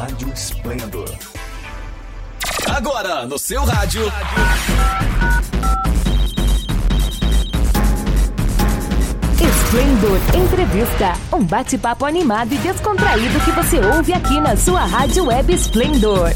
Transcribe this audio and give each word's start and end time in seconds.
Rádio 0.00 0.32
Esplendor. 0.32 1.14
Agora, 2.74 3.26
no 3.26 3.38
seu 3.38 3.62
rádio. 3.66 4.00
Esplendor 9.38 10.18
Entrevista. 10.42 11.12
Um 11.30 11.44
bate-papo 11.44 12.06
animado 12.06 12.54
e 12.54 12.56
descontraído 12.56 13.40
que 13.40 13.50
você 13.50 13.78
ouve 13.78 14.14
aqui 14.14 14.40
na 14.40 14.56
sua 14.56 14.86
rádio 14.86 15.26
web 15.26 15.52
Esplendor. 15.52 16.30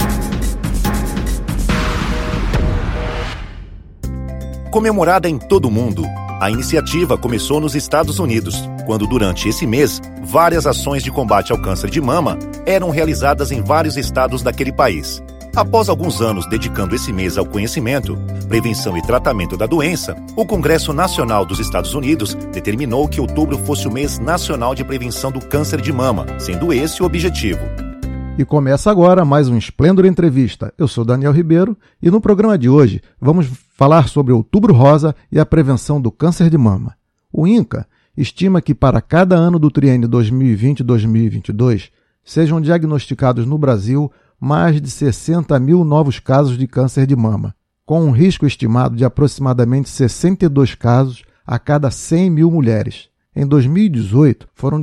Comemorada 4.71 5.27
em 5.27 5.39
todo 5.39 5.69
o 5.69 5.71
mundo, 5.71 6.03
a 6.41 6.51
iniciativa 6.51 7.16
começou 7.16 7.61
nos 7.61 7.74
Estados 7.74 8.19
Unidos, 8.19 8.69
quando 8.86 9.06
durante 9.06 9.48
esse 9.48 9.67
mês, 9.67 10.00
várias 10.22 10.67
ações 10.67 11.03
de 11.03 11.11
combate 11.11 11.53
ao 11.53 11.59
câncer 11.61 11.91
de 11.91 12.00
mama 12.00 12.39
eram 12.67 12.91
realizadas 12.91 13.53
em 13.53 13.62
vários 13.62 13.97
estados 13.97 14.42
daquele 14.42 14.72
país. 14.72 15.22
Após 15.55 15.89
alguns 15.89 16.20
anos 16.20 16.47
dedicando 16.47 16.97
esse 16.97 17.12
mês 17.12 17.39
ao 17.39 17.47
conhecimento, 17.47 18.19
prevenção 18.48 18.98
e 18.98 19.03
tratamento 19.03 19.56
da 19.56 19.67
doença, 19.67 20.17
o 20.34 20.44
Congresso 20.44 20.92
Nacional 20.92 21.44
dos 21.44 21.61
Estados 21.61 21.94
Unidos 21.94 22.34
determinou 22.53 23.06
que 23.06 23.20
outubro 23.20 23.56
fosse 23.59 23.87
o 23.87 23.92
mês 23.92 24.19
nacional 24.19 24.75
de 24.75 24.84
prevenção 24.84 25.31
do 25.31 25.41
câncer 25.41 25.81
de 25.81 25.92
mama, 25.92 26.27
sendo 26.41 26.72
esse 26.72 27.03
o 27.03 27.06
objetivo. 27.06 27.94
E 28.37 28.45
começa 28.45 28.91
agora 28.91 29.25
mais 29.25 29.49
um 29.49 29.57
Esplendor 29.57 30.05
Entrevista. 30.05 30.75
Eu 30.77 30.89
sou 30.89 31.05
Daniel 31.05 31.31
Ribeiro 31.31 31.79
e 32.03 32.11
no 32.11 32.21
programa 32.21 32.59
de 32.59 32.69
hoje 32.69 33.01
vamos 33.21 33.47
falar 33.77 34.09
sobre 34.09 34.33
Outubro 34.33 34.75
Rosa 34.75 35.15
e 35.31 35.39
a 35.39 35.47
prevenção 35.47 36.01
do 36.01 36.11
câncer 36.11 36.51
de 36.51 36.59
mama. 36.59 36.97
O 37.33 37.47
INCA 37.47 37.87
estima 38.17 38.61
que 38.61 38.75
para 38.75 39.01
cada 39.01 39.37
ano 39.37 39.57
do 39.57 39.71
triênio 39.71 40.09
2020-2022 40.09 41.91
sejam 42.25 42.61
diagnosticados 42.61 43.47
no 43.47 43.57
Brasil 43.57 44.11
mais 44.41 44.81
de 44.81 44.91
60 44.91 45.57
mil 45.61 45.85
novos 45.85 46.19
casos 46.19 46.59
de 46.59 46.67
câncer 46.67 47.07
de 47.07 47.15
mama, 47.15 47.55
com 47.87 48.05
um 48.05 48.11
risco 48.11 48.45
estimado 48.45 48.97
de 48.97 49.05
aproximadamente 49.05 49.89
62 49.89 50.75
casos 50.75 51.23
a 51.47 51.57
cada 51.57 51.89
100 51.89 52.31
mil 52.31 52.51
mulheres. 52.51 53.09
Em 53.37 53.47
2018, 53.47 54.49
foram 54.55 54.81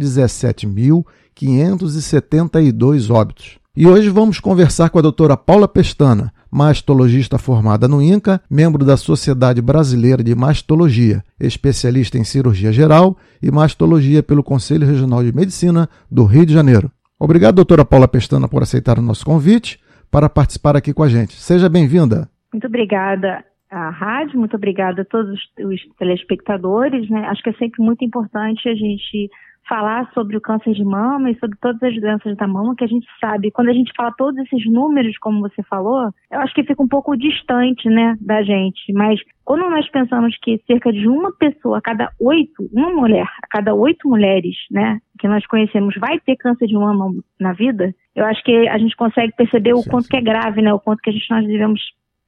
17.572 1.41 3.13
óbitos. 3.13 3.59
E 3.75 3.87
hoje 3.87 4.09
vamos 4.09 4.39
conversar 4.39 4.89
com 4.89 4.99
a 4.99 5.01
doutora 5.01 5.37
Paula 5.37 5.67
Pestana, 5.67 6.31
mastologista 6.51 7.37
formada 7.37 7.87
no 7.87 8.01
INCA, 8.01 8.41
membro 8.49 8.83
da 8.83 8.97
Sociedade 8.97 9.61
Brasileira 9.61 10.21
de 10.21 10.35
Mastologia, 10.35 11.23
especialista 11.39 12.17
em 12.17 12.23
cirurgia 12.25 12.73
geral 12.73 13.17
e 13.41 13.49
mastologia 13.49 14.21
pelo 14.21 14.43
Conselho 14.43 14.85
Regional 14.85 15.23
de 15.23 15.33
Medicina 15.33 15.89
do 16.11 16.25
Rio 16.25 16.45
de 16.45 16.53
Janeiro. 16.53 16.91
Obrigado, 17.17 17.55
doutora 17.55 17.85
Paula 17.85 18.07
Pestana, 18.07 18.49
por 18.49 18.61
aceitar 18.61 18.99
o 18.99 19.01
nosso 19.01 19.25
convite 19.25 19.79
para 20.11 20.29
participar 20.29 20.75
aqui 20.75 20.93
com 20.93 21.03
a 21.03 21.07
gente. 21.07 21.33
Seja 21.33 21.69
bem-vinda. 21.69 22.27
Muito 22.51 22.67
obrigada 22.67 23.45
à 23.69 23.89
rádio, 23.89 24.37
muito 24.37 24.57
obrigada 24.57 25.03
a 25.03 25.05
todos 25.05 25.39
os 25.59 25.95
telespectadores. 25.97 27.09
Né? 27.09 27.25
Acho 27.27 27.41
que 27.41 27.51
é 27.51 27.53
sempre 27.53 27.81
muito 27.81 28.03
importante 28.03 28.67
a 28.67 28.75
gente 28.75 29.29
falar 29.71 30.11
sobre 30.13 30.35
o 30.35 30.41
câncer 30.41 30.73
de 30.73 30.83
mama 30.83 31.31
e 31.31 31.39
sobre 31.39 31.57
todas 31.61 31.81
as 31.81 31.95
doenças 31.95 32.35
da 32.35 32.45
mama, 32.45 32.75
que 32.75 32.83
a 32.83 32.87
gente 32.87 33.07
sabe, 33.21 33.51
quando 33.51 33.69
a 33.69 33.73
gente 33.73 33.93
fala 33.95 34.13
todos 34.17 34.37
esses 34.41 34.69
números, 34.69 35.17
como 35.19 35.39
você 35.39 35.63
falou, 35.63 36.09
eu 36.29 36.41
acho 36.41 36.53
que 36.53 36.65
fica 36.65 36.83
um 36.83 36.89
pouco 36.89 37.15
distante, 37.15 37.87
né, 37.87 38.17
da 38.19 38.43
gente. 38.43 38.91
Mas 38.91 39.21
quando 39.45 39.61
nós 39.69 39.89
pensamos 39.89 40.37
que 40.41 40.61
cerca 40.67 40.91
de 40.91 41.07
uma 41.07 41.31
pessoa 41.37 41.77
a 41.77 41.81
cada 41.81 42.11
oito, 42.19 42.69
uma 42.73 42.91
mulher 42.91 43.25
a 43.41 43.47
cada 43.49 43.73
oito 43.73 44.09
mulheres, 44.09 44.57
né, 44.69 44.99
que 45.17 45.25
nós 45.25 45.47
conhecemos 45.47 45.95
vai 45.97 46.19
ter 46.19 46.35
câncer 46.35 46.67
de 46.67 46.73
mama 46.73 47.09
na 47.39 47.53
vida, 47.53 47.95
eu 48.13 48.25
acho 48.25 48.43
que 48.43 48.67
a 48.67 48.77
gente 48.77 48.97
consegue 48.97 49.33
perceber 49.37 49.73
o 49.73 49.83
quanto 49.83 50.09
que 50.09 50.17
é 50.17 50.21
grave, 50.21 50.61
né, 50.61 50.73
o 50.73 50.79
quanto 50.81 50.99
que 50.99 51.11
a 51.11 51.13
gente 51.13 51.31
nós 51.31 51.47
devemos 51.47 51.79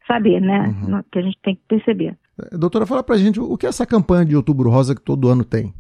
saber, 0.08 0.40
né, 0.40 0.74
uhum. 0.82 1.02
que 1.12 1.20
a 1.20 1.22
gente 1.22 1.38
tem 1.44 1.56
que 1.56 1.62
perceber. 1.68 2.16
Doutora, 2.54 2.86
fala 2.86 3.04
pra 3.04 3.18
gente 3.18 3.38
o 3.38 3.58
que 3.58 3.66
é 3.66 3.70
essa 3.70 3.86
campanha 3.86 4.24
de 4.24 4.34
Outubro 4.34 4.70
Rosa 4.70 4.96
que 4.96 5.02
todo 5.02 5.28
ano 5.28 5.44
tem? 5.44 5.74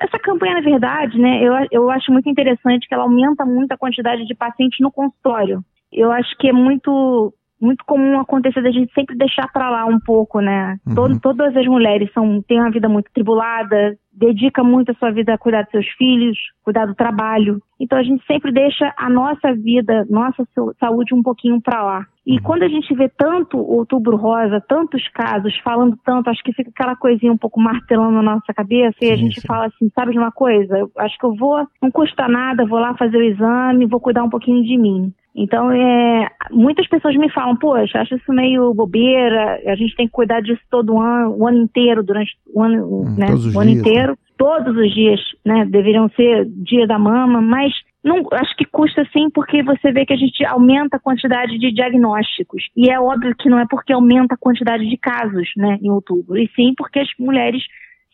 Essa 0.00 0.18
campanha, 0.18 0.54
na 0.54 0.60
verdade, 0.60 1.18
né, 1.18 1.42
eu, 1.42 1.52
eu 1.70 1.90
acho 1.90 2.12
muito 2.12 2.28
interessante 2.28 2.88
que 2.88 2.94
ela 2.94 3.04
aumenta 3.04 3.44
muito 3.44 3.72
a 3.72 3.78
quantidade 3.78 4.26
de 4.26 4.34
pacientes 4.34 4.78
no 4.80 4.90
consultório. 4.90 5.64
Eu 5.92 6.10
acho 6.12 6.36
que 6.38 6.48
é 6.48 6.52
muito 6.52 7.32
muito 7.60 7.84
comum 7.84 8.20
acontecer 8.20 8.62
da 8.62 8.70
gente 8.70 8.92
sempre 8.92 9.16
deixar 9.16 9.50
para 9.52 9.70
lá 9.70 9.84
um 9.86 9.98
pouco, 9.98 10.40
né? 10.40 10.78
Uhum. 10.86 10.94
Todo, 10.94 11.20
todas 11.20 11.56
as 11.56 11.66
mulheres 11.66 12.10
são, 12.12 12.42
têm 12.42 12.60
uma 12.60 12.70
vida 12.70 12.88
muito 12.88 13.10
tribulada, 13.12 13.96
dedica 14.12 14.64
muito 14.64 14.90
a 14.90 14.94
sua 14.94 15.10
vida 15.10 15.34
a 15.34 15.38
cuidar 15.38 15.62
dos 15.62 15.70
seus 15.70 15.88
filhos, 15.90 16.36
cuidar 16.64 16.86
do 16.86 16.94
trabalho. 16.94 17.60
Então 17.80 17.96
a 17.96 18.02
gente 18.02 18.24
sempre 18.26 18.52
deixa 18.52 18.92
a 18.96 19.08
nossa 19.08 19.54
vida, 19.54 20.04
nossa 20.10 20.44
saúde 20.80 21.14
um 21.14 21.22
pouquinho 21.22 21.60
para 21.60 21.82
lá. 21.82 22.06
E 22.26 22.34
uhum. 22.34 22.42
quando 22.42 22.62
a 22.64 22.68
gente 22.68 22.92
vê 22.94 23.08
tanto 23.08 23.56
outubro 23.56 24.16
rosa, 24.16 24.62
tantos 24.68 25.06
casos, 25.08 25.56
falando 25.64 25.96
tanto, 26.04 26.28
acho 26.28 26.42
que 26.42 26.52
fica 26.52 26.70
aquela 26.70 26.96
coisinha 26.96 27.32
um 27.32 27.38
pouco 27.38 27.60
martelando 27.60 28.20
na 28.20 28.34
nossa 28.34 28.52
cabeça 28.52 28.98
sim, 28.98 29.06
e 29.06 29.10
a 29.12 29.16
gente 29.16 29.40
sim. 29.40 29.46
fala 29.46 29.66
assim, 29.66 29.88
sabe 29.94 30.12
de 30.12 30.18
uma 30.18 30.32
coisa? 30.32 30.78
Eu 30.78 30.90
acho 30.98 31.16
que 31.16 31.24
eu 31.24 31.34
vou, 31.34 31.66
não 31.80 31.90
custa 31.90 32.28
nada, 32.28 32.66
vou 32.66 32.78
lá 32.78 32.94
fazer 32.96 33.16
o 33.16 33.24
exame, 33.24 33.86
vou 33.86 34.00
cuidar 34.00 34.24
um 34.24 34.30
pouquinho 34.30 34.62
de 34.62 34.76
mim. 34.76 35.12
Então, 35.40 35.70
é, 35.70 36.28
muitas 36.50 36.88
pessoas 36.88 37.14
me 37.14 37.30
falam, 37.30 37.56
poxa, 37.56 38.00
acho 38.00 38.16
isso 38.16 38.32
meio 38.32 38.74
bobeira, 38.74 39.60
a 39.68 39.76
gente 39.76 39.94
tem 39.94 40.06
que 40.06 40.12
cuidar 40.12 40.40
disso 40.40 40.60
todo 40.68 40.98
ano, 40.98 41.36
o 41.38 41.46
ano 41.46 41.58
inteiro, 41.58 42.02
durante 42.02 42.36
o 42.52 42.60
ano, 42.60 43.02
hum, 43.02 43.14
né, 43.16 43.28
o 43.54 43.60
ano 43.60 43.70
inteiro. 43.70 44.18
Todos 44.36 44.76
os 44.76 44.92
dias, 44.92 45.20
né, 45.46 45.64
deveriam 45.64 46.08
ser 46.10 46.44
dia 46.44 46.88
da 46.88 46.98
mama, 46.98 47.40
mas 47.40 47.72
não, 48.02 48.26
acho 48.32 48.56
que 48.56 48.64
custa 48.64 49.06
sim 49.12 49.30
porque 49.30 49.62
você 49.62 49.92
vê 49.92 50.04
que 50.04 50.12
a 50.12 50.16
gente 50.16 50.44
aumenta 50.44 50.96
a 50.96 51.00
quantidade 51.00 51.56
de 51.56 51.72
diagnósticos. 51.72 52.64
E 52.76 52.90
é 52.90 52.98
óbvio 52.98 53.34
que 53.38 53.48
não 53.48 53.60
é 53.60 53.66
porque 53.70 53.92
aumenta 53.92 54.34
a 54.34 54.38
quantidade 54.38 54.88
de 54.88 54.96
casos, 54.96 55.48
né, 55.56 55.78
em 55.80 55.90
outubro, 55.90 56.36
e 56.36 56.50
sim 56.56 56.74
porque 56.76 56.98
as 56.98 57.08
mulheres 57.16 57.62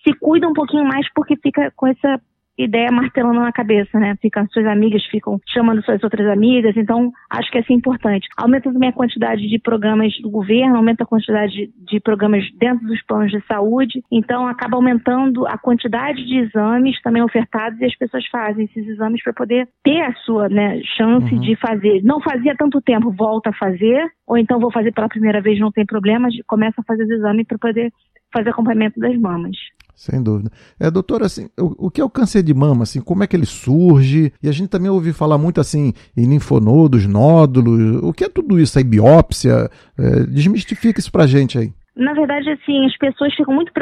se 0.07 0.13
cuidam 0.21 0.51
um 0.51 0.55
pouquinho 0.55 0.85
mais 0.85 1.11
porque 1.15 1.37
fica 1.37 1.73
com 1.75 1.87
essa 1.87 2.21
ideia 2.57 2.91
martelando 2.91 3.41
na 3.41 3.53
cabeça, 3.53 3.99
né? 3.99 4.17
Ficam, 4.21 4.47
suas 4.49 4.67
amigas 4.67 5.05
ficam 5.07 5.41
chamando 5.49 5.85
suas 5.85 6.03
outras 6.03 6.27
amigas, 6.29 6.77
então 6.77 7.11
acho 7.31 7.51
que 7.51 7.59
é 7.59 7.61
assim 7.61 7.75
importante. 7.75 8.29
Aumenta 8.37 8.73
também 8.73 8.91
a 8.91 8.93
quantidade 8.93 9.49
de 9.49 9.59
programas 9.59 10.13
do 10.21 10.31
governo, 10.31 10.77
aumenta 10.77 11.05
a 11.05 11.07
quantidade 11.07 11.53
de, 11.53 11.73
de 11.87 12.01
programas 12.01 12.45
dentro 12.59 12.87
dos 12.87 13.03
planos 13.03 13.31
de 13.31 13.45
saúde, 13.47 14.03
então 14.11 14.47
acaba 14.47 14.77
aumentando 14.77 15.47
a 15.47 15.59
quantidade 15.59 16.25
de 16.25 16.39
exames 16.39 17.01
também 17.03 17.23
ofertados 17.23 17.81
e 17.81 17.85
as 17.85 17.97
pessoas 17.97 18.27
fazem 18.29 18.65
esses 18.65 18.87
exames 18.87 19.23
para 19.23 19.33
poder 19.33 19.69
ter 19.83 20.01
a 20.03 20.15
sua 20.25 20.49
né, 20.49 20.81
chance 20.97 21.35
uhum. 21.35 21.41
de 21.41 21.57
fazer. 21.57 22.03
Não 22.03 22.21
fazia 22.21 22.55
tanto 22.57 22.81
tempo, 22.81 23.11
volta 23.11 23.51
a 23.51 23.55
fazer, 23.55 24.07
ou 24.27 24.39
então 24.39 24.61
vou 24.61 24.71
fazer 24.71 24.93
pela 24.93 25.09
primeira 25.09 25.41
vez, 25.41 25.59
não 25.59 25.73
tem 25.73 25.85
problema, 25.85 26.29
começa 26.47 26.81
a 26.81 26.85
fazer 26.85 27.05
os 27.05 27.11
exames 27.11 27.47
para 27.47 27.59
poder 27.59 27.93
fazer 28.35 28.51
acompanhamento 28.51 29.01
das 29.01 29.17
mamas. 29.19 29.57
Sem 29.95 30.23
dúvida. 30.23 30.51
É, 30.79 30.91
doutora, 30.91 31.27
assim, 31.27 31.49
o, 31.59 31.87
o, 31.87 31.91
que 31.91 32.01
é 32.01 32.05
o 32.05 32.11
câncer 32.11 32.43
de 32.43 32.53
mama? 32.53 32.83
Assim, 32.83 33.01
como 33.01 33.23
é 33.23 33.27
que 33.27 33.37
ele 33.37 33.47
surge? 33.47 34.33
E 34.43 34.49
a 34.49 34.53
gente 34.53 34.69
também 34.69 34.91
ouve 34.91 35.13
falar 35.13 35.39
muito 35.39 35.61
assim 35.61 35.93
em 36.17 36.27
linfonodos, 36.27 37.07
nódulos. 37.07 38.03
O 38.03 38.13
que 38.13 38.25
é 38.25 38.29
tudo 38.29 38.59
isso 38.59 38.77
aí? 38.77 38.85
Biópsia? 38.85 39.71
É, 39.97 40.27
desmistifica 40.27 40.99
isso 40.99 41.13
pra 41.13 41.27
gente 41.27 41.57
aí. 41.57 41.73
Na 41.97 42.13
verdade, 42.13 42.51
assim, 42.51 42.85
as 42.87 42.97
pessoas 42.99 43.33
ficam 43.35 43.55
muito 43.55 43.73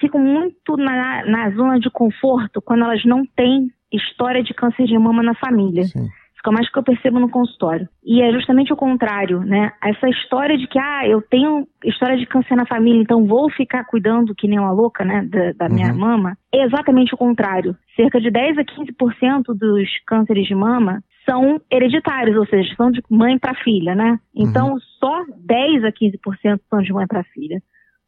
ficam 0.00 0.20
muito 0.20 0.76
na, 0.76 1.24
na 1.26 1.50
zona 1.50 1.78
de 1.78 1.90
conforto 1.90 2.60
quando 2.62 2.84
elas 2.84 3.04
não 3.04 3.24
têm 3.36 3.68
história 3.92 4.42
de 4.42 4.54
câncer 4.54 4.86
de 4.86 4.98
mama 4.98 5.22
na 5.22 5.34
família. 5.34 5.84
Sim. 5.84 6.08
Fica 6.38 6.52
mais 6.52 6.70
que 6.70 6.78
eu 6.78 6.82
percebo 6.82 7.18
no 7.18 7.28
consultório. 7.28 7.88
E 8.04 8.22
é 8.22 8.32
justamente 8.32 8.72
o 8.72 8.76
contrário, 8.76 9.40
né? 9.40 9.72
Essa 9.82 10.08
história 10.08 10.56
de 10.56 10.66
que, 10.66 10.78
ah, 10.78 11.06
eu 11.06 11.20
tenho 11.20 11.66
história 11.84 12.16
de 12.16 12.26
câncer 12.26 12.54
na 12.54 12.64
família, 12.64 13.02
então 13.02 13.26
vou 13.26 13.50
ficar 13.50 13.84
cuidando 13.84 14.34
que 14.34 14.48
nem 14.48 14.58
uma 14.58 14.70
louca, 14.70 15.04
né, 15.04 15.22
da, 15.24 15.66
da 15.66 15.68
minha 15.68 15.92
uhum. 15.92 15.98
mama, 15.98 16.38
é 16.54 16.64
exatamente 16.64 17.12
o 17.12 17.18
contrário. 17.18 17.76
Cerca 17.96 18.20
de 18.20 18.30
10 18.30 18.58
a 18.58 18.64
15% 18.64 19.54
dos 19.54 19.88
cânceres 20.06 20.46
de 20.46 20.54
mama 20.54 21.02
são 21.28 21.60
hereditários, 21.70 22.36
ou 22.36 22.46
seja, 22.46 22.74
são 22.76 22.90
de 22.90 23.02
mãe 23.10 23.38
para 23.38 23.54
filha, 23.62 23.94
né? 23.94 24.18
Então, 24.34 24.72
uhum. 24.72 24.78
só 24.98 25.24
10 25.44 25.84
a 25.84 25.92
15% 25.92 26.60
são 26.70 26.80
de 26.80 26.92
mãe 26.92 27.06
para 27.06 27.24
filha 27.24 27.60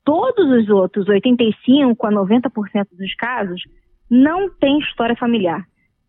todos 0.05 0.50
os 0.61 0.69
outros, 0.69 1.09
85 1.09 2.06
a 2.06 2.11
90% 2.11 2.50
dos 2.99 3.15
casos, 3.15 3.62
não 4.11 4.50
tem 4.50 4.79
história 4.81 5.15
familiar. 5.17 5.65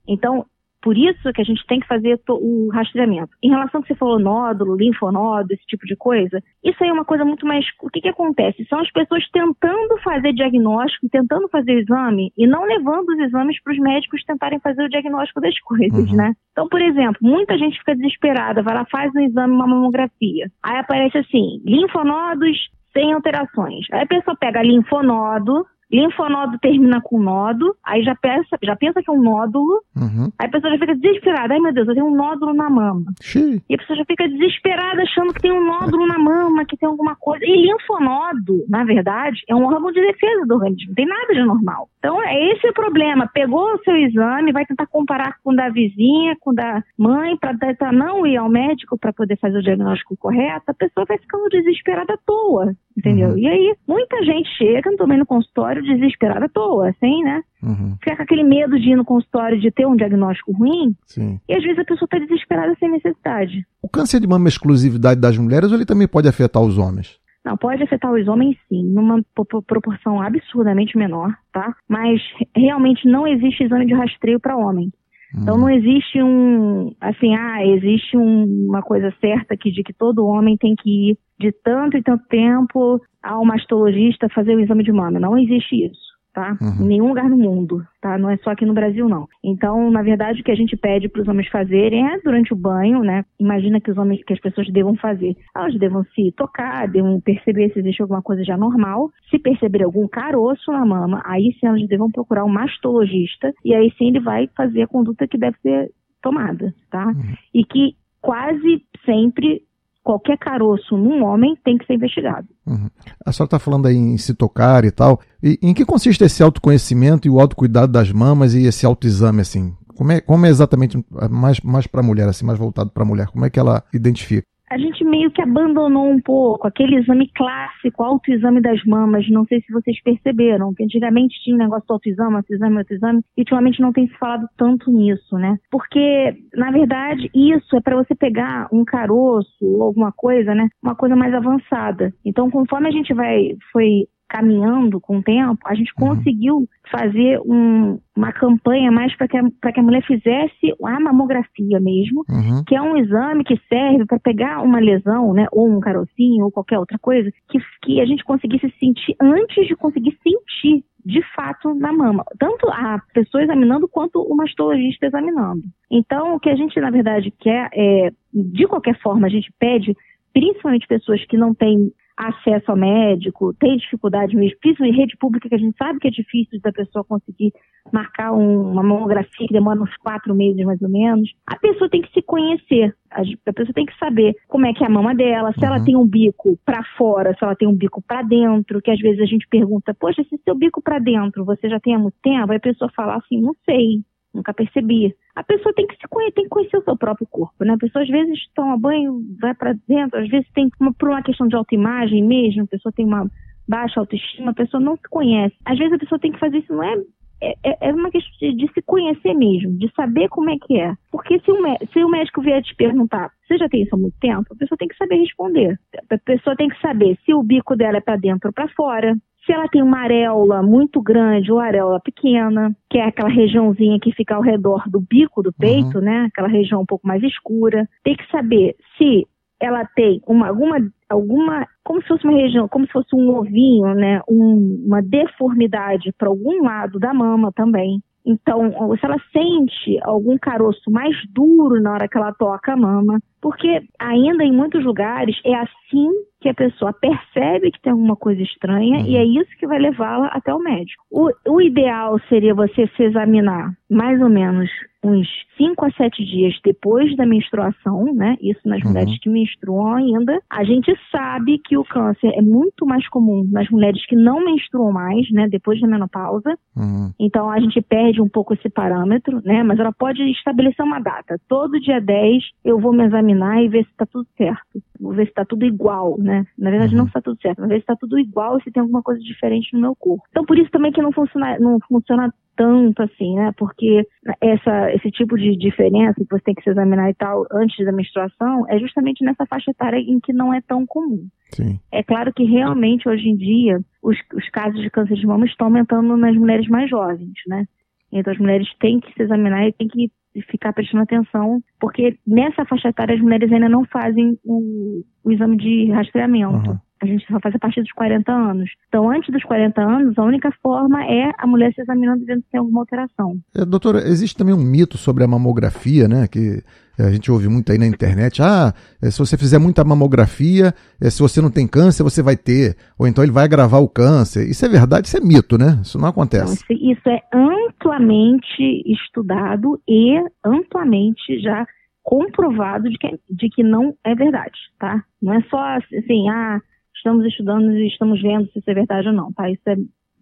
Então, 0.07 0.45
por 0.81 0.97
isso 0.97 1.31
que 1.33 1.41
a 1.41 1.45
gente 1.45 1.65
tem 1.67 1.79
que 1.79 1.87
fazer 1.87 2.19
o 2.29 2.69
rastreamento. 2.73 3.31
Em 3.43 3.49
relação 3.49 3.79
ao 3.79 3.83
que 3.83 3.89
você 3.89 3.95
falou, 3.95 4.19
nódulo, 4.19 4.75
linfonodo, 4.75 5.53
esse 5.53 5.65
tipo 5.65 5.85
de 5.85 5.95
coisa, 5.95 6.41
isso 6.63 6.83
aí 6.83 6.89
é 6.89 6.93
uma 6.93 7.05
coisa 7.05 7.23
muito 7.23 7.45
mais. 7.45 7.65
O 7.81 7.89
que, 7.89 8.01
que 8.01 8.09
acontece? 8.09 8.65
São 8.65 8.79
as 8.79 8.91
pessoas 8.91 9.23
tentando 9.31 9.97
fazer 10.03 10.33
diagnóstico, 10.33 11.07
tentando 11.09 11.47
fazer 11.49 11.79
exame 11.79 12.31
e 12.37 12.47
não 12.47 12.63
levando 12.63 13.09
os 13.09 13.19
exames 13.19 13.61
para 13.63 13.73
os 13.73 13.79
médicos 13.79 14.23
tentarem 14.23 14.59
fazer 14.59 14.83
o 14.83 14.89
diagnóstico 14.89 15.41
das 15.41 15.57
coisas, 15.59 16.09
uhum. 16.09 16.15
né? 16.15 16.33
Então, 16.51 16.67
por 16.67 16.81
exemplo, 16.81 17.17
muita 17.21 17.57
gente 17.57 17.77
fica 17.77 17.95
desesperada, 17.95 18.61
vai 18.61 18.73
lá, 18.73 18.85
faz 18.91 19.13
um 19.15 19.21
exame, 19.21 19.53
uma 19.53 19.67
mamografia. 19.67 20.51
Aí 20.63 20.77
aparece 20.77 21.17
assim: 21.17 21.61
linfonodos 21.65 22.57
sem 22.93 23.13
alterações. 23.13 23.85
Aí 23.91 24.01
a 24.01 24.07
pessoa 24.07 24.35
pega 24.37 24.61
linfonodo, 24.61 25.65
Linfonodo 25.91 26.57
termina 26.59 27.01
com 27.01 27.19
nódo, 27.21 27.75
aí 27.83 28.03
já 28.03 28.15
pensa, 28.15 28.57
já 28.61 28.75
pensa 28.75 29.01
que 29.01 29.09
é 29.09 29.13
um 29.13 29.21
nódulo, 29.21 29.81
uhum. 29.95 30.31
aí 30.39 30.47
a 30.47 30.49
pessoa 30.49 30.71
já 30.73 30.79
fica 30.79 30.95
desesperada. 30.95 31.53
Ai 31.53 31.59
meu 31.59 31.73
Deus, 31.73 31.87
eu 31.87 31.93
tenho 31.93 32.07
um 32.07 32.15
nódulo 32.15 32.53
na 32.53 32.69
mama. 32.69 33.05
Xiii. 33.21 33.61
E 33.69 33.75
a 33.75 33.77
pessoa 33.77 33.97
já 33.97 34.05
fica 34.05 34.27
desesperada 34.27 35.01
achando 35.01 35.33
que 35.33 35.41
tem 35.41 35.51
um 35.51 35.65
nódulo 35.65 36.07
na 36.07 36.17
mama, 36.17 36.65
que 36.65 36.77
tem 36.77 36.87
alguma 36.87 37.15
coisa. 37.15 37.43
E 37.45 37.61
linfonodo, 37.61 38.65
na 38.69 38.83
verdade, 38.83 39.41
é 39.47 39.55
um 39.55 39.65
órgão 39.65 39.91
de 39.91 40.01
defesa 40.01 40.45
do 40.45 40.55
organismo, 40.55 40.89
não 40.89 40.95
tem 40.95 41.05
nada 41.05 41.33
de 41.33 41.43
normal. 41.43 41.89
Então 41.99 42.21
é 42.23 42.51
esse 42.51 42.67
o 42.67 42.73
problema. 42.73 43.29
Pegou 43.33 43.73
o 43.73 43.83
seu 43.83 43.95
exame, 43.95 44.51
vai 44.51 44.65
tentar 44.65 44.87
comparar 44.87 45.35
com 45.43 45.51
o 45.51 45.55
da 45.55 45.69
vizinha, 45.69 46.35
com 46.39 46.51
o 46.51 46.55
da 46.55 46.83
mãe, 46.97 47.37
para 47.37 47.57
tentar 47.57 47.91
não 47.91 48.25
ir 48.25 48.37
ao 48.37 48.49
médico 48.49 48.97
para 48.97 49.13
poder 49.13 49.37
fazer 49.37 49.57
o 49.57 49.63
diagnóstico 49.63 50.17
correto, 50.17 50.71
a 50.71 50.73
pessoa 50.73 51.05
vai 51.05 51.17
ficando 51.17 51.49
desesperada 51.49 52.13
à 52.13 52.17
toa 52.25 52.75
entendeu? 52.97 53.29
Uhum. 53.29 53.37
E 53.37 53.47
aí, 53.47 53.75
muita 53.87 54.23
gente 54.23 54.49
chega 54.57 54.95
também 54.97 55.17
no 55.17 55.25
consultório 55.25 55.80
desesperada 55.81 56.45
à 56.45 56.49
toa, 56.49 56.89
assim, 56.89 57.23
né? 57.23 57.41
Uhum. 57.61 57.95
Fica 58.03 58.15
com 58.15 58.23
aquele 58.23 58.43
medo 58.43 58.79
de 58.79 58.89
ir 58.89 58.95
no 58.95 59.05
consultório 59.05 59.59
de 59.59 59.71
ter 59.71 59.85
um 59.85 59.95
diagnóstico 59.95 60.51
ruim. 60.51 60.95
Sim. 61.05 61.39
E 61.47 61.53
às 61.53 61.63
vezes 61.63 61.79
a 61.79 61.85
pessoa 61.85 62.05
está 62.05 62.17
desesperada 62.19 62.75
sem 62.79 62.91
necessidade. 62.91 63.65
O 63.81 63.89
câncer 63.89 64.19
de 64.19 64.27
mama 64.27 64.47
é 64.47 64.49
exclusividade 64.49 65.19
das 65.19 65.37
mulheres 65.37 65.71
ou 65.71 65.77
ele 65.77 65.85
também 65.85 66.07
pode 66.07 66.27
afetar 66.27 66.61
os 66.61 66.77
homens? 66.77 67.19
Não, 67.43 67.57
pode 67.57 67.81
afetar 67.81 68.11
os 68.13 68.27
homens 68.27 68.55
sim, 68.69 68.83
numa 68.83 69.23
proporção 69.65 70.21
absurdamente 70.21 70.95
menor, 70.95 71.33
tá? 71.51 71.75
Mas 71.87 72.21
realmente 72.55 73.07
não 73.07 73.25
existe 73.25 73.63
exame 73.63 73.87
de 73.87 73.93
rastreio 73.93 74.39
para 74.39 74.55
homem. 74.55 74.91
Então 75.35 75.57
não 75.57 75.69
existe 75.69 76.21
um, 76.21 76.93
assim, 76.99 77.35
ah, 77.35 77.65
existe 77.65 78.17
um, 78.17 78.67
uma 78.67 78.81
coisa 78.81 79.13
certa 79.21 79.55
que 79.55 79.71
de 79.71 79.83
que 79.83 79.93
todo 79.93 80.25
homem 80.25 80.57
tem 80.57 80.75
que 80.75 81.11
ir 81.11 81.17
de 81.39 81.51
tanto 81.51 81.97
e 81.97 82.03
tanto 82.03 82.25
tempo 82.27 82.99
ao 83.23 83.45
mastologista 83.45 84.27
fazer 84.29 84.55
o 84.55 84.59
exame 84.59 84.83
de 84.83 84.91
mama. 84.91 85.19
Não 85.19 85.37
existe 85.37 85.85
isso 85.85 86.10
tá? 86.33 86.57
Uhum. 86.61 86.85
Em 86.85 86.87
nenhum 86.87 87.07
lugar 87.07 87.29
no 87.29 87.37
mundo, 87.37 87.85
tá? 88.01 88.17
Não 88.17 88.29
é 88.29 88.37
só 88.37 88.51
aqui 88.51 88.65
no 88.65 88.73
Brasil, 88.73 89.07
não. 89.07 89.27
Então, 89.43 89.89
na 89.91 90.01
verdade, 90.01 90.41
o 90.41 90.43
que 90.43 90.51
a 90.51 90.55
gente 90.55 90.75
pede 90.77 91.09
para 91.09 91.21
os 91.21 91.27
homens 91.27 91.47
fazerem 91.49 92.07
é 92.07 92.19
durante 92.19 92.53
o 92.53 92.55
banho, 92.55 93.01
né? 93.01 93.25
Imagina 93.39 93.79
que 93.79 93.91
os 93.91 93.97
homens, 93.97 94.23
que 94.23 94.33
as 94.33 94.39
pessoas 94.39 94.71
devam 94.71 94.95
fazer. 94.95 95.35
Elas 95.55 95.77
devam 95.77 96.03
se 96.15 96.31
tocar, 96.31 96.87
devam 96.87 97.19
perceber 97.19 97.71
se 97.71 97.79
existe 97.79 98.01
alguma 98.01 98.21
coisa 98.21 98.43
já 98.43 98.57
normal. 98.57 99.11
Se 99.29 99.37
perceber 99.37 99.83
algum 99.83 100.07
caroço 100.07 100.71
na 100.71 100.85
mama, 100.85 101.21
aí 101.25 101.55
sim 101.59 101.67
elas 101.67 101.85
devam 101.87 102.11
procurar 102.11 102.45
um 102.45 102.49
mastologista 102.49 103.53
e 103.63 103.73
aí 103.73 103.91
sim 103.97 104.07
ele 104.07 104.19
vai 104.19 104.47
fazer 104.55 104.83
a 104.83 104.87
conduta 104.87 105.27
que 105.27 105.37
deve 105.37 105.57
ser 105.61 105.91
tomada, 106.21 106.73
tá? 106.89 107.07
Uhum. 107.07 107.35
E 107.53 107.65
que 107.65 107.95
quase 108.21 108.83
sempre 109.05 109.63
qualquer 110.03 110.37
caroço 110.37 110.97
num 110.97 111.23
homem 111.23 111.55
tem 111.63 111.77
que 111.77 111.85
ser 111.85 111.93
investigado. 111.93 112.47
Uhum. 112.65 112.89
A 113.25 113.31
senhora 113.31 113.47
está 113.47 113.59
falando 113.59 113.87
aí 113.87 113.95
em 113.95 114.17
se 114.17 114.33
tocar 114.33 114.83
e 114.85 114.91
tal. 114.91 115.19
E 115.41 115.57
em 115.61 115.73
que 115.73 115.85
consiste 115.85 116.23
esse 116.23 116.41
autoconhecimento 116.41 117.27
e 117.27 117.31
o 117.31 117.39
autocuidado 117.39 117.91
das 117.91 118.11
mamas 118.11 118.53
e 118.53 118.65
esse 118.65 118.85
autoexame, 118.85 119.41
assim? 119.41 119.73
Como 119.95 120.11
é, 120.11 120.21
como 120.21 120.45
é 120.45 120.49
exatamente 120.49 121.03
mais, 121.29 121.59
mais 121.61 121.85
para 121.85 122.01
a 122.01 122.03
mulher, 122.03 122.27
assim, 122.27 122.45
mais 122.45 122.57
voltado 122.57 122.89
para 122.89 123.03
a 123.03 123.05
mulher? 123.05 123.27
Como 123.27 123.45
é 123.45 123.49
que 123.49 123.59
ela 123.59 123.83
identifica? 123.93 124.43
A 124.71 124.77
gente 124.77 125.03
meio 125.03 125.29
que 125.29 125.41
abandonou 125.41 126.09
um 126.09 126.21
pouco 126.21 126.65
aquele 126.65 126.95
exame 126.95 127.29
clássico, 127.35 128.03
autoexame 128.03 128.61
das 128.61 128.81
mamas. 128.85 129.29
Não 129.29 129.43
sei 129.45 129.59
se 129.59 129.73
vocês 129.73 130.01
perceberam, 130.01 130.73
que 130.73 130.81
antigamente 130.81 131.43
tinha 131.43 131.57
um 131.57 131.59
negócio 131.59 131.85
do 131.85 131.93
autoexame, 131.93 132.37
autoexame, 132.37 132.77
autoexame, 132.77 133.21
e 133.35 133.41
ultimamente 133.41 133.81
não 133.81 133.91
tem 133.91 134.07
se 134.07 134.17
falado 134.17 134.47
tanto 134.57 134.89
nisso, 134.89 135.37
né? 135.37 135.57
Porque, 135.69 136.37
na 136.55 136.71
verdade, 136.71 137.29
isso 137.35 137.75
é 137.75 137.81
para 137.81 137.97
você 137.97 138.15
pegar 138.15 138.69
um 138.71 138.85
caroço 138.85 139.49
ou 139.61 139.83
alguma 139.83 140.13
coisa, 140.13 140.55
né? 140.55 140.69
Uma 140.81 140.95
coisa 140.95 141.17
mais 141.17 141.33
avançada. 141.33 142.13
Então, 142.25 142.49
conforme 142.49 142.87
a 142.87 142.91
gente 142.91 143.13
vai, 143.13 143.57
foi 143.73 144.07
caminhando 144.31 144.97
com 145.01 145.17
o 145.17 145.21
tempo, 145.21 145.59
a 145.65 145.75
gente 145.75 145.91
uhum. 145.99 146.07
conseguiu 146.07 146.69
fazer 146.89 147.37
um, 147.45 147.99
uma 148.15 148.31
campanha 148.31 148.89
mais 148.89 149.13
para 149.17 149.27
que, 149.27 149.37
a, 149.37 149.71
que 149.73 149.79
a 149.79 149.83
mulher 149.83 150.01
fizesse 150.05 150.73
a 150.85 150.99
mamografia 151.01 151.81
mesmo, 151.81 152.23
uhum. 152.29 152.63
que 152.65 152.73
é 152.73 152.81
um 152.81 152.95
exame 152.95 153.43
que 153.43 153.59
serve 153.67 154.05
para 154.05 154.17
pegar 154.19 154.61
uma 154.61 154.79
lesão, 154.79 155.33
né, 155.33 155.47
ou 155.51 155.69
um 155.69 155.81
carocinho, 155.81 156.45
ou 156.45 156.51
qualquer 156.51 156.79
outra 156.79 156.97
coisa, 156.97 157.29
que, 157.49 157.59
que 157.83 157.99
a 157.99 158.05
gente 158.05 158.23
conseguisse 158.23 158.73
sentir 158.79 159.17
antes 159.21 159.67
de 159.67 159.75
conseguir 159.75 160.17
sentir 160.23 160.85
de 161.03 161.21
fato 161.35 161.73
na 161.73 161.91
mama, 161.91 162.23
tanto 162.39 162.69
a 162.69 163.01
pessoa 163.13 163.43
examinando 163.43 163.87
quanto 163.87 164.21
o 164.21 164.35
mastologista 164.35 165.07
examinando. 165.07 165.63
Então, 165.89 166.35
o 166.35 166.39
que 166.39 166.49
a 166.49 166.55
gente 166.55 166.79
na 166.79 166.91
verdade 166.91 167.33
quer 167.37 167.69
é, 167.73 168.11
de 168.33 168.65
qualquer 168.65 168.97
forma, 169.01 169.27
a 169.27 169.29
gente 169.29 169.51
pede 169.59 169.93
principalmente 170.33 170.87
pessoas 170.87 171.25
que 171.25 171.35
não 171.35 171.53
têm 171.53 171.91
acesso 172.17 172.71
ao 172.71 172.77
médico, 172.77 173.53
tem 173.53 173.77
dificuldade 173.77 174.35
mesmo, 174.35 174.57
principalmente 174.59 174.95
em 174.95 174.99
rede 174.99 175.17
pública, 175.17 175.49
que 175.49 175.55
a 175.55 175.57
gente 175.57 175.77
sabe 175.77 175.99
que 175.99 176.07
é 176.07 176.11
difícil 176.11 176.59
da 176.61 176.71
pessoa 176.71 177.03
conseguir 177.03 177.51
marcar 177.91 178.31
um, 178.31 178.71
uma 178.71 178.83
mamografia 178.83 179.47
que 179.47 179.53
demora 179.53 179.81
uns 179.81 179.95
quatro 179.97 180.35
meses 180.35 180.63
mais 180.65 180.81
ou 180.81 180.89
menos. 180.89 181.31
A 181.47 181.57
pessoa 181.57 181.89
tem 181.89 182.01
que 182.01 182.11
se 182.13 182.21
conhecer, 182.21 182.95
a, 183.09 183.21
a 183.21 183.53
pessoa 183.53 183.73
tem 183.73 183.85
que 183.85 183.97
saber 183.97 184.35
como 184.47 184.65
é 184.65 184.73
que 184.73 184.83
é 184.83 184.87
a 184.87 184.89
mama 184.89 185.15
dela, 185.15 185.51
se 185.53 185.59
uhum. 185.59 185.65
ela 185.65 185.83
tem 185.83 185.95
um 185.95 186.07
bico 186.07 186.57
para 186.65 186.83
fora, 186.97 187.33
se 187.33 187.43
ela 187.43 187.55
tem 187.55 187.67
um 187.67 187.75
bico 187.75 188.01
para 188.01 188.21
dentro, 188.21 188.81
que 188.81 188.91
às 188.91 188.99
vezes 188.99 189.21
a 189.21 189.25
gente 189.25 189.47
pergunta, 189.47 189.93
poxa, 189.93 190.23
se 190.23 190.39
seu 190.43 190.55
bico 190.55 190.81
para 190.81 190.99
dentro 190.99 191.45
você 191.45 191.69
já 191.69 191.79
tem 191.79 191.95
há 191.95 191.99
muito 191.99 192.17
tempo, 192.21 192.51
aí 192.51 192.57
a 192.57 192.61
pessoa 192.61 192.91
fala 192.95 193.15
assim, 193.15 193.41
não 193.41 193.55
sei, 193.65 194.01
nunca 194.33 194.53
percebi. 194.53 195.15
A 195.35 195.43
pessoa 195.43 195.73
tem 195.73 195.87
que 195.87 195.95
se 195.95 196.07
conhecer, 196.09 196.33
tem 196.33 196.43
que 196.43 196.49
conhecer 196.49 196.77
o 196.77 196.83
seu 196.83 196.97
próprio 196.97 197.27
corpo, 197.27 197.63
né? 197.63 197.73
A 197.73 197.77
pessoa 197.77 198.03
às 198.03 198.09
vezes 198.09 198.39
toma 198.53 198.77
banho, 198.77 199.21
vai 199.39 199.53
para 199.53 199.73
dentro, 199.87 200.19
às 200.19 200.29
vezes 200.29 200.49
tem 200.53 200.69
uma, 200.79 200.93
por 200.93 201.09
uma 201.09 201.23
questão 201.23 201.47
de 201.47 201.55
autoimagem 201.55 202.23
mesmo, 202.23 202.63
a 202.63 202.67
pessoa 202.67 202.91
tem 202.91 203.05
uma 203.05 203.29
baixa 203.67 203.99
autoestima, 203.99 204.51
a 204.51 204.55
pessoa 204.55 204.81
não 204.81 204.95
se 204.95 205.09
conhece. 205.09 205.55
Às 205.65 205.77
vezes 205.77 205.93
a 205.93 205.99
pessoa 205.99 206.19
tem 206.19 206.31
que 206.31 206.39
fazer 206.39 206.57
isso, 206.57 206.73
não 206.73 206.83
é 206.83 206.95
é, 207.41 207.55
é, 207.63 207.89
é 207.89 207.93
uma 207.93 208.11
questão 208.11 208.31
de, 208.39 208.55
de, 208.55 208.71
se 208.71 208.81
conhecer 208.83 209.33
mesmo, 209.33 209.75
de 209.77 209.91
saber 209.95 210.29
como 210.29 210.49
é 210.51 210.57
que 210.61 210.79
é. 210.79 210.93
Porque 211.11 211.39
se 211.39 211.51
o, 211.51 211.57
se 211.91 212.03
o 212.03 212.09
médico 212.09 212.41
vier 212.41 212.61
te 212.61 212.75
perguntar, 212.75 213.31
você 213.47 213.57
já 213.57 213.67
tem 213.67 213.81
isso 213.81 213.95
há 213.95 213.97
muito 213.97 214.15
tempo? 214.19 214.45
A 214.51 214.55
pessoa 214.55 214.77
tem 214.77 214.87
que 214.87 214.95
saber 214.95 215.15
responder. 215.15 215.79
A 216.09 216.17
pessoa 216.19 216.55
tem 216.55 216.69
que 216.69 216.79
saber 216.79 217.17
se 217.25 217.33
o 217.33 217.41
bico 217.41 217.75
dela 217.75 217.97
é 217.97 218.01
para 218.01 218.15
dentro 218.15 218.49
ou 218.49 218.53
para 218.53 218.69
fora, 218.69 219.15
se 219.45 219.51
ela 219.51 219.67
tem 219.67 219.81
uma 219.81 219.99
areola 219.99 220.61
muito 220.61 221.01
grande 221.01 221.51
ou 221.51 221.59
areola 221.59 221.99
pequena, 221.99 222.75
que 222.89 222.97
é 222.97 223.05
aquela 223.05 223.29
regiãozinha 223.29 223.99
que 223.99 224.13
fica 224.13 224.35
ao 224.35 224.41
redor 224.41 224.83
do 224.87 225.01
bico 225.01 225.41
do 225.41 225.51
peito, 225.51 225.97
uhum. 225.97 226.03
né? 226.03 226.25
Aquela 226.31 226.47
região 226.47 226.81
um 226.81 226.85
pouco 226.85 227.07
mais 227.07 227.23
escura. 227.23 227.87
Tem 228.03 228.15
que 228.15 228.29
saber 228.29 228.75
se 228.97 229.27
ela 229.59 229.85
tem 229.95 230.21
uma, 230.27 230.47
alguma, 230.47 230.77
alguma, 231.09 231.67
como 231.83 232.01
se 232.01 232.07
fosse 232.07 232.25
uma 232.25 232.37
região, 232.37 232.67
como 232.67 232.85
se 232.85 232.91
fosse 232.91 233.15
um 233.15 233.29
ovinho, 233.35 233.93
né? 233.95 234.21
Um, 234.29 234.83
uma 234.85 235.01
deformidade 235.01 236.11
para 236.17 236.29
algum 236.29 236.63
lado 236.63 236.99
da 236.99 237.13
mama 237.13 237.51
também. 237.55 238.01
Então, 238.25 238.71
se 238.99 239.05
ela 239.05 239.17
sente 239.33 239.99
algum 240.03 240.37
caroço 240.37 240.91
mais 240.91 241.15
duro 241.33 241.81
na 241.81 241.93
hora 241.93 242.07
que 242.07 242.17
ela 242.17 242.31
toca 242.33 242.73
a 242.73 242.77
mama, 242.77 243.19
porque 243.41 243.81
ainda 243.99 244.43
em 244.43 244.51
muitos 244.51 244.83
lugares 244.83 245.35
é 245.43 245.55
assim 245.55 246.09
que 246.41 246.49
a 246.49 246.53
pessoa 246.53 246.91
percebe 246.91 247.71
que 247.71 247.81
tem 247.81 247.91
alguma 247.91 248.15
coisa 248.15 248.41
estranha 248.41 248.99
uhum. 248.99 249.05
e 249.05 249.15
é 249.15 249.23
isso 249.23 249.55
que 249.57 249.67
vai 249.67 249.79
levá-la 249.79 250.27
até 250.27 250.53
o 250.53 250.59
médico. 250.59 251.03
O, 251.11 251.29
o 251.47 251.61
ideal 251.61 252.19
seria 252.27 252.53
você 252.53 252.87
se 252.97 253.03
examinar 253.03 253.71
mais 253.89 254.19
ou 254.19 254.29
menos 254.29 254.69
uns 255.03 255.27
5 255.57 255.85
a 255.85 255.91
7 255.91 256.23
dias 256.23 256.53
depois 256.63 257.15
da 257.15 257.25
menstruação, 257.25 258.13
né? 258.13 258.37
Isso 258.41 258.61
nas 258.65 258.81
uhum. 258.81 258.89
mulheres 258.89 259.19
que 259.19 259.29
menstruam 259.29 259.95
ainda. 259.95 260.39
A 260.49 260.63
gente 260.63 260.93
sabe 261.11 261.59
que 261.59 261.77
o 261.77 261.83
câncer 261.83 262.31
é 262.35 262.41
muito 262.41 262.85
mais 262.85 263.07
comum 263.09 263.47
nas 263.51 263.69
mulheres 263.69 264.05
que 264.05 264.15
não 264.15 264.43
menstruam 264.43 264.91
mais, 264.91 265.29
né? 265.31 265.47
Depois 265.49 265.79
da 265.81 265.87
menopausa. 265.87 266.57
Uhum. 266.75 267.11
Então 267.19 267.49
a 267.49 267.59
gente 267.59 267.81
perde 267.81 268.21
um 268.21 268.29
pouco 268.29 268.53
esse 268.53 268.69
parâmetro, 268.69 269.41
né? 269.43 269.63
Mas 269.63 269.79
ela 269.79 269.91
pode 269.91 270.21
estabelecer 270.31 270.85
uma 270.85 270.99
data. 270.99 271.39
Todo 271.47 271.79
dia 271.79 271.99
10 271.99 272.43
eu 272.63 272.79
vou 272.79 272.93
me 272.93 273.05
examinar 273.05 273.61
e 273.63 273.67
ver 273.67 273.83
se 273.85 273.91
está 273.91 274.05
tudo 274.05 274.27
certo. 274.37 274.81
Vou 274.99 275.13
ver 275.13 275.25
se 275.25 275.31
está 275.31 275.43
tudo 275.43 275.65
igual, 275.65 276.17
né? 276.19 276.45
Na 276.57 276.69
verdade, 276.69 276.93
uhum. 276.93 276.99
não 276.99 277.07
está 277.07 277.21
tudo 277.21 277.39
certo, 277.41 277.59
mas 277.59 277.69
ver 277.69 277.75
se 277.75 277.81
está 277.81 277.95
tudo 277.95 278.19
igual 278.19 278.57
e 278.57 278.63
se 278.63 278.71
tem 278.71 278.81
alguma 278.81 279.01
coisa 279.01 279.19
diferente 279.21 279.73
no 279.73 279.81
meu 279.81 279.95
corpo. 279.95 280.23
Então, 280.29 280.45
por 280.45 280.57
isso 280.57 280.69
também 280.69 280.91
que 280.91 281.01
não 281.01 281.11
funciona, 281.11 281.57
não 281.59 281.79
funciona 281.87 282.31
tanto 282.55 283.01
assim, 283.01 283.35
né? 283.35 283.51
Porque 283.57 284.05
essa, 284.39 284.91
esse 284.93 285.09
tipo 285.11 285.37
de 285.37 285.55
diferença 285.55 286.15
que 286.15 286.29
você 286.29 286.43
tem 286.43 286.55
que 286.55 286.63
se 286.63 286.69
examinar 286.69 287.09
e 287.09 287.13
tal 287.13 287.45
antes 287.51 287.85
da 287.85 287.91
menstruação 287.91 288.65
é 288.69 288.79
justamente 288.79 289.23
nessa 289.23 289.45
faixa 289.45 289.71
etária 289.71 289.97
em 289.97 290.19
que 290.19 290.33
não 290.33 290.53
é 290.53 290.61
tão 290.61 290.85
comum. 290.85 291.27
Sim. 291.49 291.79
É 291.91 292.03
claro 292.03 292.33
que 292.33 292.43
realmente 292.43 293.07
hoje 293.07 293.27
em 293.27 293.35
dia 293.35 293.79
os, 294.01 294.17
os 294.33 294.49
casos 294.49 294.81
de 294.81 294.89
câncer 294.89 295.15
de 295.15 295.25
mama 295.25 295.45
estão 295.45 295.67
aumentando 295.67 296.15
nas 296.17 296.35
mulheres 296.35 296.67
mais 296.67 296.89
jovens, 296.89 297.33
né? 297.47 297.65
Então 298.11 298.31
as 298.33 298.39
mulheres 298.39 298.67
têm 298.79 298.99
que 298.99 299.13
se 299.13 299.23
examinar 299.23 299.67
e 299.67 299.73
têm 299.73 299.87
que 299.87 300.11
ficar 300.49 300.73
prestando 300.73 301.03
atenção, 301.03 301.61
porque 301.79 302.17
nessa 302.25 302.65
faixa 302.65 302.89
etária 302.89 303.15
as 303.15 303.21
mulheres 303.21 303.51
ainda 303.51 303.67
não 303.67 303.85
fazem 303.85 304.37
o, 304.45 305.03
o 305.23 305.31
exame 305.31 305.57
de 305.57 305.91
rastreamento. 305.91 306.71
Uhum. 306.71 306.79
A 307.01 307.05
gente 307.05 307.25
só 307.25 307.39
faz 307.39 307.55
a 307.55 307.59
partir 307.59 307.81
dos 307.81 307.91
40 307.93 308.31
anos. 308.31 308.69
Então, 308.87 309.09
antes 309.09 309.33
dos 309.33 309.43
40 309.43 309.81
anos, 309.81 310.17
a 310.17 310.23
única 310.23 310.51
forma 310.61 311.03
é 311.03 311.31
a 311.37 311.47
mulher 311.47 311.73
se 311.73 311.81
examinando 311.81 312.23
vendo 312.25 312.41
se 312.43 312.51
tem 312.51 312.59
alguma 312.59 312.81
alteração. 312.81 313.39
É, 313.55 313.65
doutora, 313.65 314.07
existe 314.07 314.37
também 314.37 314.53
um 314.53 314.63
mito 314.63 314.97
sobre 314.97 315.23
a 315.23 315.27
mamografia, 315.27 316.07
né? 316.07 316.27
Que 316.27 316.61
a 316.99 317.11
gente 317.11 317.31
ouve 317.31 317.47
muito 317.47 317.71
aí 317.71 317.79
na 317.79 317.87
internet. 317.87 318.41
Ah, 318.43 318.71
é, 319.01 319.09
se 319.09 319.17
você 319.17 319.35
fizer 319.35 319.57
muita 319.57 319.83
mamografia, 319.83 320.73
é, 321.01 321.09
se 321.09 321.19
você 321.21 321.41
não 321.41 321.49
tem 321.49 321.67
câncer, 321.67 322.03
você 322.03 322.21
vai 322.21 322.37
ter. 322.37 322.75
Ou 322.99 323.07
então 323.07 323.23
ele 323.23 323.33
vai 323.33 323.45
agravar 323.45 323.81
o 323.81 323.89
câncer. 323.89 324.47
Isso 324.47 324.63
é 324.63 324.69
verdade, 324.69 325.07
isso 325.07 325.17
é 325.17 325.21
mito, 325.21 325.57
né? 325.57 325.79
Isso 325.81 325.97
não 325.97 326.07
acontece. 326.07 326.63
Não, 326.69 326.77
isso 326.77 327.09
é 327.09 327.19
amplamente 327.33 328.83
estudado 328.85 329.81
e 329.87 330.19
amplamente 330.45 331.39
já 331.41 331.65
comprovado 332.03 332.89
de 332.89 332.97
que, 332.97 333.19
de 333.29 333.49
que 333.49 333.63
não 333.63 333.95
é 334.03 334.13
verdade, 334.13 334.57
tá? 334.79 335.03
Não 335.21 335.33
é 335.33 335.41
só 335.49 335.57
assim, 335.57 336.29
ah, 336.29 336.59
estamos 337.01 337.25
estudando 337.25 337.71
e 337.71 337.87
estamos 337.87 338.21
vendo 338.21 338.47
se 338.51 338.59
isso 338.59 338.69
é 338.69 338.73
verdade 338.73 339.07
ou 339.07 339.13
não, 339.13 339.33
tá? 339.33 339.49
Isso 339.49 339.67
é 339.67 339.75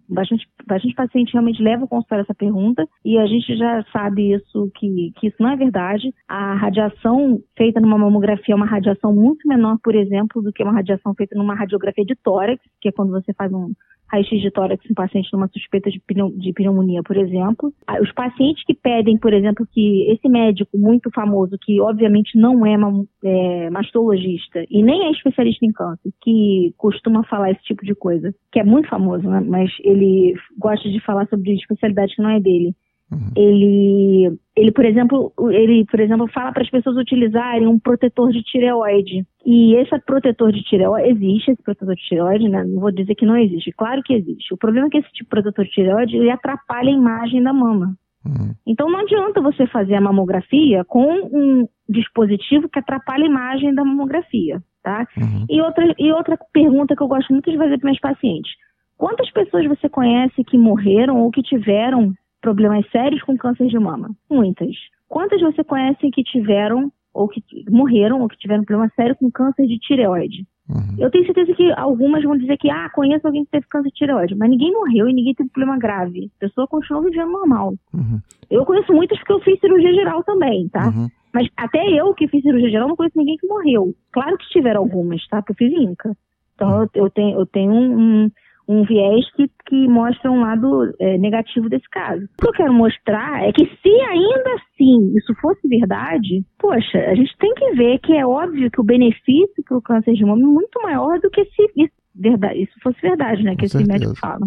bastante, 0.09 0.48
bastante 0.65 0.95
paciente 0.95 1.33
realmente 1.33 1.62
leva 1.62 1.83
ao 1.83 1.88
consultório 1.88 2.24
essa 2.24 2.33
pergunta 2.33 2.88
e 3.05 3.17
a 3.17 3.25
gente 3.27 3.55
já 3.55 3.83
sabe 3.91 4.33
isso 4.33 4.71
que, 4.75 5.12
que 5.17 5.27
isso 5.27 5.38
não 5.39 5.51
é 5.51 5.55
verdade. 5.55 6.13
A 6.27 6.55
radiação 6.55 7.39
feita 7.55 7.79
numa 7.79 7.98
mamografia 7.98 8.53
é 8.53 8.55
uma 8.55 8.65
radiação 8.65 9.13
muito 9.13 9.48
menor, 9.48 9.77
por 9.83 9.95
exemplo, 9.95 10.41
do 10.41 10.51
que 10.51 10.63
uma 10.63 10.74
radiação 10.74 11.13
feita 11.13 11.38
numa 11.38 11.53
radiografia 11.53 12.05
de 12.05 12.15
tórax, 12.15 12.62
que 12.81 12.89
é 12.89 12.91
quando 12.91 13.12
você 13.12 13.33
faz 13.33 13.51
um 13.53 13.71
raio-x 14.11 14.41
de 14.41 14.51
tórax 14.51 14.83
em 14.89 14.93
paciente 14.93 15.29
numa 15.31 15.47
suspeita 15.47 15.89
de, 15.89 16.01
de 16.37 16.53
pneumonia, 16.53 17.01
por 17.03 17.17
exemplo. 17.17 17.73
Os 18.01 18.11
pacientes 18.13 18.63
que 18.65 18.73
pedem, 18.73 19.17
por 19.17 19.33
exemplo, 19.33 19.67
que 19.71 20.11
esse 20.11 20.27
médico 20.27 20.77
muito 20.77 21.09
famoso, 21.13 21.57
que 21.61 21.79
obviamente 21.81 22.37
não 22.37 22.65
é, 22.65 22.75
é 23.23 23.69
mastologista 23.69 24.63
e 24.69 24.83
nem 24.83 25.07
é 25.07 25.11
especialista 25.11 25.65
em 25.65 25.71
câncer, 25.71 26.11
que 26.21 26.73
costuma 26.77 27.23
falar 27.23 27.51
esse 27.51 27.63
tipo 27.63 27.85
de 27.85 27.95
coisa, 27.95 28.33
que 28.51 28.59
é 28.59 28.63
muito 28.63 28.89
famoso, 28.89 29.29
né? 29.29 29.41
mas 29.45 29.71
ele 29.83 30.33
gosta 30.57 30.89
de 30.89 30.99
falar 31.01 31.27
sobre 31.27 31.53
especialidade 31.53 32.15
que 32.15 32.21
não 32.21 32.29
é 32.29 32.39
dele. 32.39 32.73
Uhum. 33.11 33.31
Ele, 33.35 34.37
ele, 34.55 34.71
por 34.71 34.85
exemplo, 34.85 35.33
ele, 35.49 35.85
por 35.85 35.99
exemplo, 35.99 36.27
fala 36.27 36.51
para 36.51 36.61
as 36.61 36.69
pessoas 36.69 36.95
utilizarem 36.95 37.67
um 37.67 37.79
protetor 37.79 38.31
de 38.31 38.43
tireoide. 38.43 39.25
E 39.45 39.75
esse 39.75 39.97
protetor 40.05 40.51
de 40.51 40.61
tireoide, 40.61 41.09
existe 41.09 41.51
esse 41.51 41.63
protetor 41.63 41.95
de 41.95 42.03
tireoide, 42.03 42.47
né? 42.47 42.63
Não 42.63 42.79
vou 42.79 42.91
dizer 42.91 43.15
que 43.15 43.25
não 43.25 43.35
existe, 43.35 43.71
claro 43.71 44.03
que 44.03 44.13
existe. 44.13 44.53
O 44.53 44.57
problema 44.57 44.87
é 44.87 44.89
que 44.91 44.97
esse 44.99 45.11
tipo 45.11 45.23
de 45.23 45.29
protetor 45.29 45.65
de 45.65 45.71
tireoide, 45.71 46.17
ele 46.17 46.29
atrapalha 46.29 46.89
a 46.89 46.93
imagem 46.93 47.41
da 47.41 47.51
mama. 47.51 47.95
Uhum. 48.25 48.53
Então 48.67 48.89
não 48.89 48.99
adianta 48.99 49.41
você 49.41 49.65
fazer 49.67 49.95
a 49.95 50.01
mamografia 50.01 50.83
com 50.85 51.07
um 51.31 51.67
dispositivo 51.87 52.69
que 52.69 52.77
atrapalha 52.77 53.23
a 53.23 53.29
imagem 53.29 53.73
da 53.73 53.83
mamografia, 53.83 54.61
tá? 54.83 55.07
Uhum. 55.17 55.45
E, 55.49 55.61
outra, 55.61 55.95
e 55.97 56.11
outra 56.11 56.37
pergunta 56.53 56.95
que 56.95 57.01
eu 57.01 57.07
gosto 57.07 57.31
muito 57.31 57.49
de 57.49 57.57
fazer 57.57 57.77
para 57.79 57.87
meus 57.87 57.99
pacientes. 57.99 58.51
Quantas 58.97 59.31
pessoas 59.31 59.65
você 59.65 59.87
conhece 59.87 60.43
que 60.43 60.57
morreram 60.57 61.21
ou 61.21 61.31
que 61.31 61.41
tiveram 61.41 62.13
problemas 62.41 62.89
sérios 62.91 63.22
com 63.24 63.38
câncer 63.38 63.67
de 63.67 63.79
mama? 63.79 64.12
Muitas. 64.29 64.75
Quantas 65.08 65.41
você 65.41 65.63
conhece 65.63 66.10
que 66.12 66.24
tiveram 66.24 66.91
ou 67.13 67.27
que 67.27 67.43
morreram 67.69 68.22
ou 68.22 68.27
que 68.27 68.38
tiveram 68.38 68.63
problema 68.63 68.91
sério 68.96 69.15
com 69.15 69.31
câncer 69.31 69.65
de 69.67 69.77
tireoide? 69.79 70.46
Uhum. 70.69 70.96
Eu 71.00 71.10
tenho 71.10 71.25
certeza 71.25 71.51
que 71.53 71.72
algumas 71.74 72.24
vão 72.24 72.38
dizer 72.38 72.55
que, 72.58 72.69
ah, 72.69 72.89
conheço 72.93 73.25
alguém 73.25 73.43
que 73.43 73.51
teve 73.51 73.65
câncer 73.67 73.89
de 73.89 73.96
tireoide, 73.96 74.36
mas 74.36 74.50
ninguém 74.50 74.72
morreu 74.72 75.10
e 75.10 75.13
ninguém 75.13 75.34
teve 75.34 75.50
problema 75.50 75.79
grave. 75.79 76.31
A 76.38 76.39
pessoa 76.39 76.67
continuou 76.67 77.03
vivendo 77.03 77.31
normal. 77.31 77.74
Uhum. 77.91 78.19
Eu 78.51 78.63
conheço 78.65 78.93
muitas 78.93 79.17
porque 79.17 79.34
eu 79.34 79.39
fiz 79.39 79.60
cirurgia 79.60 79.93
geral 79.93 80.24
também, 80.24 80.69
tá? 80.69 80.89
Uhum. 80.89 81.08
Mas 81.34 81.48
até 81.58 81.88
eu 81.89 82.13
que 82.13 82.27
fiz 82.27 82.43
cirurgia 82.43 82.69
geral 82.69 82.88
não 82.88 82.96
conheço 82.96 83.17
ninguém 83.17 83.38
que 83.38 83.48
morreu. 83.48 83.96
Claro 84.12 84.38
que 84.38 84.50
tiveram 84.50 84.81
algumas, 84.81 85.27
tá? 85.27 85.41
Porque 85.41 85.63
eu 85.63 85.69
fiz 85.69 85.81
INCA. 85.81 86.15
Então 86.53 86.84
eu, 86.84 86.89
eu 86.93 87.10
tenho, 87.10 87.39
eu 87.39 87.46
tenho 87.48 87.72
um, 87.72 88.25
um 88.25 88.31
um 88.69 88.83
viés 88.83 89.25
que, 89.33 89.49
que 89.65 89.88
mostra 89.88 90.31
um 90.31 90.41
lado 90.41 90.93
é, 90.99 91.17
negativo 91.17 91.67
desse 91.67 91.89
caso. 91.89 92.23
O 92.25 92.41
que 92.43 92.47
eu 92.47 92.53
quero 92.53 92.71
mostrar 92.71 93.43
é 93.43 93.51
que 93.51 93.65
se 93.65 93.89
ainda 93.89 94.53
assim 94.53 95.11
isso 95.17 95.33
fosse 95.41 95.67
verdade, 95.67 96.45
poxa, 96.59 96.99
a 96.99 97.15
gente 97.15 97.35
tem 97.39 97.51
que 97.55 97.71
ver 97.71 97.97
que 97.97 98.15
é 98.15 98.23
óbvio 98.23 98.69
que 98.69 98.79
o 98.79 98.83
benefício 98.83 99.63
para 99.67 99.75
o 99.77 99.81
câncer 99.81 100.13
de 100.13 100.23
mama 100.23 100.43
é 100.43 100.45
muito 100.45 100.79
maior 100.83 101.19
do 101.19 101.31
que 101.31 101.43
se 101.45 101.63
isso, 101.75 101.93
verdade, 102.13 102.61
isso 102.61 102.73
fosse 102.83 103.01
verdade, 103.01 103.41
né? 103.41 103.55
Que 103.55 103.65
esse 103.65 103.83
médico 103.83 104.15
fala. 104.15 104.45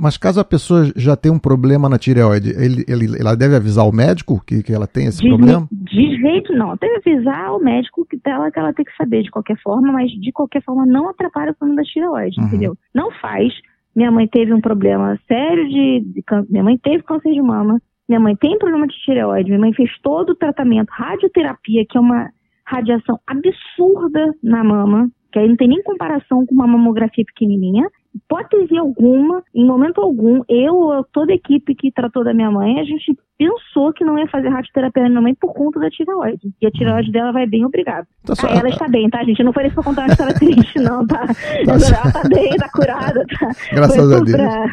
Mas 0.00 0.16
caso 0.16 0.40
a 0.40 0.44
pessoa 0.44 0.90
já 0.96 1.16
tenha 1.16 1.34
um 1.34 1.38
problema 1.38 1.88
na 1.88 1.98
tireoide, 1.98 2.50
ele, 2.50 2.84
ele, 2.88 3.20
ela 3.20 3.36
deve 3.36 3.54
avisar 3.54 3.86
o 3.86 3.92
médico 3.92 4.42
que, 4.44 4.62
que 4.62 4.72
ela 4.72 4.86
tem 4.86 5.06
esse 5.06 5.22
de, 5.22 5.28
problema? 5.28 5.68
De 5.70 6.16
jeito 6.16 6.52
não. 6.52 6.76
Deve 6.76 6.96
avisar 6.96 7.54
o 7.54 7.60
médico 7.60 8.04
que 8.06 8.18
ela, 8.24 8.50
que 8.50 8.58
ela 8.58 8.72
tem 8.72 8.84
que 8.84 8.96
saber 8.96 9.22
de 9.22 9.30
qualquer 9.30 9.56
forma, 9.62 9.92
mas 9.92 10.10
de 10.10 10.32
qualquer 10.32 10.62
forma 10.62 10.84
não 10.84 11.08
atrapalha 11.08 11.52
o 11.52 11.54
problema 11.54 11.82
da 11.82 11.88
tireoide, 11.88 12.40
uhum. 12.40 12.46
entendeu? 12.46 12.76
Não 12.94 13.10
faz. 13.20 13.52
Minha 13.94 14.10
mãe 14.10 14.26
teve 14.26 14.52
um 14.52 14.60
problema 14.60 15.18
sério 15.28 15.68
de, 15.68 16.00
de. 16.00 16.24
Minha 16.48 16.64
mãe 16.64 16.78
teve 16.78 17.02
câncer 17.02 17.32
de 17.32 17.42
mama. 17.42 17.80
Minha 18.08 18.20
mãe 18.20 18.34
tem 18.36 18.58
problema 18.58 18.86
de 18.86 18.94
tireoide. 19.04 19.50
Minha 19.50 19.60
mãe 19.60 19.72
fez 19.72 19.90
todo 20.02 20.30
o 20.30 20.36
tratamento, 20.36 20.88
radioterapia, 20.90 21.84
que 21.88 21.96
é 21.96 22.00
uma 22.00 22.28
radiação 22.66 23.18
absurda 23.26 24.32
na 24.42 24.64
mama, 24.64 25.08
que 25.32 25.38
aí 25.38 25.48
não 25.48 25.56
tem 25.56 25.68
nem 25.68 25.82
comparação 25.82 26.44
com 26.44 26.54
uma 26.54 26.66
mamografia 26.66 27.24
pequenininha 27.24 27.88
hipótese 28.14 28.76
alguma, 28.76 29.42
em 29.54 29.66
momento 29.66 30.00
algum, 30.00 30.42
eu 30.48 30.74
ou 30.74 31.04
toda 31.04 31.32
a 31.32 31.34
equipe 31.34 31.74
que 31.74 31.92
tratou 31.92 32.24
da 32.24 32.34
minha 32.34 32.50
mãe, 32.50 32.80
a 32.80 32.84
gente 32.84 33.16
pensou 33.38 33.92
que 33.92 34.04
não 34.04 34.18
ia 34.18 34.28
fazer 34.28 34.48
radioterapia 34.48 35.04
na 35.04 35.08
minha 35.08 35.22
mãe 35.22 35.34
por 35.34 35.54
conta 35.54 35.80
da 35.80 35.88
tireoide. 35.88 36.52
E 36.60 36.66
a 36.66 36.70
tireoide 36.70 37.10
dela 37.10 37.32
vai 37.32 37.46
bem, 37.46 37.64
obrigado. 37.64 38.06
Tá 38.24 38.34
só... 38.34 38.46
ah, 38.46 38.56
ela 38.56 38.68
está 38.68 38.86
bem, 38.88 39.08
tá, 39.08 39.24
gente? 39.24 39.38
Eu 39.38 39.46
não 39.46 39.52
falei 39.52 39.68
isso 39.68 39.76
pra 39.76 39.84
contar 39.84 40.02
uma 40.02 40.08
história 40.08 40.34
triste, 40.34 40.78
não, 40.78 41.06
tá? 41.06 41.26
tá 41.26 41.34
ela 41.66 42.12
tá 42.12 42.28
bem, 42.28 42.56
tá 42.56 42.68
curada, 42.68 43.24
tá? 43.26 43.50
Graças 43.72 44.12
a 44.12 44.20
Deus. 44.20 44.36
Pra... 44.36 44.66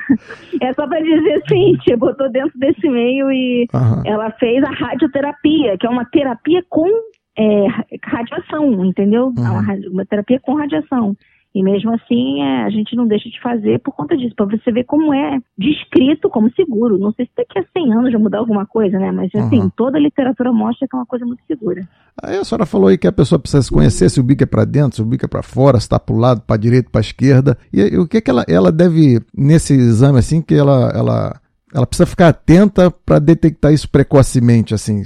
É 0.62 0.74
só 0.74 0.88
pra 0.88 1.00
dizer 1.00 1.42
assim, 1.44 1.74
tipo, 1.78 1.98
botou 1.98 2.30
dentro 2.30 2.58
desse 2.60 2.90
meio 2.90 3.32
e 3.32 3.68
uhum. 3.74 4.02
ela 4.06 4.32
fez 4.32 4.64
a 4.64 4.72
radioterapia, 4.72 5.78
que 5.78 5.88
é 5.88 5.90
uma 5.90 6.06
terapia 6.06 6.64
com 6.70 6.90
é, 7.38 7.68
radiação, 8.04 8.84
entendeu? 8.86 9.28
Uhum. 9.28 9.34
Uma, 9.38 9.76
uma 9.92 10.06
terapia 10.06 10.40
com 10.40 10.56
radiação. 10.56 11.16
E 11.56 11.64
mesmo 11.64 11.92
assim, 11.94 12.42
é, 12.42 12.64
a 12.66 12.70
gente 12.70 12.96
não 12.96 13.08
deixa 13.08 13.30
de 13.30 13.42
fazer 13.42 13.80
por 13.80 13.92
conta 13.96 14.16
disso, 14.16 14.36
para 14.36 14.46
você 14.46 14.72
ver 14.72 14.84
como 14.84 15.14
é 15.14 15.40
descrito 15.58 16.30
como 16.30 16.54
seguro. 16.54 17.00
Não 17.00 17.12
sei 17.14 17.26
se 17.26 17.32
daqui 17.36 17.58
a 17.58 17.64
100 17.74 17.94
anos 17.94 18.12
já 18.12 18.20
mudar 18.20 18.40
alguma 18.40 18.66
coisa, 18.66 19.00
né? 19.00 19.12
Mas 19.12 19.34
assim, 19.34 19.62
uhum. 19.62 19.70
toda 19.76 19.98
a 19.98 20.02
literatura 20.02 20.52
mostra 20.52 20.88
que 20.88 20.96
é 20.96 21.00
uma 21.00 21.06
coisa 21.06 21.26
muito 21.26 21.42
segura. 21.48 21.88
Aí 22.22 22.38
a 22.38 22.44
senhora 22.44 22.66
falou 22.66 22.90
aí 22.90 22.98
que 22.98 23.08
a 23.08 23.12
pessoa 23.12 23.40
precisa 23.40 23.64
se 23.64 23.72
conhecer 23.72 24.10
se 24.10 24.20
o 24.20 24.24
bico 24.24 24.44
é 24.44 24.46
para 24.46 24.66
dentro, 24.66 24.98
se 24.98 25.02
o 25.02 25.06
bico 25.06 25.26
é 25.26 25.28
para 25.28 25.42
fora, 25.42 25.80
se 25.80 25.86
está 25.86 26.00
para 26.00 26.16
o 26.16 26.20
lado, 26.20 26.42
para 26.42 26.56
a 26.56 26.60
direita, 26.60 26.90
para 26.92 27.00
a 27.00 27.02
esquerda. 27.02 27.58
E, 27.74 27.82
e, 27.82 27.98
o 27.98 28.08
que, 28.08 28.22
que 28.22 28.30
ela, 28.30 28.46
ela 28.48 28.72
deve, 28.72 29.20
nesse 29.36 29.74
exame 29.74 30.20
assim, 30.20 30.42
que 30.42 30.54
ela, 30.54 30.92
ela, 30.94 31.42
ela 31.74 31.88
precisa 31.88 32.06
ficar 32.06 32.28
atenta 32.30 32.92
para 32.92 33.20
detectar 33.20 33.74
isso 33.74 33.90
precocemente, 33.90 34.74
assim. 34.74 35.04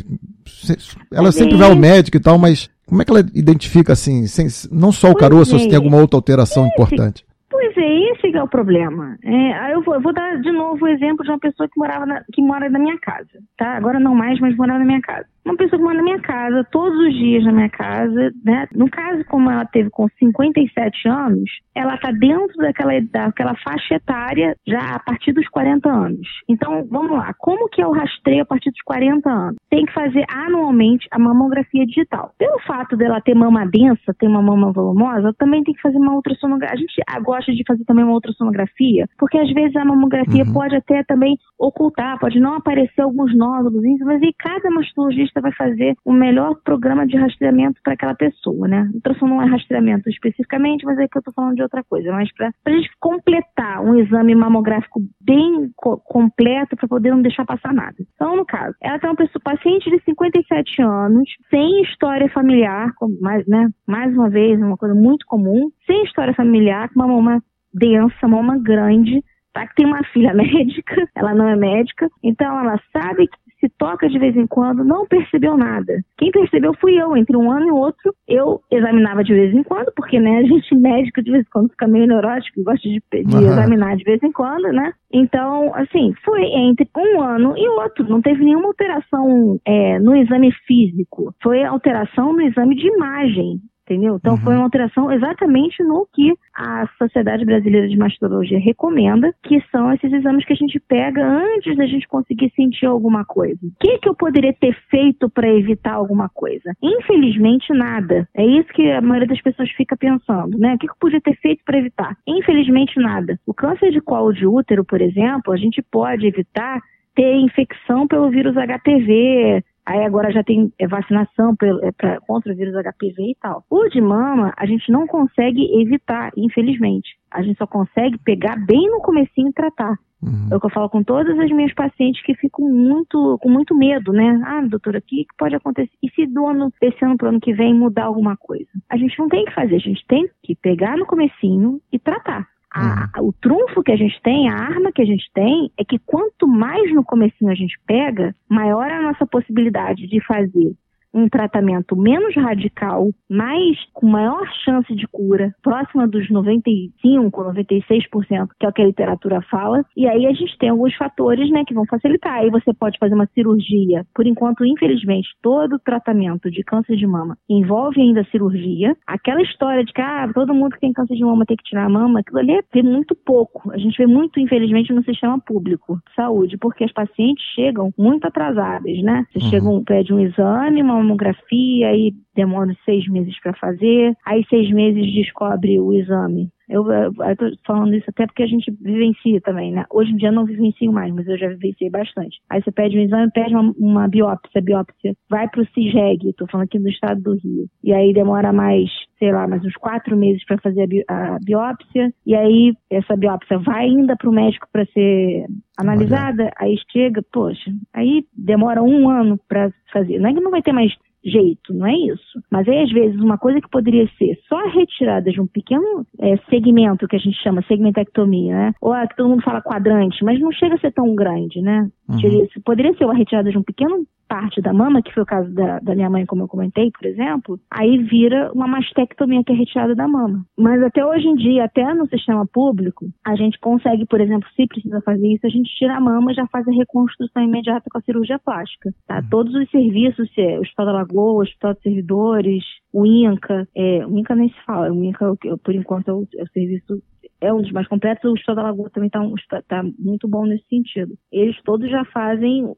Ela 1.11 1.31
sempre 1.31 1.55
vai 1.55 1.69
ao 1.69 1.75
médico 1.75 2.17
e 2.17 2.19
tal, 2.19 2.37
mas 2.37 2.69
como 2.91 3.01
é 3.01 3.05
que 3.05 3.11
ela 3.11 3.21
identifica 3.33 3.93
assim, 3.93 4.27
sem, 4.27 4.47
não 4.69 4.91
só 4.91 5.11
o 5.11 5.15
caroço, 5.15 5.55
é. 5.55 5.59
se 5.59 5.69
tem 5.69 5.77
alguma 5.77 5.95
outra 5.95 6.17
alteração 6.17 6.65
esse, 6.65 6.73
importante? 6.73 7.25
Pois 7.49 7.71
é, 7.77 8.11
esse 8.11 8.35
é 8.35 8.43
o 8.43 8.49
problema. 8.49 9.17
É, 9.23 9.73
eu, 9.73 9.81
vou, 9.81 9.95
eu 9.95 10.01
vou 10.01 10.13
dar 10.13 10.41
de 10.41 10.51
novo 10.51 10.83
o 10.83 10.87
exemplo 10.89 11.23
de 11.23 11.31
uma 11.31 11.39
pessoa 11.39 11.69
que 11.69 11.79
morava 11.79 12.05
na, 12.05 12.21
que 12.33 12.41
mora 12.41 12.69
na 12.69 12.77
minha 12.77 12.99
casa, 12.99 13.39
tá? 13.57 13.77
Agora 13.77 13.97
não 13.97 14.13
mais, 14.13 14.41
mas 14.41 14.57
morava 14.57 14.79
na 14.79 14.85
minha 14.85 14.99
casa 14.99 15.25
uma 15.45 15.55
pessoa 15.55 15.79
que 15.79 15.83
mora 15.83 15.97
na 15.97 16.03
minha 16.03 16.21
casa, 16.21 16.67
todos 16.71 16.97
os 16.99 17.13
dias 17.13 17.43
na 17.43 17.51
minha 17.51 17.69
casa, 17.69 18.31
né? 18.43 18.67
No 18.73 18.89
caso, 18.89 19.23
como 19.25 19.49
ela 19.49 19.65
teve 19.65 19.89
com 19.89 20.07
57 20.19 21.07
anos, 21.07 21.49
ela 21.73 21.95
está 21.95 22.11
dentro 22.11 22.55
daquela, 22.57 22.93
daquela 23.11 23.55
faixa 23.55 23.95
etária 23.95 24.55
já 24.67 24.95
a 24.95 24.99
partir 24.99 25.33
dos 25.33 25.47
40 25.49 25.89
anos. 25.89 26.27
Então, 26.47 26.85
vamos 26.89 27.11
lá. 27.11 27.33
Como 27.39 27.69
que 27.69 27.81
é 27.81 27.87
o 27.87 27.91
rastreio 27.91 28.43
a 28.43 28.45
partir 28.45 28.69
dos 28.71 28.81
40 28.81 29.29
anos? 29.29 29.55
Tem 29.69 29.85
que 29.85 29.93
fazer 29.93 30.25
anualmente 30.29 31.07
a 31.11 31.17
mamografia 31.17 31.85
digital. 31.85 32.33
Pelo 32.37 32.59
fato 32.61 32.95
dela 32.95 33.21
ter 33.21 33.33
mama 33.33 33.65
densa, 33.65 34.13
ter 34.19 34.27
uma 34.27 34.41
mama 34.41 34.71
volumosa, 34.71 35.33
também 35.37 35.63
tem 35.63 35.73
que 35.73 35.81
fazer 35.81 35.97
uma 35.97 36.13
ultrassonografia. 36.13 36.75
A 36.75 36.77
gente 36.77 37.23
gosta 37.23 37.51
de 37.51 37.63
fazer 37.65 37.83
também 37.85 38.03
uma 38.03 38.13
ultrassonografia, 38.13 39.07
porque 39.17 39.37
às 39.37 39.51
vezes 39.53 39.75
a 39.75 39.85
mamografia 39.85 40.43
uhum. 40.43 40.53
pode 40.53 40.75
até 40.75 41.03
também 41.03 41.37
ocultar, 41.57 42.19
pode 42.19 42.39
não 42.39 42.55
aparecer 42.55 43.01
alguns 43.01 43.35
nódulos, 43.35 43.81
mas 44.01 44.21
aí 44.21 44.33
cada 44.37 44.69
mastologista 44.69 45.30
vai 45.39 45.53
fazer 45.53 45.95
o 46.03 46.11
melhor 46.11 46.55
programa 46.63 47.05
de 47.05 47.15
rastreamento 47.15 47.79
para 47.83 47.93
aquela 47.93 48.15
pessoa, 48.15 48.67
né? 48.67 48.89
Ultrassom 48.93 49.27
não 49.27 49.41
é 49.41 49.45
rastreamento 49.45 50.09
especificamente, 50.09 50.85
mas 50.85 50.97
é 50.97 51.07
que 51.07 51.17
eu 51.17 51.19
estou 51.19 51.33
falando 51.33 51.55
de 51.55 51.63
outra 51.63 51.83
coisa. 51.83 52.11
Mas 52.11 52.29
para 52.33 52.51
a 52.65 52.71
gente 52.71 52.89
completar 52.99 53.81
um 53.81 53.95
exame 53.99 54.35
mamográfico 54.35 54.99
bem 55.21 55.71
co 55.75 55.97
completo 55.97 56.75
para 56.75 56.87
poder 56.87 57.11
não 57.11 57.21
deixar 57.21 57.45
passar 57.45 57.73
nada. 57.73 57.95
Então, 58.15 58.35
no 58.35 58.45
caso, 58.45 58.75
ela 58.81 58.99
tem 58.99 59.09
uma 59.09 59.15
pessoa, 59.15 59.41
paciente 59.43 59.89
de 59.89 60.03
57 60.03 60.81
anos, 60.81 61.29
sem 61.49 61.81
história 61.83 62.29
familiar, 62.29 62.91
mais, 63.21 63.45
né? 63.47 63.69
Mais 63.87 64.13
uma 64.13 64.29
vez, 64.29 64.59
uma 64.59 64.77
coisa 64.77 64.95
muito 64.95 65.25
comum, 65.25 65.69
sem 65.85 66.03
história 66.03 66.33
familiar, 66.33 66.89
com 66.89 66.99
uma 66.99 67.07
mama 67.07 67.43
densa, 67.73 68.27
mama 68.27 68.57
grande, 68.57 69.23
tá? 69.53 69.67
Que 69.67 69.75
tem 69.75 69.85
uma 69.85 70.03
filha 70.05 70.33
médica, 70.35 71.07
ela 71.15 71.33
não 71.33 71.47
é 71.47 71.55
médica, 71.55 72.09
então 72.23 72.59
ela 72.59 72.79
sabe 72.91 73.27
que 73.27 73.50
se 73.61 73.69
toca 73.77 74.09
de 74.09 74.19
vez 74.19 74.35
em 74.35 74.47
quando, 74.47 74.83
não 74.83 75.05
percebeu 75.05 75.55
nada. 75.55 76.01
Quem 76.17 76.31
percebeu 76.31 76.73
fui 76.81 76.99
eu, 76.99 77.15
entre 77.15 77.37
um 77.37 77.49
ano 77.49 77.67
e 77.67 77.71
outro, 77.71 78.13
eu 78.27 78.59
examinava 78.69 79.23
de 79.23 79.33
vez 79.33 79.53
em 79.53 79.63
quando, 79.63 79.93
porque 79.95 80.19
né, 80.19 80.39
a 80.39 80.43
gente 80.43 80.73
médico 80.75 81.21
de 81.21 81.31
vez 81.31 81.45
em 81.45 81.49
quando 81.49 81.69
fica 81.69 81.87
meio 81.87 82.07
neurótico 82.07 82.59
e 82.59 82.63
gosta 82.63 82.89
de, 82.89 83.01
de 83.23 83.35
uhum. 83.35 83.41
examinar 83.41 83.95
de 83.95 84.03
vez 84.03 84.21
em 84.23 84.31
quando, 84.31 84.73
né? 84.73 84.91
Então, 85.13 85.73
assim, 85.75 86.13
foi 86.25 86.43
entre 86.43 86.89
um 86.97 87.21
ano 87.21 87.57
e 87.57 87.67
outro, 87.69 88.07
não 88.09 88.21
teve 88.21 88.43
nenhuma 88.43 88.67
alteração 88.67 89.59
é, 89.65 89.99
no 89.99 90.15
exame 90.15 90.51
físico, 90.65 91.33
foi 91.41 91.63
alteração 91.63 92.33
no 92.33 92.41
exame 92.41 92.75
de 92.75 92.87
imagem 92.87 93.61
entendeu? 93.91 94.15
Então 94.15 94.33
uhum. 94.33 94.41
foi 94.41 94.55
uma 94.55 94.63
alteração 94.63 95.11
exatamente 95.11 95.83
no 95.83 96.07
que 96.13 96.33
a 96.55 96.87
Sociedade 96.97 97.45
Brasileira 97.45 97.87
de 97.87 97.97
Mastologia 97.97 98.59
recomenda, 98.59 99.33
que 99.43 99.61
são 99.71 99.91
esses 99.93 100.11
exames 100.11 100.45
que 100.45 100.53
a 100.53 100.55
gente 100.55 100.79
pega 100.79 101.25
antes 101.25 101.75
da 101.75 101.85
gente 101.85 102.07
conseguir 102.07 102.51
sentir 102.55 102.85
alguma 102.85 103.25
coisa. 103.25 103.59
O 103.61 103.71
que, 103.79 103.99
que 103.99 104.09
eu 104.09 104.15
poderia 104.15 104.53
ter 104.53 104.75
feito 104.89 105.29
para 105.29 105.49
evitar 105.49 105.93
alguma 105.93 106.29
coisa? 106.29 106.73
Infelizmente, 106.81 107.73
nada. 107.73 108.27
É 108.33 108.45
isso 108.45 108.71
que 108.73 108.89
a 108.89 109.01
maioria 109.01 109.27
das 109.27 109.41
pessoas 109.41 109.69
fica 109.71 109.97
pensando, 109.97 110.57
né? 110.57 110.75
O 110.75 110.77
que, 110.77 110.87
que 110.87 110.93
eu 110.93 110.97
podia 110.99 111.21
ter 111.21 111.35
feito 111.37 111.61
para 111.65 111.77
evitar? 111.77 112.15
Infelizmente, 112.25 112.99
nada. 112.99 113.39
O 113.45 113.53
câncer 113.53 113.91
de 113.91 113.99
colo 114.01 114.31
de 114.31 114.45
útero, 114.45 114.85
por 114.85 115.01
exemplo, 115.01 115.53
a 115.53 115.57
gente 115.57 115.81
pode 115.81 116.25
evitar 116.25 116.81
ter 117.15 117.35
infecção 117.35 118.07
pelo 118.07 118.29
vírus 118.29 118.55
HPV, 118.55 119.63
Aí 119.85 120.03
agora 120.03 120.31
já 120.31 120.43
tem 120.43 120.71
é, 120.79 120.87
vacinação 120.87 121.55
é, 121.81 121.91
pra, 121.91 122.19
contra 122.21 122.53
o 122.53 122.55
vírus 122.55 122.73
HPV 122.73 123.31
e 123.31 123.35
tal. 123.41 123.63
O 123.69 123.87
de 123.89 123.99
mama, 123.99 124.53
a 124.57 124.65
gente 124.65 124.91
não 124.91 125.07
consegue 125.07 125.81
evitar, 125.81 126.31
infelizmente. 126.37 127.17
A 127.29 127.41
gente 127.41 127.57
só 127.57 127.65
consegue 127.65 128.17
pegar 128.19 128.55
bem 128.65 128.89
no 128.89 129.01
comecinho 129.01 129.49
e 129.49 129.53
tratar. 129.53 129.97
Uhum. 130.21 130.49
É 130.51 130.55
o 130.55 130.59
que 130.59 130.67
eu 130.67 130.71
falo 130.71 130.87
com 130.87 131.03
todas 131.03 131.37
as 131.39 131.49
minhas 131.49 131.73
pacientes 131.73 132.21
que 132.23 132.35
ficam 132.35 132.69
muito, 132.69 133.39
com 133.41 133.49
muito 133.49 133.75
medo, 133.75 134.13
né? 134.13 134.39
Ah, 134.45 134.61
doutora, 134.61 134.99
o 134.99 135.01
que 135.01 135.25
pode 135.37 135.55
acontecer? 135.55 135.89
E 136.01 136.09
se 136.11 136.27
do 136.27 136.45
ano, 136.45 136.71
desse 136.79 137.03
ano 137.03 137.17
para 137.17 137.25
o 137.25 137.29
ano 137.29 137.39
que 137.39 137.53
vem 137.53 137.73
mudar 137.73 138.05
alguma 138.05 138.37
coisa? 138.37 138.69
A 138.89 138.97
gente 138.97 139.17
não 139.17 139.27
tem 139.27 139.45
que 139.45 139.53
fazer, 139.53 139.75
a 139.75 139.79
gente 139.79 140.05
tem 140.07 140.29
que 140.43 140.55
pegar 140.55 140.95
no 140.95 141.07
comecinho 141.07 141.81
e 141.91 141.97
tratar. 141.97 142.47
A, 142.73 143.09
uhum. 143.17 143.27
o 143.27 143.33
trunfo 143.33 143.83
que 143.83 143.91
a 143.91 143.97
gente 143.97 144.19
tem, 144.21 144.49
a 144.49 144.55
arma 144.55 144.91
que 144.91 145.01
a 145.01 145.05
gente 145.05 145.29
tem, 145.33 145.71
é 145.77 145.83
que 145.83 145.99
quanto 145.99 146.47
mais 146.47 146.93
no 146.93 147.03
comecinho 147.03 147.51
a 147.51 147.55
gente 147.55 147.77
pega, 147.85 148.33
maior 148.47 148.89
é 148.89 148.95
a 148.95 149.01
nossa 149.01 149.25
possibilidade 149.25 150.07
de 150.07 150.25
fazer 150.25 150.73
um 151.13 151.27
tratamento 151.27 151.95
menos 151.95 152.35
radical, 152.35 153.09
mas 153.29 153.77
com 153.93 154.07
maior 154.07 154.47
chance 154.63 154.93
de 154.95 155.07
cura, 155.07 155.53
próxima 155.61 156.07
dos 156.07 156.29
95, 156.29 157.43
96%, 157.43 158.47
que 158.59 158.65
é 158.65 158.69
o 158.69 158.73
que 158.73 158.81
a 158.81 158.85
literatura 158.85 159.41
fala. 159.49 159.83
E 159.95 160.07
aí 160.07 160.25
a 160.25 160.33
gente 160.33 160.57
tem 160.57 160.69
alguns 160.69 160.95
fatores, 160.95 161.49
né, 161.51 161.63
que 161.65 161.73
vão 161.73 161.85
facilitar. 161.85 162.35
Aí 162.35 162.49
você 162.49 162.73
pode 162.73 162.97
fazer 162.97 163.13
uma 163.13 163.27
cirurgia. 163.33 164.05
Por 164.13 164.25
enquanto, 164.25 164.65
infelizmente, 164.65 165.29
todo 165.41 165.79
tratamento 165.79 166.49
de 166.49 166.63
câncer 166.63 166.95
de 166.95 167.07
mama 167.07 167.37
envolve 167.49 168.01
ainda 168.01 168.23
cirurgia. 168.25 168.95
Aquela 169.05 169.41
história 169.41 169.83
de 169.83 169.91
que 169.91 170.01
ah, 170.01 170.29
todo 170.33 170.53
mundo 170.53 170.73
que 170.73 170.79
tem 170.79 170.93
câncer 170.93 171.15
de 171.15 171.23
mama 171.23 171.45
tem 171.45 171.57
que 171.57 171.63
tirar 171.63 171.85
a 171.85 171.89
mama, 171.89 172.19
aquilo 172.19 172.39
ali 172.39 172.53
é 172.53 172.83
muito 172.83 173.15
pouco. 173.15 173.71
A 173.71 173.77
gente 173.77 173.97
vê 173.97 174.07
muito, 174.07 174.39
infelizmente, 174.39 174.93
no 174.93 175.03
sistema 175.03 175.39
público 175.39 175.99
de 176.07 176.15
saúde, 176.15 176.57
porque 176.57 176.83
as 176.83 176.91
pacientes 176.91 177.43
chegam 177.55 177.91
muito 177.97 178.25
atrasadas, 178.25 179.01
né? 179.01 179.25
Você 179.31 179.43
uhum. 179.43 179.49
chega, 179.49 179.83
pede 179.85 180.13
um 180.13 180.19
exame, 180.19 180.81
uma 180.81 181.00
mamografia 181.01 181.95
e 181.95 182.13
demora 182.35 182.75
seis 182.85 183.07
meses 183.07 183.39
para 183.41 183.53
fazer, 183.53 184.15
aí 184.25 184.45
seis 184.49 184.71
meses 184.71 185.13
descobre 185.13 185.79
o 185.79 185.93
exame. 185.93 186.49
Eu, 186.71 186.85
estou 187.31 187.51
falando 187.67 187.93
isso 187.93 188.09
até 188.09 188.25
porque 188.25 188.43
a 188.43 188.47
gente 188.47 188.71
vivencia 188.71 189.41
também, 189.41 189.73
né? 189.73 189.85
Hoje 189.91 190.11
em 190.11 190.15
dia 190.15 190.31
não 190.31 190.45
vivencio 190.45 190.91
mais, 190.91 191.13
mas 191.13 191.27
eu 191.27 191.37
já 191.37 191.49
vivenciei 191.49 191.89
bastante. 191.89 192.39
Aí 192.49 192.63
você 192.63 192.71
pede 192.71 192.97
um 192.97 193.01
exame, 193.01 193.29
pede 193.33 193.53
uma, 193.53 193.73
uma 193.77 194.07
biópsia, 194.07 194.59
a 194.59 194.63
biópsia 194.63 195.13
vai 195.29 195.49
para 195.49 195.61
o 195.61 195.67
CISREG, 195.73 196.29
estou 196.29 196.47
falando 196.47 196.67
aqui 196.67 196.79
do 196.79 196.89
estado 196.89 197.21
do 197.21 197.33
Rio. 197.33 197.67
E 197.83 197.93
aí 197.93 198.13
demora 198.13 198.53
mais, 198.53 198.89
sei 199.19 199.33
lá, 199.33 199.47
mais 199.47 199.63
uns 199.65 199.75
quatro 199.75 200.15
meses 200.15 200.45
para 200.45 200.57
fazer 200.59 200.83
a, 200.83 200.87
bi 200.87 201.03
a, 201.07 201.37
biópsia, 201.43 202.13
e 202.25 202.33
aí 202.33 202.73
essa 202.89 203.17
biópsia 203.17 203.57
vai 203.59 203.85
ainda 203.85 204.15
para 204.15 204.29
o 204.29 204.33
médico 204.33 204.67
para 204.71 204.85
ser 204.85 205.45
analisada, 205.77 206.51
aí 206.57 206.75
chega, 206.91 207.21
poxa, 207.33 207.71
aí 207.93 208.23
demora 208.33 208.81
um 208.81 209.09
ano 209.09 209.37
para 209.47 209.71
fazer. 209.91 210.19
Não 210.19 210.29
é 210.29 210.33
que 210.33 210.39
não 210.39 210.51
vai 210.51 210.61
ter 210.61 210.71
mais 210.71 210.95
jeito, 211.23 211.73
não 211.73 211.85
é 211.85 211.93
isso. 211.93 212.41
Mas 212.49 212.67
aí, 212.67 212.81
às 212.81 212.91
vezes, 212.91 213.19
uma 213.19 213.37
coisa 213.37 213.61
que 213.61 213.69
poderia 213.69 214.07
ser 214.17 214.37
só 214.47 214.57
a 214.57 214.69
retirada 214.69 215.31
de 215.31 215.39
um 215.39 215.47
pequeno 215.47 216.05
é, 216.19 216.37
segmento, 216.49 217.07
que 217.07 217.15
a 217.15 217.19
gente 217.19 217.41
chama 217.41 217.63
segmentectomia, 217.67 218.55
né? 218.55 218.73
Ou 218.81 218.93
a, 218.93 219.07
que 219.07 219.15
todo 219.15 219.29
mundo 219.29 219.43
fala 219.43 219.61
quadrante, 219.61 220.23
mas 220.23 220.39
não 220.39 220.51
chega 220.51 220.75
a 220.75 220.79
ser 220.79 220.91
tão 220.91 221.13
grande, 221.15 221.61
né? 221.61 221.87
Uhum. 222.09 222.47
Poderia 222.65 222.93
ser 222.95 223.05
uma 223.05 223.15
retirada 223.15 223.51
de 223.51 223.57
um 223.57 223.63
pequeno 223.63 224.05
parte 224.31 224.61
da 224.61 224.71
mama, 224.71 225.01
que 225.01 225.13
foi 225.13 225.23
o 225.23 225.25
caso 225.25 225.53
da, 225.53 225.79
da, 225.79 225.93
minha 225.93 226.09
mãe, 226.09 226.25
como 226.25 226.43
eu 226.43 226.47
comentei, 226.47 226.89
por 226.89 227.05
exemplo, 227.05 227.59
aí 227.69 227.97
vira 227.97 228.49
uma 228.55 228.65
mastectomia 228.65 229.43
que 229.43 229.51
é 229.51 229.55
retirada 229.55 229.93
da 229.93 230.07
mama. 230.07 230.45
Mas 230.57 230.81
até 230.81 231.05
hoje 231.05 231.27
em 231.27 231.35
dia, 231.35 231.65
até 231.65 231.93
no 231.93 232.07
sistema 232.07 232.47
público, 232.47 233.07
a 233.25 233.35
gente 233.35 233.59
consegue, 233.59 234.05
por 234.05 234.21
exemplo, 234.21 234.47
se 234.55 234.65
precisa 234.67 235.01
fazer 235.01 235.27
isso, 235.27 235.45
a 235.45 235.49
gente 235.49 235.69
tira 235.75 235.97
a 235.97 235.99
mama 235.99 236.31
e 236.31 236.35
já 236.35 236.47
faz 236.47 236.65
a 236.65 236.71
reconstrução 236.71 237.43
imediata 237.43 237.89
com 237.91 237.97
a 237.97 238.01
cirurgia 238.01 238.39
plástica. 238.39 238.93
Tá? 239.05 239.17
Uhum. 239.17 239.29
Todos 239.29 239.53
os 239.53 239.69
serviços, 239.69 240.29
é, 240.37 240.57
o 240.57 240.61
Hospital 240.61 240.85
da 240.85 240.91
Lagoa, 240.93 241.33
o 241.33 241.41
Hospital 241.41 241.73
de 241.73 241.81
Servidores, 241.81 242.63
o 242.93 243.05
INCA, 243.05 243.67
é, 243.75 244.05
o 244.05 244.17
INCA 244.17 244.35
nem 244.35 244.47
se 244.47 244.65
fala, 244.65 244.89
o 244.89 245.03
INCA, 245.03 245.35
por 245.61 245.75
enquanto, 245.75 246.07
é 246.07 246.13
o, 246.13 246.27
é 246.37 246.43
o 246.43 246.47
serviço 246.53 247.03
é 247.41 247.51
um 247.51 247.61
dos 247.61 247.71
mais 247.71 247.87
completos. 247.87 248.23
O 248.31 248.35
Estado 248.35 248.57
da 248.57 248.63
Lagoa 248.63 248.89
também 248.91 249.07
está 249.07 249.61
tá 249.63 249.83
muito 249.99 250.27
bom 250.27 250.45
nesse 250.45 250.65
sentido. 250.67 251.17
Eles 251.31 251.59
todos 251.63 251.89
já 251.89 252.05
fazem 252.05 252.71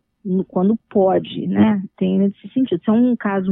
quando 0.47 0.77
pode, 0.89 1.47
né? 1.47 1.83
Tem 1.97 2.19
nesse 2.19 2.47
sentido. 2.53 2.79
Isso 2.81 2.91
é 2.91 2.93
um 2.93 3.15
caso. 3.15 3.51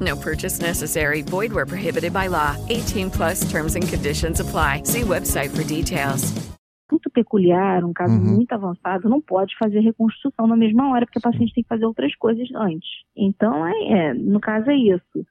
No 0.00 0.16
purchase 0.16 0.60
necessary. 0.60 1.22
Void 1.22 1.52
where 1.52 1.66
prohibited 1.66 2.12
by 2.12 2.26
law. 2.26 2.56
18 2.68 3.10
plus 3.10 3.48
terms 3.48 3.76
and 3.76 3.86
conditions 3.86 4.40
apply. 4.40 4.82
See 4.84 5.02
website 5.02 5.56
for 5.56 5.62
details. 5.62 6.32
muito 7.06 7.10
peculiar, 7.10 7.84
um 7.84 7.92
caso 7.92 8.14
uhum. 8.14 8.36
muito 8.36 8.52
avançado, 8.52 9.08
não 9.08 9.20
pode 9.20 9.56
fazer 9.58 9.80
reconstrução 9.80 10.46
na 10.46 10.56
mesma 10.56 10.90
hora, 10.90 11.04
porque 11.04 11.18
o 11.18 11.22
paciente 11.22 11.52
tem 11.54 11.62
que 11.62 11.68
fazer 11.68 11.84
outras 11.84 12.14
coisas 12.16 12.48
antes. 12.54 12.88
Então, 13.16 13.66
é, 13.66 13.72
é 13.92 14.14
no 14.14 14.40
caso 14.40 14.70
é 14.70 14.76
isso. 14.76 15.26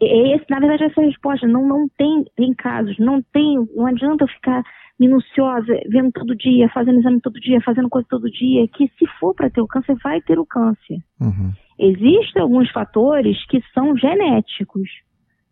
Esse, 0.00 0.46
na 0.48 0.60
verdade, 0.60 0.84
essa 0.84 1.00
resposta 1.02 1.46
não, 1.46 1.66
não 1.66 1.88
tem, 1.96 2.24
tem 2.34 2.54
casos, 2.54 2.98
não 2.98 3.22
tem, 3.32 3.56
não 3.74 3.86
adianta 3.86 4.24
eu 4.24 4.28
ficar 4.28 4.62
minuciosa, 4.98 5.78
vendo 5.88 6.10
todo 6.12 6.34
dia, 6.34 6.68
fazendo 6.70 7.00
exame 7.00 7.20
todo 7.20 7.40
dia, 7.40 7.60
fazendo 7.60 7.88
coisa 7.88 8.06
todo 8.08 8.30
dia, 8.30 8.66
que 8.68 8.90
se 8.98 9.06
for 9.18 9.34
para 9.34 9.50
ter 9.50 9.60
o 9.60 9.66
câncer, 9.66 9.96
vai 10.02 10.20
ter 10.20 10.38
o 10.38 10.46
câncer. 10.46 10.98
Uhum. 11.20 11.52
Existem 11.80 12.42
alguns 12.42 12.70
fatores 12.70 13.44
que 13.46 13.62
são 13.72 13.96
genéticos 13.96 14.88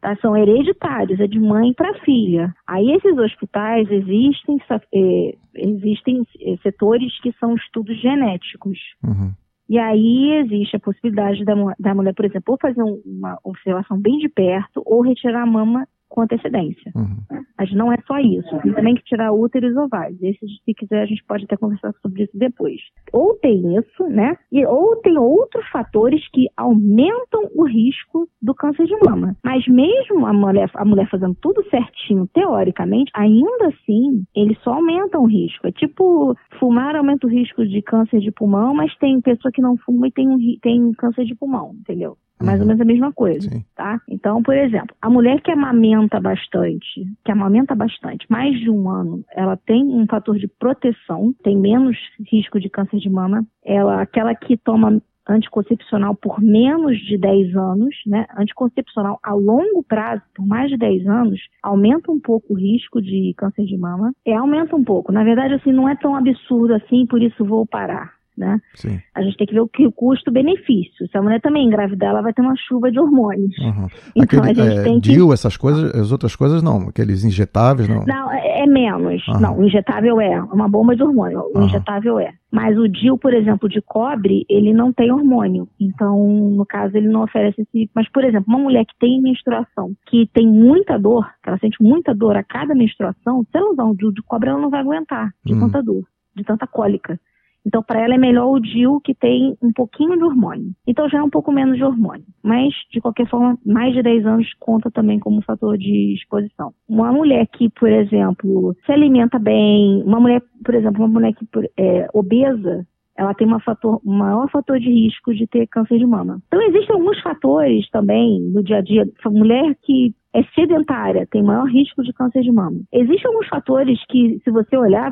tá? 0.00 0.16
são 0.16 0.36
hereditários, 0.36 1.20
é 1.20 1.26
de 1.26 1.38
mãe 1.38 1.72
para 1.72 1.98
filha. 2.00 2.54
Aí 2.66 2.90
esses 2.92 3.16
hospitais 3.16 3.90
existem, 3.90 4.58
é, 4.94 5.34
existem 5.56 6.22
é, 6.40 6.56
setores 6.62 7.18
que 7.20 7.32
são 7.38 7.54
estudos 7.54 8.00
genéticos. 8.00 8.78
Uhum. 9.02 9.32
E 9.68 9.78
aí 9.78 10.32
existe 10.44 10.76
a 10.76 10.80
possibilidade 10.80 11.44
da, 11.44 11.54
da 11.78 11.94
mulher, 11.94 12.14
por 12.14 12.24
exemplo, 12.24 12.52
ou 12.52 12.58
fazer 12.60 12.82
um, 12.82 13.02
uma 13.04 13.38
observação 13.44 14.00
bem 14.00 14.18
de 14.18 14.28
perto 14.28 14.82
ou 14.86 15.02
retirar 15.02 15.42
a 15.42 15.46
mama 15.46 15.86
com 16.08 16.22
antecedência. 16.22 16.92
Uhum. 16.94 17.42
Mas 17.58 17.72
não 17.72 17.92
é 17.92 17.96
só 18.06 18.18
isso. 18.18 18.58
Tem 18.62 18.72
também 18.72 18.94
que 18.94 19.04
tirar 19.04 19.32
úteros 19.32 19.76
ovários. 19.76 20.20
Esses, 20.22 20.50
se 20.64 20.74
quiser, 20.74 21.02
a 21.02 21.06
gente 21.06 21.24
pode 21.24 21.44
até 21.44 21.56
conversar 21.56 21.92
sobre 22.00 22.24
isso 22.24 22.36
depois. 22.36 22.80
Ou 23.12 23.34
tem 23.34 23.76
isso, 23.76 24.04
né? 24.08 24.36
E, 24.50 24.64
ou 24.64 24.96
tem 24.96 25.18
outros 25.18 25.66
fatores 25.68 26.26
que 26.30 26.46
aumentam 26.56 27.48
o 27.54 27.64
risco 27.66 28.28
do 28.40 28.54
câncer 28.54 28.86
de 28.86 28.96
mama. 29.04 29.36
Mas 29.44 29.66
mesmo 29.66 30.26
a 30.26 30.32
mulher, 30.32 30.70
a 30.74 30.84
mulher 30.84 31.08
fazendo 31.10 31.36
tudo 31.40 31.62
certinho, 31.68 32.28
teoricamente, 32.32 33.10
ainda 33.14 33.68
assim, 33.68 34.24
ele 34.34 34.56
só 34.62 34.74
aumenta 34.74 35.18
o 35.18 35.26
risco. 35.26 35.66
É 35.66 35.72
tipo, 35.72 36.34
fumar 36.58 36.96
aumenta 36.96 37.26
o 37.26 37.30
risco 37.30 37.66
de 37.66 37.82
câncer 37.82 38.20
de 38.20 38.30
pulmão, 38.30 38.74
mas 38.74 38.96
tem 38.98 39.20
pessoa 39.20 39.52
que 39.52 39.62
não 39.62 39.76
fuma 39.78 40.08
e 40.08 40.12
tem, 40.12 40.28
um, 40.28 40.38
tem 40.62 40.92
câncer 40.92 41.24
de 41.24 41.34
pulmão, 41.34 41.74
entendeu? 41.80 42.16
Mais 42.42 42.60
ou 42.60 42.66
menos 42.66 42.80
a 42.80 42.84
mesma 42.84 43.12
coisa, 43.12 43.48
Sim. 43.48 43.64
tá? 43.74 44.00
Então, 44.08 44.42
por 44.42 44.54
exemplo, 44.54 44.94
a 45.00 45.10
mulher 45.10 45.40
que 45.40 45.50
amamenta 45.50 46.20
bastante, 46.20 47.06
que 47.24 47.32
amamenta 47.32 47.74
bastante, 47.74 48.26
mais 48.28 48.58
de 48.58 48.70
um 48.70 48.88
ano, 48.88 49.24
ela 49.34 49.56
tem 49.56 49.82
um 49.84 50.06
fator 50.06 50.38
de 50.38 50.48
proteção, 50.48 51.34
tem 51.42 51.56
menos 51.56 51.96
risco 52.30 52.60
de 52.60 52.68
câncer 52.68 52.98
de 52.98 53.10
mama. 53.10 53.44
Ela, 53.64 54.02
aquela 54.02 54.34
que 54.34 54.56
toma 54.56 55.00
anticoncepcional 55.28 56.14
por 56.14 56.40
menos 56.40 56.98
de 56.98 57.18
10 57.18 57.54
anos, 57.54 57.94
né? 58.06 58.26
Anticoncepcional 58.36 59.18
a 59.22 59.34
longo 59.34 59.84
prazo, 59.86 60.22
por 60.34 60.46
mais 60.46 60.70
de 60.70 60.78
10 60.78 61.06
anos, 61.06 61.40
aumenta 61.62 62.10
um 62.10 62.18
pouco 62.18 62.54
o 62.54 62.56
risco 62.56 63.00
de 63.02 63.34
câncer 63.36 63.66
de 63.66 63.76
mama. 63.76 64.12
É, 64.26 64.34
aumenta 64.34 64.74
um 64.74 64.82
pouco. 64.82 65.12
Na 65.12 65.22
verdade, 65.22 65.54
assim, 65.54 65.72
não 65.72 65.88
é 65.88 65.94
tão 65.96 66.16
absurdo 66.16 66.74
assim, 66.74 67.06
por 67.06 67.22
isso 67.22 67.44
vou 67.44 67.66
parar. 67.66 68.17
Né? 68.38 68.60
Sim. 68.74 69.00
A 69.14 69.22
gente 69.22 69.36
tem 69.36 69.46
que 69.48 69.52
ver 69.54 69.60
o 69.60 69.68
que 69.68 69.84
o 69.84 69.90
custo-benefício. 69.90 71.08
Se 71.10 71.18
a 71.18 71.22
mulher 71.22 71.40
também 71.40 71.66
engravidar, 71.66 72.10
ela 72.10 72.22
vai 72.22 72.32
ter 72.32 72.40
uma 72.40 72.54
chuva 72.56 72.90
de 72.90 73.00
hormônios. 73.00 73.58
Uhum. 73.58 73.88
Então 74.14 74.40
Aquele, 74.40 74.60
a 74.62 74.64
gente 74.64 74.78
é, 74.78 74.82
tem 74.84 75.00
que. 75.00 75.08
DIU, 75.10 75.32
essas 75.32 75.56
coisas, 75.56 75.92
as 75.94 76.12
outras 76.12 76.36
coisas 76.36 76.62
não, 76.62 76.88
aqueles 76.88 77.24
injetáveis 77.24 77.88
não. 77.88 78.04
Não, 78.04 78.32
é 78.32 78.48
é 78.58 78.66
menos. 78.66 79.22
Aham. 79.28 79.40
Não, 79.40 79.58
o 79.58 79.64
injetável 79.64 80.20
é 80.20 80.42
uma 80.42 80.68
bomba 80.68 80.96
de 80.96 81.02
hormônio. 81.02 81.40
O 81.54 81.58
Aham. 81.58 81.66
injetável 81.66 82.18
é. 82.18 82.32
Mas 82.50 82.76
o 82.78 82.88
DIU, 82.88 83.18
por 83.18 83.32
exemplo, 83.32 83.68
de 83.68 83.80
cobre, 83.80 84.44
ele 84.48 84.72
não 84.72 84.92
tem 84.92 85.12
hormônio. 85.12 85.68
Então, 85.78 86.26
no 86.26 86.64
caso, 86.66 86.96
ele 86.96 87.08
não 87.08 87.22
oferece 87.22 87.60
esse. 87.62 87.90
Mas, 87.94 88.10
por 88.10 88.24
exemplo, 88.24 88.46
uma 88.48 88.58
mulher 88.58 88.84
que 88.84 88.98
tem 88.98 89.20
menstruação, 89.20 89.92
que 90.06 90.28
tem 90.32 90.46
muita 90.46 90.98
dor, 90.98 91.24
que 91.42 91.48
ela 91.48 91.58
sente 91.58 91.76
muita 91.80 92.14
dor 92.14 92.36
a 92.36 92.42
cada 92.42 92.74
menstruação, 92.74 93.42
se 93.42 93.56
ela 93.56 93.70
usar 93.70 93.84
um 93.84 93.94
DIU 93.94 94.12
de 94.12 94.22
cobre, 94.22 94.48
ela 94.48 94.60
não 94.60 94.70
vai 94.70 94.80
aguentar 94.80 95.30
de 95.44 95.54
Hum. 95.54 95.60
tanta 95.60 95.82
dor, 95.82 96.02
de 96.34 96.42
tanta 96.44 96.66
cólica. 96.66 97.20
Então, 97.66 97.82
para 97.82 98.00
ela 98.02 98.14
é 98.14 98.18
melhor 98.18 98.50
o 98.50 98.60
DIU 98.60 99.00
que 99.00 99.14
tem 99.14 99.56
um 99.62 99.72
pouquinho 99.72 100.16
de 100.16 100.24
hormônio. 100.24 100.72
Então, 100.86 101.08
já 101.08 101.18
é 101.18 101.22
um 101.22 101.30
pouco 101.30 101.52
menos 101.52 101.76
de 101.76 101.84
hormônio. 101.84 102.24
Mas, 102.42 102.72
de 102.90 103.00
qualquer 103.00 103.28
forma, 103.28 103.58
mais 103.64 103.94
de 103.94 104.02
10 104.02 104.26
anos 104.26 104.54
conta 104.58 104.90
também 104.90 105.18
como 105.18 105.42
fator 105.42 105.76
de 105.76 106.14
exposição. 106.14 106.72
Uma 106.88 107.12
mulher 107.12 107.46
que, 107.46 107.68
por 107.68 107.90
exemplo, 107.90 108.74
se 108.86 108.92
alimenta 108.92 109.38
bem, 109.38 110.02
uma 110.04 110.20
mulher, 110.20 110.42
por 110.64 110.74
exemplo, 110.74 111.04
uma 111.04 111.12
mulher 111.12 111.34
que 111.34 111.46
é 111.76 112.08
obesa, 112.14 112.86
ela 113.16 113.34
tem 113.34 113.46
uma 113.46 113.60
fator, 113.60 114.00
um 114.06 114.16
maior 114.16 114.48
fator 114.48 114.78
de 114.78 114.88
risco 114.88 115.34
de 115.34 115.46
ter 115.48 115.66
câncer 115.66 115.98
de 115.98 116.06
mama. 116.06 116.40
Então, 116.46 116.62
existem 116.62 116.94
alguns 116.94 117.20
fatores 117.20 117.90
também 117.90 118.40
no 118.40 118.62
dia 118.62 118.78
a 118.78 118.80
dia. 118.80 119.04
Mulher 119.26 119.76
que 119.82 120.14
é 120.34 120.42
sedentária 120.54 121.26
tem 121.30 121.42
maior 121.42 121.64
risco 121.66 122.02
de 122.02 122.12
câncer 122.12 122.42
de 122.42 122.52
mama. 122.52 122.80
Existem 122.92 123.26
alguns 123.26 123.48
fatores 123.48 123.98
que, 124.08 124.40
se 124.44 124.50
você 124.50 124.76
olhar, 124.76 125.10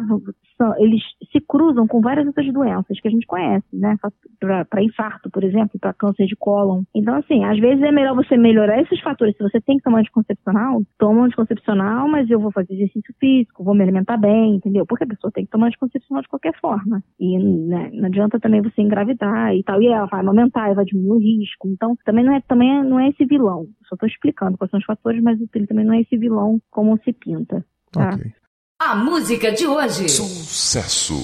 são- 0.57 0.75
eles 0.79 1.03
se 1.33 1.41
cruzam 1.41 1.87
com 1.87 2.01
várias 2.01 2.27
outras 2.27 2.51
doenças 2.53 3.01
que 3.01 3.09
a 3.09 3.11
gente 3.11 3.27
conhece, 3.27 3.67
né? 3.73 3.97
Para 4.41 4.83
infarto, 4.83 5.31
por 5.31 5.45
exemplo, 5.45 5.79
para 5.81 5.93
câncer 5.93 6.27
de 6.27 6.37
cólon. 6.37 6.83
Então, 6.95 7.15
assim, 7.15 7.45
às 7.45 7.59
vezes 7.59 7.83
é 7.83 7.93
melhor 7.93 8.15
você 8.15 8.37
melhorar 8.37 8.81
esses 8.81 9.01
fatores. 9.01 9.37
Se 9.37 9.43
você 9.43 9.61
tem 9.61 9.77
que 9.77 9.83
tomar 9.83 10.01
anticoncepcional, 10.01 10.83
toma 10.99 11.21
um 11.21 11.25
anticoncepcional, 11.25 12.09
mas 12.09 12.29
eu 12.31 12.41
vou 12.41 12.51
fazer 12.53 12.75
exercício 12.75 13.15
físico, 13.19 13.65
vou 13.65 13.75
me 13.75 13.83
alimentar 13.83 14.17
bem, 14.17 14.57
entendeu? 14.57 14.85
Porque 14.87 15.05
a 15.05 15.09
pessoa 15.09 15.31
tem 15.33 15.45
que 15.45 15.51
tomar 15.51 15.69
anticoncepcional 15.69 16.23
de 16.23 16.29
qualquer 16.29 16.55
forma. 16.61 17.03
E 17.19 17.39
né, 17.39 17.91
não 17.93 18.07
adianta 18.07 18.39
também 18.41 18.63
você 18.63 18.81
engravidar 18.83 19.55
e 19.55 19.63
tal. 19.63 19.81
E 19.83 19.87
ela 19.89 20.07
vai 20.07 20.25
aumentar, 20.25 20.75
vai 20.75 20.85
diminuir 20.85 21.17
o 21.17 21.21
risco. 21.21 21.69
Então, 21.69 21.95
também 22.05 22.25
não 22.25 22.35
é, 22.35 22.41
também 22.41 22.83
não 22.85 22.99
é 22.99 23.09
esse 23.09 23.25
vilão. 23.25 23.67
Só 23.89 23.95
estou 23.95 24.09
explicando 24.09 24.57
quais 24.59 24.71
são 24.71 24.79
os 24.81 24.87
fatores, 24.87 25.06
mas 25.23 25.39
ele 25.55 25.67
também 25.67 25.85
não 25.85 25.95
é 25.95 26.01
esse 26.01 26.17
vilão 26.17 26.61
como 26.71 26.99
se 27.05 27.13
pinta. 27.13 27.65
Tá? 27.93 28.11
Ok. 28.11 28.33
A 28.81 28.95
música 28.95 29.53
de 29.53 29.67
hoje. 29.67 30.09
Sucesso. 30.09 31.15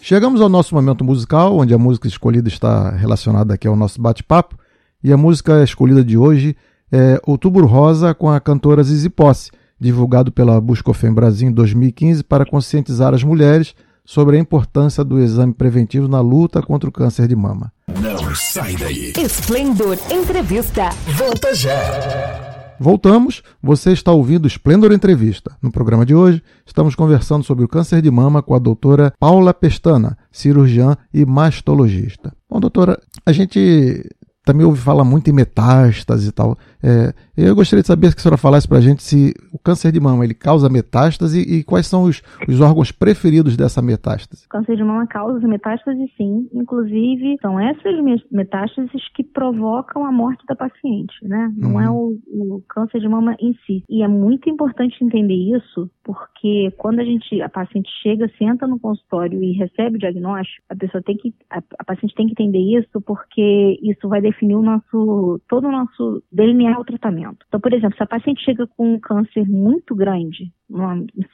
Chegamos 0.00 0.40
ao 0.40 0.48
nosso 0.48 0.74
momento 0.74 1.04
musical, 1.04 1.56
onde 1.56 1.74
a 1.74 1.78
música 1.78 2.08
escolhida 2.08 2.48
está 2.48 2.90
relacionada 2.90 3.54
aqui 3.54 3.68
ao 3.68 3.76
nosso 3.76 4.00
bate-papo. 4.00 4.58
E 5.02 5.12
a 5.12 5.16
música 5.16 5.62
escolhida 5.62 6.02
de 6.02 6.16
hoje 6.16 6.56
é 6.90 7.20
Outubro 7.24 7.66
Rosa 7.66 8.14
com 8.14 8.28
a 8.28 8.40
cantora 8.40 8.82
Zizi 8.82 9.10
Posse, 9.10 9.50
divulgado 9.78 10.32
pela 10.32 10.60
Buscofem 10.60 11.12
Brasil 11.12 11.48
em 11.48 11.52
2015 11.52 12.24
para 12.24 12.46
conscientizar 12.46 13.14
as 13.14 13.22
mulheres 13.22 13.74
sobre 14.04 14.36
a 14.36 14.40
importância 14.40 15.04
do 15.04 15.20
exame 15.20 15.52
preventivo 15.52 16.08
na 16.08 16.20
luta 16.20 16.62
contra 16.62 16.88
o 16.88 16.92
câncer 16.92 17.28
de 17.28 17.36
mama. 17.36 17.70
Não 18.00 18.34
sai 18.34 18.74
daí. 18.76 19.12
Esplendor 19.18 19.98
Entrevista. 20.10 20.88
Volta 21.14 21.54
já. 21.54 22.47
Voltamos, 22.80 23.42
você 23.60 23.92
está 23.92 24.12
ouvindo 24.12 24.46
Esplendor 24.46 24.92
Entrevista. 24.92 25.56
No 25.60 25.72
programa 25.72 26.06
de 26.06 26.14
hoje, 26.14 26.42
estamos 26.64 26.94
conversando 26.94 27.42
sobre 27.42 27.64
o 27.64 27.68
câncer 27.68 28.00
de 28.00 28.10
mama 28.10 28.40
com 28.40 28.54
a 28.54 28.58
doutora 28.58 29.12
Paula 29.18 29.52
Pestana, 29.52 30.16
cirurgiã 30.30 30.96
e 31.12 31.24
mastologista. 31.24 32.32
Bom, 32.48 32.60
doutora, 32.60 33.00
a 33.26 33.32
gente 33.32 34.08
também 34.52 34.64
ouve 34.66 34.80
falar 34.80 35.04
muito 35.04 35.28
em 35.28 35.32
metástase 35.32 36.28
e 36.28 36.32
tal. 36.32 36.56
É, 36.82 37.12
eu 37.36 37.54
gostaria 37.54 37.82
de 37.82 37.86
saber 37.86 38.12
que 38.14 38.18
a 38.20 38.22
senhora 38.22 38.36
falasse 38.38 38.66
para 38.66 38.78
a 38.78 38.80
gente 38.80 39.02
se 39.02 39.34
o 39.52 39.58
câncer 39.58 39.92
de 39.92 40.00
mama 40.00 40.24
ele 40.24 40.32
causa 40.34 40.68
metástase 40.68 41.40
e 41.40 41.62
quais 41.64 41.86
são 41.86 42.04
os, 42.04 42.22
os 42.48 42.60
órgãos 42.60 42.90
preferidos 42.90 43.56
dessa 43.56 43.82
metástase. 43.82 44.46
Câncer 44.48 44.76
de 44.76 44.84
mama 44.84 45.06
causa 45.06 45.46
metástase, 45.46 45.98
sim. 46.16 46.48
Inclusive, 46.54 47.36
são 47.42 47.58
essas 47.60 48.02
me- 48.02 48.22
metástases 48.30 49.02
que 49.14 49.22
provocam 49.24 50.04
a 50.06 50.12
morte 50.12 50.44
da 50.46 50.54
paciente, 50.56 51.14
né? 51.22 51.52
Não 51.56 51.72
Uhum. 51.74 51.80
é 51.80 51.90
o, 51.90 52.18
o 52.28 52.62
câncer 52.68 53.00
de 53.00 53.08
mama 53.08 53.36
em 53.40 53.52
si. 53.66 53.82
E 53.88 54.02
é 54.02 54.08
muito 54.08 54.48
importante 54.48 54.96
entender 55.04 55.34
isso, 55.34 55.90
porque 56.08 56.70
quando 56.78 57.00
a 57.00 57.04
gente, 57.04 57.42
a 57.42 57.50
paciente 57.50 57.90
chega, 58.02 58.32
senta 58.38 58.66
no 58.66 58.80
consultório 58.80 59.42
e 59.42 59.52
recebe 59.52 59.96
o 59.96 59.98
diagnóstico, 59.98 60.64
a 60.70 60.74
pessoa 60.74 61.02
tem 61.02 61.18
que, 61.18 61.34
a, 61.50 61.58
a 61.78 61.84
paciente 61.84 62.14
tem 62.14 62.24
que 62.24 62.32
entender 62.32 62.78
isso, 62.78 62.98
porque 63.02 63.78
isso 63.82 64.08
vai 64.08 64.22
definir 64.22 64.54
o 64.54 64.62
nosso, 64.62 65.38
todo 65.46 65.68
o 65.68 65.70
nosso, 65.70 66.22
delinear 66.32 66.80
o 66.80 66.84
tratamento. 66.84 67.44
Então, 67.46 67.60
por 67.60 67.74
exemplo, 67.74 67.94
se 67.94 68.02
a 68.02 68.06
paciente 68.06 68.42
chega 68.42 68.66
com 68.66 68.94
um 68.94 68.98
câncer 68.98 69.46
muito 69.46 69.94
grande, 69.94 70.50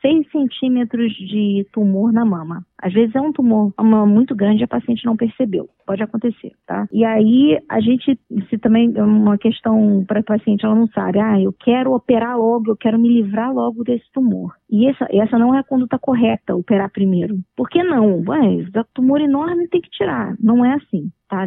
6 0.01 0.31
centímetros 0.31 1.12
de 1.12 1.66
tumor 1.73 2.12
na 2.12 2.25
mama. 2.25 2.64
Às 2.79 2.92
vezes 2.92 3.14
é 3.14 3.20
um 3.20 3.33
tumor 3.33 3.73
uma, 3.79 4.07
muito 4.07 4.35
grande 4.35 4.61
e 4.61 4.64
a 4.64 4.68
paciente 4.68 5.05
não 5.05 5.16
percebeu. 5.16 5.68
Pode 5.87 6.03
acontecer, 6.03 6.53
tá? 6.66 6.87
E 6.92 7.05
aí 7.05 7.59
a 7.68 7.81
gente, 7.81 8.18
se 8.49 8.59
também 8.59 8.92
é 8.94 9.03
uma 9.03 9.37
questão 9.38 10.05
para 10.07 10.20
a 10.20 10.23
paciente, 10.23 10.64
ela 10.64 10.75
não 10.75 10.87
sabe, 10.88 11.18
ah, 11.18 11.40
eu 11.40 11.53
quero 11.53 11.92
operar 11.92 12.38
logo, 12.38 12.70
eu 12.70 12.77
quero 12.77 12.99
me 12.99 13.09
livrar 13.09 13.53
logo 13.53 13.83
desse 13.83 14.05
tumor. 14.12 14.55
E 14.70 14.88
essa, 14.88 15.07
essa 15.11 15.38
não 15.38 15.55
é 15.55 15.59
a 15.59 15.64
conduta 15.64 15.99
correta, 15.99 16.55
operar 16.55 16.90
primeiro. 16.90 17.38
Por 17.57 17.68
que 17.68 17.83
não? 17.83 18.23
Ué, 18.29 18.64
dá 18.70 18.85
tumor 18.94 19.20
enorme 19.20 19.68
tem 19.68 19.81
que 19.81 19.90
tirar. 19.90 20.37
Não 20.40 20.64
é 20.64 20.75
assim. 20.75 21.11
Tá? 21.35 21.47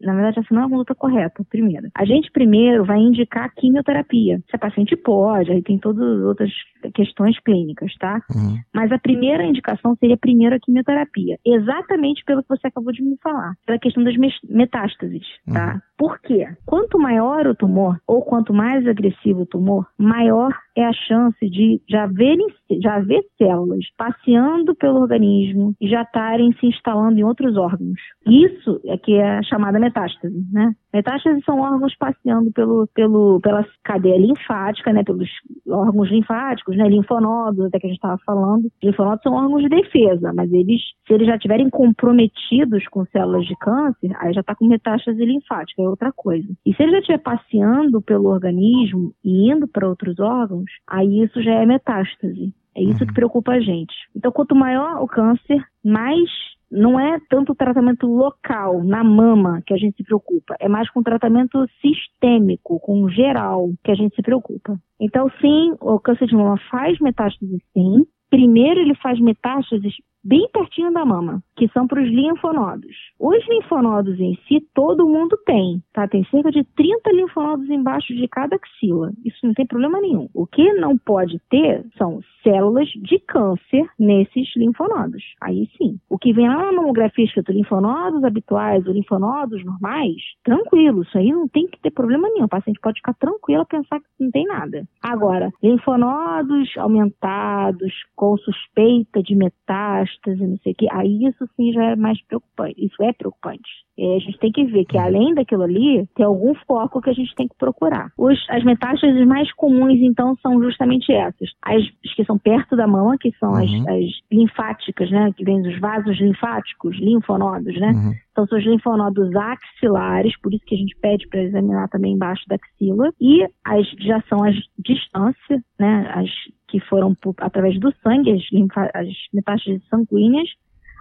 Na 0.00 0.14
verdade, 0.14 0.38
essa 0.38 0.54
não 0.54 0.62
é 0.62 0.64
a 0.64 0.68
conduta 0.68 0.94
correta, 0.94 1.44
primeiro. 1.50 1.88
A 1.94 2.06
gente 2.06 2.30
primeiro 2.32 2.86
vai 2.86 2.98
indicar 2.98 3.52
quimioterapia. 3.54 4.38
Se 4.48 4.56
a 4.56 4.58
paciente 4.58 4.96
pode, 4.96 5.52
aí 5.52 5.62
tem 5.62 5.78
todas 5.78 6.02
as 6.02 6.24
outras 6.24 6.50
questões 6.94 7.38
clínicas, 7.40 7.94
tá? 7.96 8.22
Uhum. 8.34 8.58
Mas 8.74 8.90
a 8.92 8.98
primeira 8.98 9.44
indicação 9.44 9.94
seria 9.96 10.16
primeiro 10.16 10.56
a 10.56 10.58
quimioterapia. 10.58 11.38
Exatamente 11.44 12.24
pelo 12.24 12.42
que 12.42 12.48
você 12.48 12.68
acabou 12.68 12.92
de 12.92 13.02
me 13.02 13.18
falar. 13.22 13.52
Pela 13.66 13.78
questão 13.78 14.02
das 14.02 14.14
metástases, 14.48 15.26
tá? 15.52 15.82
Por 15.98 16.20
quê? 16.20 16.46
Quanto 16.66 16.98
maior 16.98 17.46
o 17.46 17.54
tumor, 17.54 17.98
ou 18.06 18.22
quanto 18.22 18.52
mais 18.52 18.86
agressivo 18.86 19.42
o 19.42 19.46
tumor, 19.46 19.86
maior 19.98 20.52
é 20.76 20.84
a 20.84 20.92
chance 20.92 21.48
de 21.48 21.80
já 21.88 22.04
haver, 22.04 22.36
já 22.82 22.96
haver 22.96 23.22
células 23.38 23.84
passeando 23.96 24.74
pelo 24.74 25.00
organismo 25.00 25.74
e 25.80 25.88
já 25.88 26.02
estarem 26.02 26.52
se 26.60 26.66
instalando 26.66 27.18
em 27.18 27.24
outros 27.24 27.56
órgãos. 27.56 27.98
Isso 28.26 28.80
é 28.84 28.98
que 28.98 29.14
é 29.14 29.38
a 29.38 29.42
chamada 29.42 29.78
metástase, 29.78 30.36
né? 30.52 30.74
Metástases 30.96 31.44
são 31.44 31.60
órgãos 31.60 31.94
passeando 31.98 32.50
pelo, 32.52 32.88
pelo, 32.94 33.38
pela 33.42 33.62
cadeia 33.84 34.18
linfática, 34.18 34.94
né? 34.94 35.04
Pelos 35.04 35.28
órgãos 35.68 36.08
linfáticos, 36.08 36.74
né? 36.74 36.88
Linfonodos, 36.88 37.66
até 37.66 37.78
que 37.78 37.86
a 37.86 37.90
gente 37.90 37.98
estava 37.98 38.18
falando. 38.24 38.72
Linfonodos 38.82 39.22
são 39.22 39.34
órgãos 39.34 39.62
de 39.62 39.68
defesa, 39.68 40.32
mas 40.34 40.50
eles, 40.50 40.80
se 41.06 41.12
eles 41.12 41.26
já 41.26 41.34
estiverem 41.34 41.68
comprometidos 41.68 42.88
com 42.88 43.04
células 43.06 43.44
de 43.44 43.54
câncer, 43.56 44.10
aí 44.18 44.32
já 44.32 44.40
está 44.40 44.54
com 44.54 44.66
metástase 44.66 45.22
linfática, 45.22 45.82
é 45.82 45.86
outra 45.86 46.10
coisa. 46.10 46.48
E 46.64 46.74
se 46.74 46.82
ele 46.82 46.92
já 46.92 46.98
estiver 47.00 47.18
passeando 47.18 48.00
pelo 48.00 48.30
organismo 48.30 49.12
e 49.22 49.52
indo 49.52 49.68
para 49.68 49.86
outros 49.86 50.18
órgãos, 50.18 50.70
aí 50.88 51.24
isso 51.24 51.42
já 51.42 51.52
é 51.56 51.66
metástase. 51.66 52.54
É 52.74 52.82
isso 52.82 53.06
que 53.06 53.12
preocupa 53.12 53.52
a 53.52 53.60
gente. 53.60 53.94
Então, 54.14 54.32
quanto 54.32 54.54
maior 54.54 55.02
o 55.02 55.06
câncer, 55.06 55.62
mais 55.84 56.30
não 56.70 56.98
é 56.98 57.18
tanto 57.28 57.52
o 57.52 57.54
tratamento 57.54 58.06
local, 58.06 58.82
na 58.82 59.04
mama, 59.04 59.62
que 59.66 59.72
a 59.72 59.76
gente 59.76 59.96
se 59.96 60.04
preocupa, 60.04 60.56
é 60.58 60.68
mais 60.68 60.90
com 60.90 61.00
o 61.00 61.04
tratamento 61.04 61.66
sistêmico, 61.80 62.80
com 62.80 63.08
geral, 63.08 63.70
que 63.84 63.90
a 63.90 63.94
gente 63.94 64.14
se 64.14 64.22
preocupa. 64.22 64.78
Então, 65.00 65.30
sim, 65.40 65.74
o 65.80 65.98
câncer 66.00 66.26
de 66.26 66.34
mama 66.34 66.58
faz 66.70 66.98
metástase, 67.00 67.62
sim. 67.72 68.06
Primeiro, 68.28 68.80
ele 68.80 68.94
faz 68.96 69.20
metástases 69.20 69.94
bem 70.26 70.48
pertinho 70.52 70.92
da 70.92 71.04
mama, 71.04 71.40
que 71.56 71.68
são 71.68 71.86
para 71.86 72.02
os 72.02 72.08
linfonodos. 72.08 72.96
Os 73.18 73.48
linfonodos 73.48 74.18
em 74.18 74.36
si, 74.46 74.60
todo 74.74 75.08
mundo 75.08 75.38
tem, 75.46 75.82
tá? 75.92 76.08
Tem 76.08 76.24
cerca 76.24 76.50
de 76.50 76.64
30 76.64 77.12
linfonodos 77.12 77.70
embaixo 77.70 78.14
de 78.14 78.26
cada 78.28 78.56
axila. 78.56 79.12
Isso 79.24 79.38
não 79.46 79.54
tem 79.54 79.66
problema 79.66 80.00
nenhum. 80.00 80.28
O 80.34 80.46
que 80.46 80.72
não 80.74 80.98
pode 80.98 81.40
ter 81.48 81.84
são 81.96 82.20
células 82.42 82.88
de 82.88 83.18
câncer 83.20 83.88
nesses 83.98 84.48
linfonodos. 84.56 85.22
Aí 85.40 85.68
sim. 85.78 85.98
O 86.10 86.18
que 86.18 86.32
vem 86.32 86.48
lá 86.48 86.56
na 86.56 86.72
mamografia 86.72 87.24
escrito 87.24 87.52
linfonodos 87.52 88.24
habituais 88.24 88.86
ou 88.86 88.92
linfonodos 88.92 89.64
normais, 89.64 90.22
tranquilo. 90.44 91.02
Isso 91.02 91.16
aí 91.16 91.30
não 91.30 91.48
tem 91.48 91.66
que 91.66 91.80
ter 91.80 91.90
problema 91.90 92.28
nenhum. 92.28 92.46
O 92.46 92.48
paciente 92.48 92.80
pode 92.80 92.98
ficar 92.98 93.14
tranquilo 93.14 93.64
pensar 93.66 94.00
que 94.00 94.06
não 94.18 94.30
tem 94.30 94.44
nada. 94.44 94.86
Agora, 95.02 95.50
linfonodos 95.62 96.76
aumentados, 96.76 97.92
com 98.14 98.36
suspeita 98.38 99.22
de 99.22 99.34
metástase, 99.34 100.15
e 100.26 100.46
não 100.46 100.58
sei 100.58 100.72
o 100.72 100.74
que, 100.74 100.86
aí 100.92 101.24
isso 101.26 101.48
sim 101.56 101.72
já 101.72 101.92
é 101.92 101.96
mais 101.96 102.20
preocupante. 102.26 102.84
Isso 102.84 103.02
é 103.02 103.12
preocupante. 103.12 103.86
É, 103.98 104.16
a 104.16 104.18
gente 104.18 104.38
tem 104.38 104.52
que 104.52 104.64
ver 104.64 104.84
que 104.84 104.98
além 104.98 105.34
daquilo 105.34 105.62
ali, 105.62 106.06
tem 106.14 106.24
algum 106.24 106.54
foco 106.66 107.00
que 107.00 107.08
a 107.08 107.14
gente 107.14 107.34
tem 107.34 107.48
que 107.48 107.56
procurar. 107.56 108.12
Os, 108.18 108.38
as 108.50 108.62
metástases 108.62 109.26
mais 109.26 109.50
comuns, 109.54 109.98
então, 110.00 110.36
são 110.42 110.62
justamente 110.62 111.10
essas. 111.12 111.50
As 111.62 111.82
que 112.14 112.24
são 112.24 112.38
perto 112.38 112.76
da 112.76 112.86
mama, 112.86 113.16
que 113.18 113.32
são 113.38 113.52
uhum. 113.52 113.58
as, 113.58 113.88
as, 113.88 114.10
linfáticas, 114.30 115.10
né? 115.10 115.32
Que 115.36 115.44
vêm 115.44 115.62
dos 115.62 115.78
vasos 115.80 116.18
linfáticos, 116.18 116.98
linfonodos, 116.98 117.78
né? 117.80 117.92
Uhum. 117.92 118.12
Então, 118.32 118.46
são 118.46 118.58
os 118.58 118.64
linfonodos 118.64 119.30
axilares, 119.34 120.38
por 120.40 120.52
isso 120.52 120.64
que 120.66 120.74
a 120.74 120.78
gente 120.78 120.94
pede 121.00 121.26
para 121.28 121.42
examinar 121.42 121.88
também 121.88 122.12
embaixo 122.12 122.42
da 122.48 122.56
axila. 122.56 123.10
E 123.20 123.46
as 123.64 123.88
já 123.98 124.22
são 124.28 124.44
as 124.44 124.54
distâncias, 124.78 125.62
né? 125.78 126.10
As 126.14 126.28
que 126.68 126.80
foram 126.80 127.14
por, 127.14 127.34
através 127.38 127.78
do 127.78 127.92
sangue, 128.02 128.32
as, 128.32 128.42
linfa, 128.52 128.90
as 128.94 129.08
metástases 129.32 129.82
sanguíneas, 129.88 130.48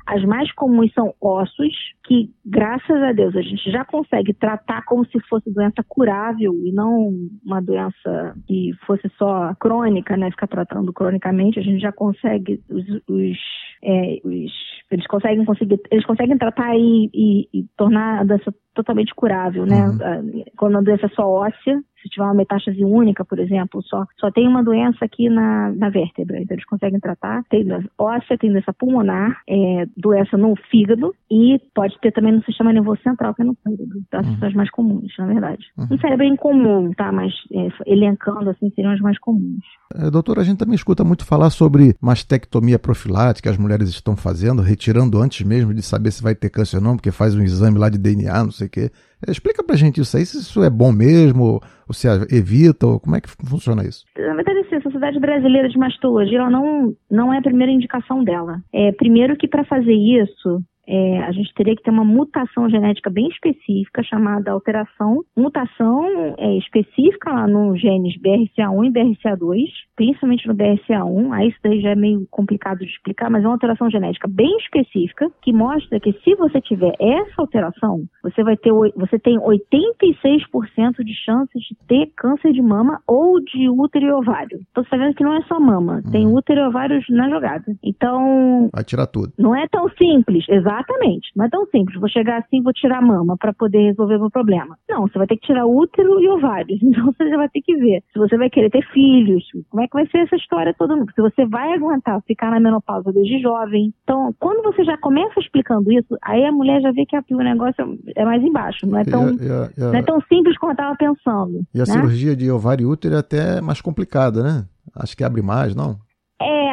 as 0.05 0.23
mais 0.23 0.51
comuns 0.53 0.93
são 0.93 1.15
ossos, 1.19 1.73
que 2.03 2.29
graças 2.45 3.01
a 3.01 3.11
Deus 3.11 3.35
a 3.35 3.41
gente 3.41 3.71
já 3.71 3.83
consegue 3.83 4.33
tratar 4.35 4.83
como 4.85 5.03
se 5.07 5.19
fosse 5.21 5.51
doença 5.51 5.83
curável 5.87 6.53
e 6.63 6.71
não 6.71 7.11
uma 7.43 7.59
doença 7.59 8.35
que 8.45 8.71
fosse 8.85 9.09
só 9.17 9.55
crônica, 9.55 10.15
né? 10.15 10.29
Ficar 10.29 10.47
tratando 10.47 10.93
cronicamente, 10.93 11.59
a 11.59 11.63
gente 11.63 11.81
já 11.81 11.91
consegue 11.91 12.61
os, 12.69 12.85
os, 13.07 13.37
é, 13.83 14.19
os 14.23 14.51
eles 14.91 15.07
conseguem 15.07 15.43
conseguir, 15.43 15.79
eles 15.89 16.05
conseguem 16.05 16.37
tratar 16.37 16.75
e, 16.77 17.09
e, 17.11 17.49
e 17.51 17.63
tornar 17.75 18.21
a 18.21 18.23
doença 18.23 18.53
totalmente 18.75 19.13
curável, 19.15 19.65
né? 19.65 19.87
Uhum. 19.87 20.43
Quando 20.57 20.77
a 20.77 20.81
doença 20.81 21.07
é 21.07 21.09
só 21.09 21.27
óssea, 21.27 21.81
se 22.05 22.09
tiver 22.09 22.23
uma 22.23 22.35
metástase 22.35 22.83
única, 22.85 23.25
por 23.25 23.39
exemplo, 23.39 23.81
só, 23.81 24.05
só 24.19 24.29
tem 24.29 24.47
uma 24.47 24.63
doença 24.63 25.03
aqui 25.03 25.27
na, 25.27 25.71
na 25.71 25.89
vértebra, 25.89 26.39
então 26.39 26.55
eles 26.55 26.65
conseguem 26.65 26.99
tratar. 26.99 27.43
Tem 27.49 27.65
doença 27.65 27.89
óssea, 27.97 28.37
tem 28.37 28.51
doença 28.51 28.71
pulmonar, 28.71 29.41
é, 29.49 29.87
doença 29.97 30.37
no 30.37 30.55
fígado 30.69 31.15
e 31.31 31.59
pode 31.73 31.99
ter 31.99 32.11
também 32.11 32.33
no 32.33 32.43
sistema 32.43 32.71
nervoso 32.71 33.01
central, 33.01 33.33
que 33.33 33.41
é 33.41 33.45
no 33.45 33.57
cérebro. 33.63 33.97
Então, 34.07 34.19
essas 34.19 34.33
uhum. 34.33 34.39
são 34.39 34.47
as 34.49 34.53
mais 34.53 34.69
comuns, 34.69 35.13
na 35.17 35.25
verdade. 35.25 35.65
Uhum. 35.77 35.87
No 35.89 35.99
cérebro 35.99 36.25
é 36.25 36.29
incomum, 36.29 36.91
tá? 36.93 37.11
Mas 37.11 37.33
é, 37.51 37.69
elencando, 37.87 38.51
assim, 38.51 38.69
seriam 38.75 38.93
as 38.93 38.99
mais 38.99 39.17
comuns. 39.17 39.63
É, 39.95 40.11
doutor, 40.11 40.37
a 40.37 40.43
gente 40.43 40.59
também 40.59 40.75
escuta 40.75 41.03
muito 41.03 41.25
falar 41.25 41.49
sobre 41.49 41.95
mastectomia 41.99 42.77
profilática 42.77 43.49
as 43.49 43.57
mulheres 43.57 43.89
estão 43.89 44.15
fazendo, 44.15 44.61
retirando 44.61 45.21
antes 45.21 45.45
mesmo 45.45 45.73
de 45.73 45.81
saber 45.81 46.11
se 46.11 46.21
vai 46.21 46.35
ter 46.35 46.49
câncer 46.49 46.77
ou 46.77 46.83
não, 46.83 46.95
porque 46.95 47.11
faz 47.11 47.35
um 47.35 47.41
exame 47.41 47.79
lá 47.79 47.89
de 47.89 47.97
DNA, 47.97 48.43
não 48.43 48.51
sei 48.51 48.64
o 48.65 48.69
quê. 48.69 48.89
Explica 49.27 49.63
pra 49.63 49.75
gente 49.75 50.01
isso 50.01 50.15
aí, 50.15 50.25
se 50.25 50.37
isso 50.37 50.63
é 50.63 50.69
bom 50.69 50.91
mesmo, 50.91 51.61
ou 51.87 51.93
se 51.93 52.07
evita, 52.31 52.85
ou 52.85 52.99
como 52.99 53.15
é 53.15 53.21
que 53.21 53.29
funciona 53.29 53.83
isso? 53.83 54.03
Na 54.17 54.35
verdade, 54.35 54.59
assim, 54.59 54.75
a 54.75 54.81
Sociedade 54.81 55.19
Brasileira 55.19 55.69
de 55.69 55.77
Mastologia 55.77 56.39
ela 56.39 56.49
não, 56.49 56.95
não 57.09 57.33
é 57.33 57.37
a 57.37 57.41
primeira 57.41 57.71
indicação 57.71 58.23
dela. 58.23 58.61
É, 58.73 58.91
primeiro 58.91 59.35
que 59.37 59.47
para 59.47 59.63
fazer 59.65 59.93
isso, 59.93 60.61
é, 60.87 61.19
a 61.23 61.31
gente 61.31 61.53
teria 61.53 61.75
que 61.75 61.83
ter 61.83 61.91
uma 61.91 62.05
mutação 62.05 62.69
genética 62.69 63.09
bem 63.09 63.27
específica, 63.27 64.03
chamada 64.03 64.51
alteração, 64.51 65.23
mutação 65.35 66.05
é, 66.37 66.57
específica 66.57 67.31
lá 67.31 67.47
no 67.47 67.75
genes 67.75 68.15
BRCA1 68.21 68.85
e 68.85 68.91
BRCA2, 68.91 69.67
principalmente 69.95 70.47
no 70.47 70.55
BRCA1, 70.55 71.33
aí 71.33 71.49
isso 71.49 71.57
daí 71.63 71.81
já 71.81 71.91
é 71.91 71.95
meio 71.95 72.27
complicado 72.29 72.79
de 72.79 72.85
explicar, 72.85 73.29
mas 73.29 73.43
é 73.43 73.47
uma 73.47 73.53
alteração 73.53 73.89
genética 73.89 74.27
bem 74.27 74.55
específica 74.57 75.29
que 75.41 75.51
mostra 75.51 75.99
que 75.99 76.13
se 76.23 76.35
você 76.35 76.61
tiver 76.61 76.93
essa 76.99 77.41
alteração, 77.41 78.03
você 78.21 78.43
vai 78.43 78.55
ter, 78.55 78.71
você 78.95 79.17
tem 79.17 79.39
86% 79.39 81.03
de 81.03 81.13
chances 81.25 81.61
de 81.63 81.75
ter 81.87 82.11
câncer 82.15 82.51
de 82.51 82.61
mama 82.61 83.01
ou 83.07 83.39
de 83.39 83.69
útero 83.69 84.05
e 84.05 84.11
ovário. 84.11 84.59
Então 84.71 84.83
você 84.83 84.87
está 84.95 84.97
vendo 84.97 85.15
que 85.15 85.23
não 85.23 85.35
é 85.35 85.41
só 85.43 85.59
mama, 85.59 86.01
hum. 86.05 86.11
tem 86.11 86.27
útero 86.27 86.61
e 86.61 86.67
ovários 86.67 87.05
na 87.09 87.29
jogada. 87.29 87.65
Então. 87.83 88.69
Vai 88.73 88.83
tirar 88.83 89.07
tudo. 89.07 89.31
Não 89.37 89.55
é 89.55 89.67
tão 89.67 89.89
simples, 89.89 90.45
exato 90.49 90.74
Exatamente. 90.75 91.31
Não 91.35 91.45
é 91.45 91.49
tão 91.49 91.65
simples. 91.67 91.99
Vou 91.99 92.09
chegar 92.09 92.39
assim 92.39 92.61
vou 92.61 92.73
tirar 92.73 92.97
a 92.97 93.01
mama 93.01 93.37
para 93.37 93.53
poder 93.53 93.89
resolver 93.89 94.15
o 94.15 94.21
meu 94.21 94.31
problema. 94.31 94.77
Não, 94.89 95.07
você 95.07 95.17
vai 95.17 95.27
ter 95.27 95.37
que 95.37 95.47
tirar 95.47 95.65
útero 95.65 96.19
e 96.19 96.29
ovários. 96.29 96.79
Então 96.95 97.05
você 97.05 97.29
já 97.29 97.35
vai 97.35 97.49
ter 97.49 97.61
que 97.61 97.75
ver 97.75 98.03
se 98.13 98.19
você 98.19 98.37
vai 98.37 98.49
querer 98.49 98.69
ter 98.69 98.85
filhos, 98.93 99.43
como 99.69 99.83
é 99.83 99.87
que 99.87 99.93
vai 99.93 100.07
ser 100.07 100.19
essa 100.19 100.35
história 100.35 100.73
toda. 100.77 100.95
Se 101.13 101.21
você 101.21 101.45
vai 101.45 101.73
aguentar 101.73 102.21
ficar 102.25 102.51
na 102.51 102.59
menopausa 102.59 103.11
desde 103.11 103.41
jovem. 103.41 103.93
Então, 104.03 104.33
quando 104.39 104.63
você 104.63 104.83
já 104.83 104.97
começa 104.97 105.39
explicando 105.39 105.91
isso, 105.91 106.17
aí 106.23 106.45
a 106.45 106.51
mulher 106.51 106.81
já 106.81 106.91
vê 106.91 107.05
que 107.05 107.17
o 107.17 107.37
negócio 107.37 107.99
é 108.15 108.23
mais 108.23 108.41
embaixo. 108.41 108.87
Não 108.87 108.97
é 108.97 109.03
tão, 109.03 109.33
e 109.33 109.41
a, 109.41 109.43
e 109.43 109.51
a, 109.51 109.69
e 109.77 109.83
a... 109.83 109.91
Não 109.91 109.95
é 109.95 110.03
tão 110.03 110.21
simples 110.21 110.57
como 110.57 110.71
eu 110.71 110.75
estava 110.75 110.95
pensando. 110.95 111.65
E 111.73 111.81
a 111.81 111.85
né? 111.85 111.85
cirurgia 111.85 112.35
de 112.35 112.49
ovário 112.49 112.83
e 112.83 112.85
útero 112.85 113.15
é 113.15 113.19
até 113.19 113.61
mais 113.61 113.81
complicada, 113.81 114.41
né? 114.41 114.65
Acho 114.95 115.17
que 115.17 115.23
abre 115.23 115.41
mais, 115.41 115.75
não? 115.75 115.97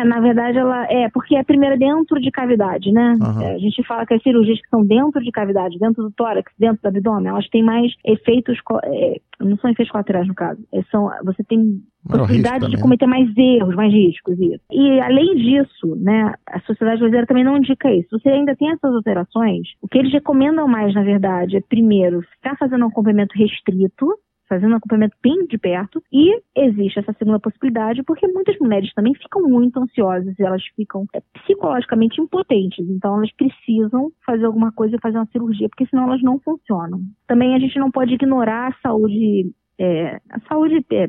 É, 0.02 0.04
na 0.04 0.20
verdade 0.20 0.58
ela 0.58 0.84
é, 0.90 1.08
porque 1.10 1.36
é 1.36 1.42
primeiro 1.42 1.78
dentro 1.78 2.20
de 2.20 2.30
cavidade, 2.30 2.90
né? 2.92 3.16
Uhum. 3.20 3.42
É, 3.42 3.54
a 3.54 3.58
gente 3.58 3.82
fala 3.84 4.04
que 4.04 4.14
as 4.14 4.22
cirurgias 4.22 4.60
que 4.60 4.68
são 4.68 4.84
dentro 4.84 5.22
de 5.22 5.30
cavidade, 5.30 5.78
dentro 5.78 6.02
do 6.02 6.10
tórax, 6.10 6.52
dentro 6.58 6.82
do 6.82 6.88
abdômen, 6.88 7.28
elas 7.28 7.48
têm 7.48 7.62
mais 7.62 7.92
efeitos, 8.04 8.58
é, 8.84 9.20
não 9.40 9.56
são 9.58 9.70
efeitos 9.70 9.90
colaterais 9.90 10.26
no 10.26 10.34
caso, 10.34 10.60
é, 10.72 10.82
são, 10.90 11.10
você 11.24 11.42
tem 11.44 11.80
possibilidade 12.06 12.66
de 12.66 12.76
né? 12.76 12.82
cometer 12.82 13.06
mais 13.06 13.28
erros, 13.36 13.74
mais 13.74 13.92
riscos, 13.92 14.38
isso. 14.38 14.60
E 14.70 15.00
além 15.00 15.36
disso, 15.36 15.96
né, 15.96 16.34
a 16.46 16.60
sociedade 16.60 16.98
brasileira 16.98 17.26
também 17.26 17.44
não 17.44 17.56
indica 17.56 17.92
isso. 17.92 18.18
Você 18.18 18.28
ainda 18.28 18.56
tem 18.56 18.70
essas 18.70 18.92
alterações, 18.92 19.68
o 19.80 19.88
que 19.88 19.98
eles 19.98 20.12
recomendam 20.12 20.66
mais, 20.66 20.92
na 20.94 21.02
verdade, 21.02 21.56
é 21.56 21.60
primeiro 21.60 22.22
ficar 22.22 22.56
fazendo 22.56 22.84
um 22.84 22.88
acompanhamento 22.88 23.36
restrito, 23.36 24.06
fazendo 24.52 24.72
um 24.72 24.76
acompanhamento 24.76 25.16
bem 25.22 25.46
de 25.46 25.56
perto. 25.56 26.02
E 26.12 26.38
existe 26.54 26.98
essa 26.98 27.14
segunda 27.14 27.40
possibilidade 27.40 28.02
porque 28.02 28.28
muitas 28.28 28.58
mulheres 28.58 28.92
também 28.92 29.14
ficam 29.14 29.42
muito 29.48 29.80
ansiosas 29.80 30.38
e 30.38 30.42
elas 30.42 30.62
ficam 30.76 31.06
é, 31.14 31.20
psicologicamente 31.40 32.20
impotentes. 32.20 32.86
Então 32.86 33.16
elas 33.16 33.32
precisam 33.32 34.10
fazer 34.26 34.44
alguma 34.44 34.70
coisa 34.70 34.96
e 34.96 35.00
fazer 35.00 35.16
uma 35.16 35.26
cirurgia, 35.26 35.68
porque 35.70 35.86
senão 35.86 36.04
elas 36.04 36.22
não 36.22 36.38
funcionam. 36.40 37.00
Também 37.26 37.54
a 37.54 37.58
gente 37.58 37.78
não 37.78 37.90
pode 37.90 38.12
ignorar 38.12 38.68
a 38.68 38.80
saúde 38.82 39.50
é, 39.78 40.20
a 40.30 40.38
saúde 40.48 40.84
é, 40.92 41.08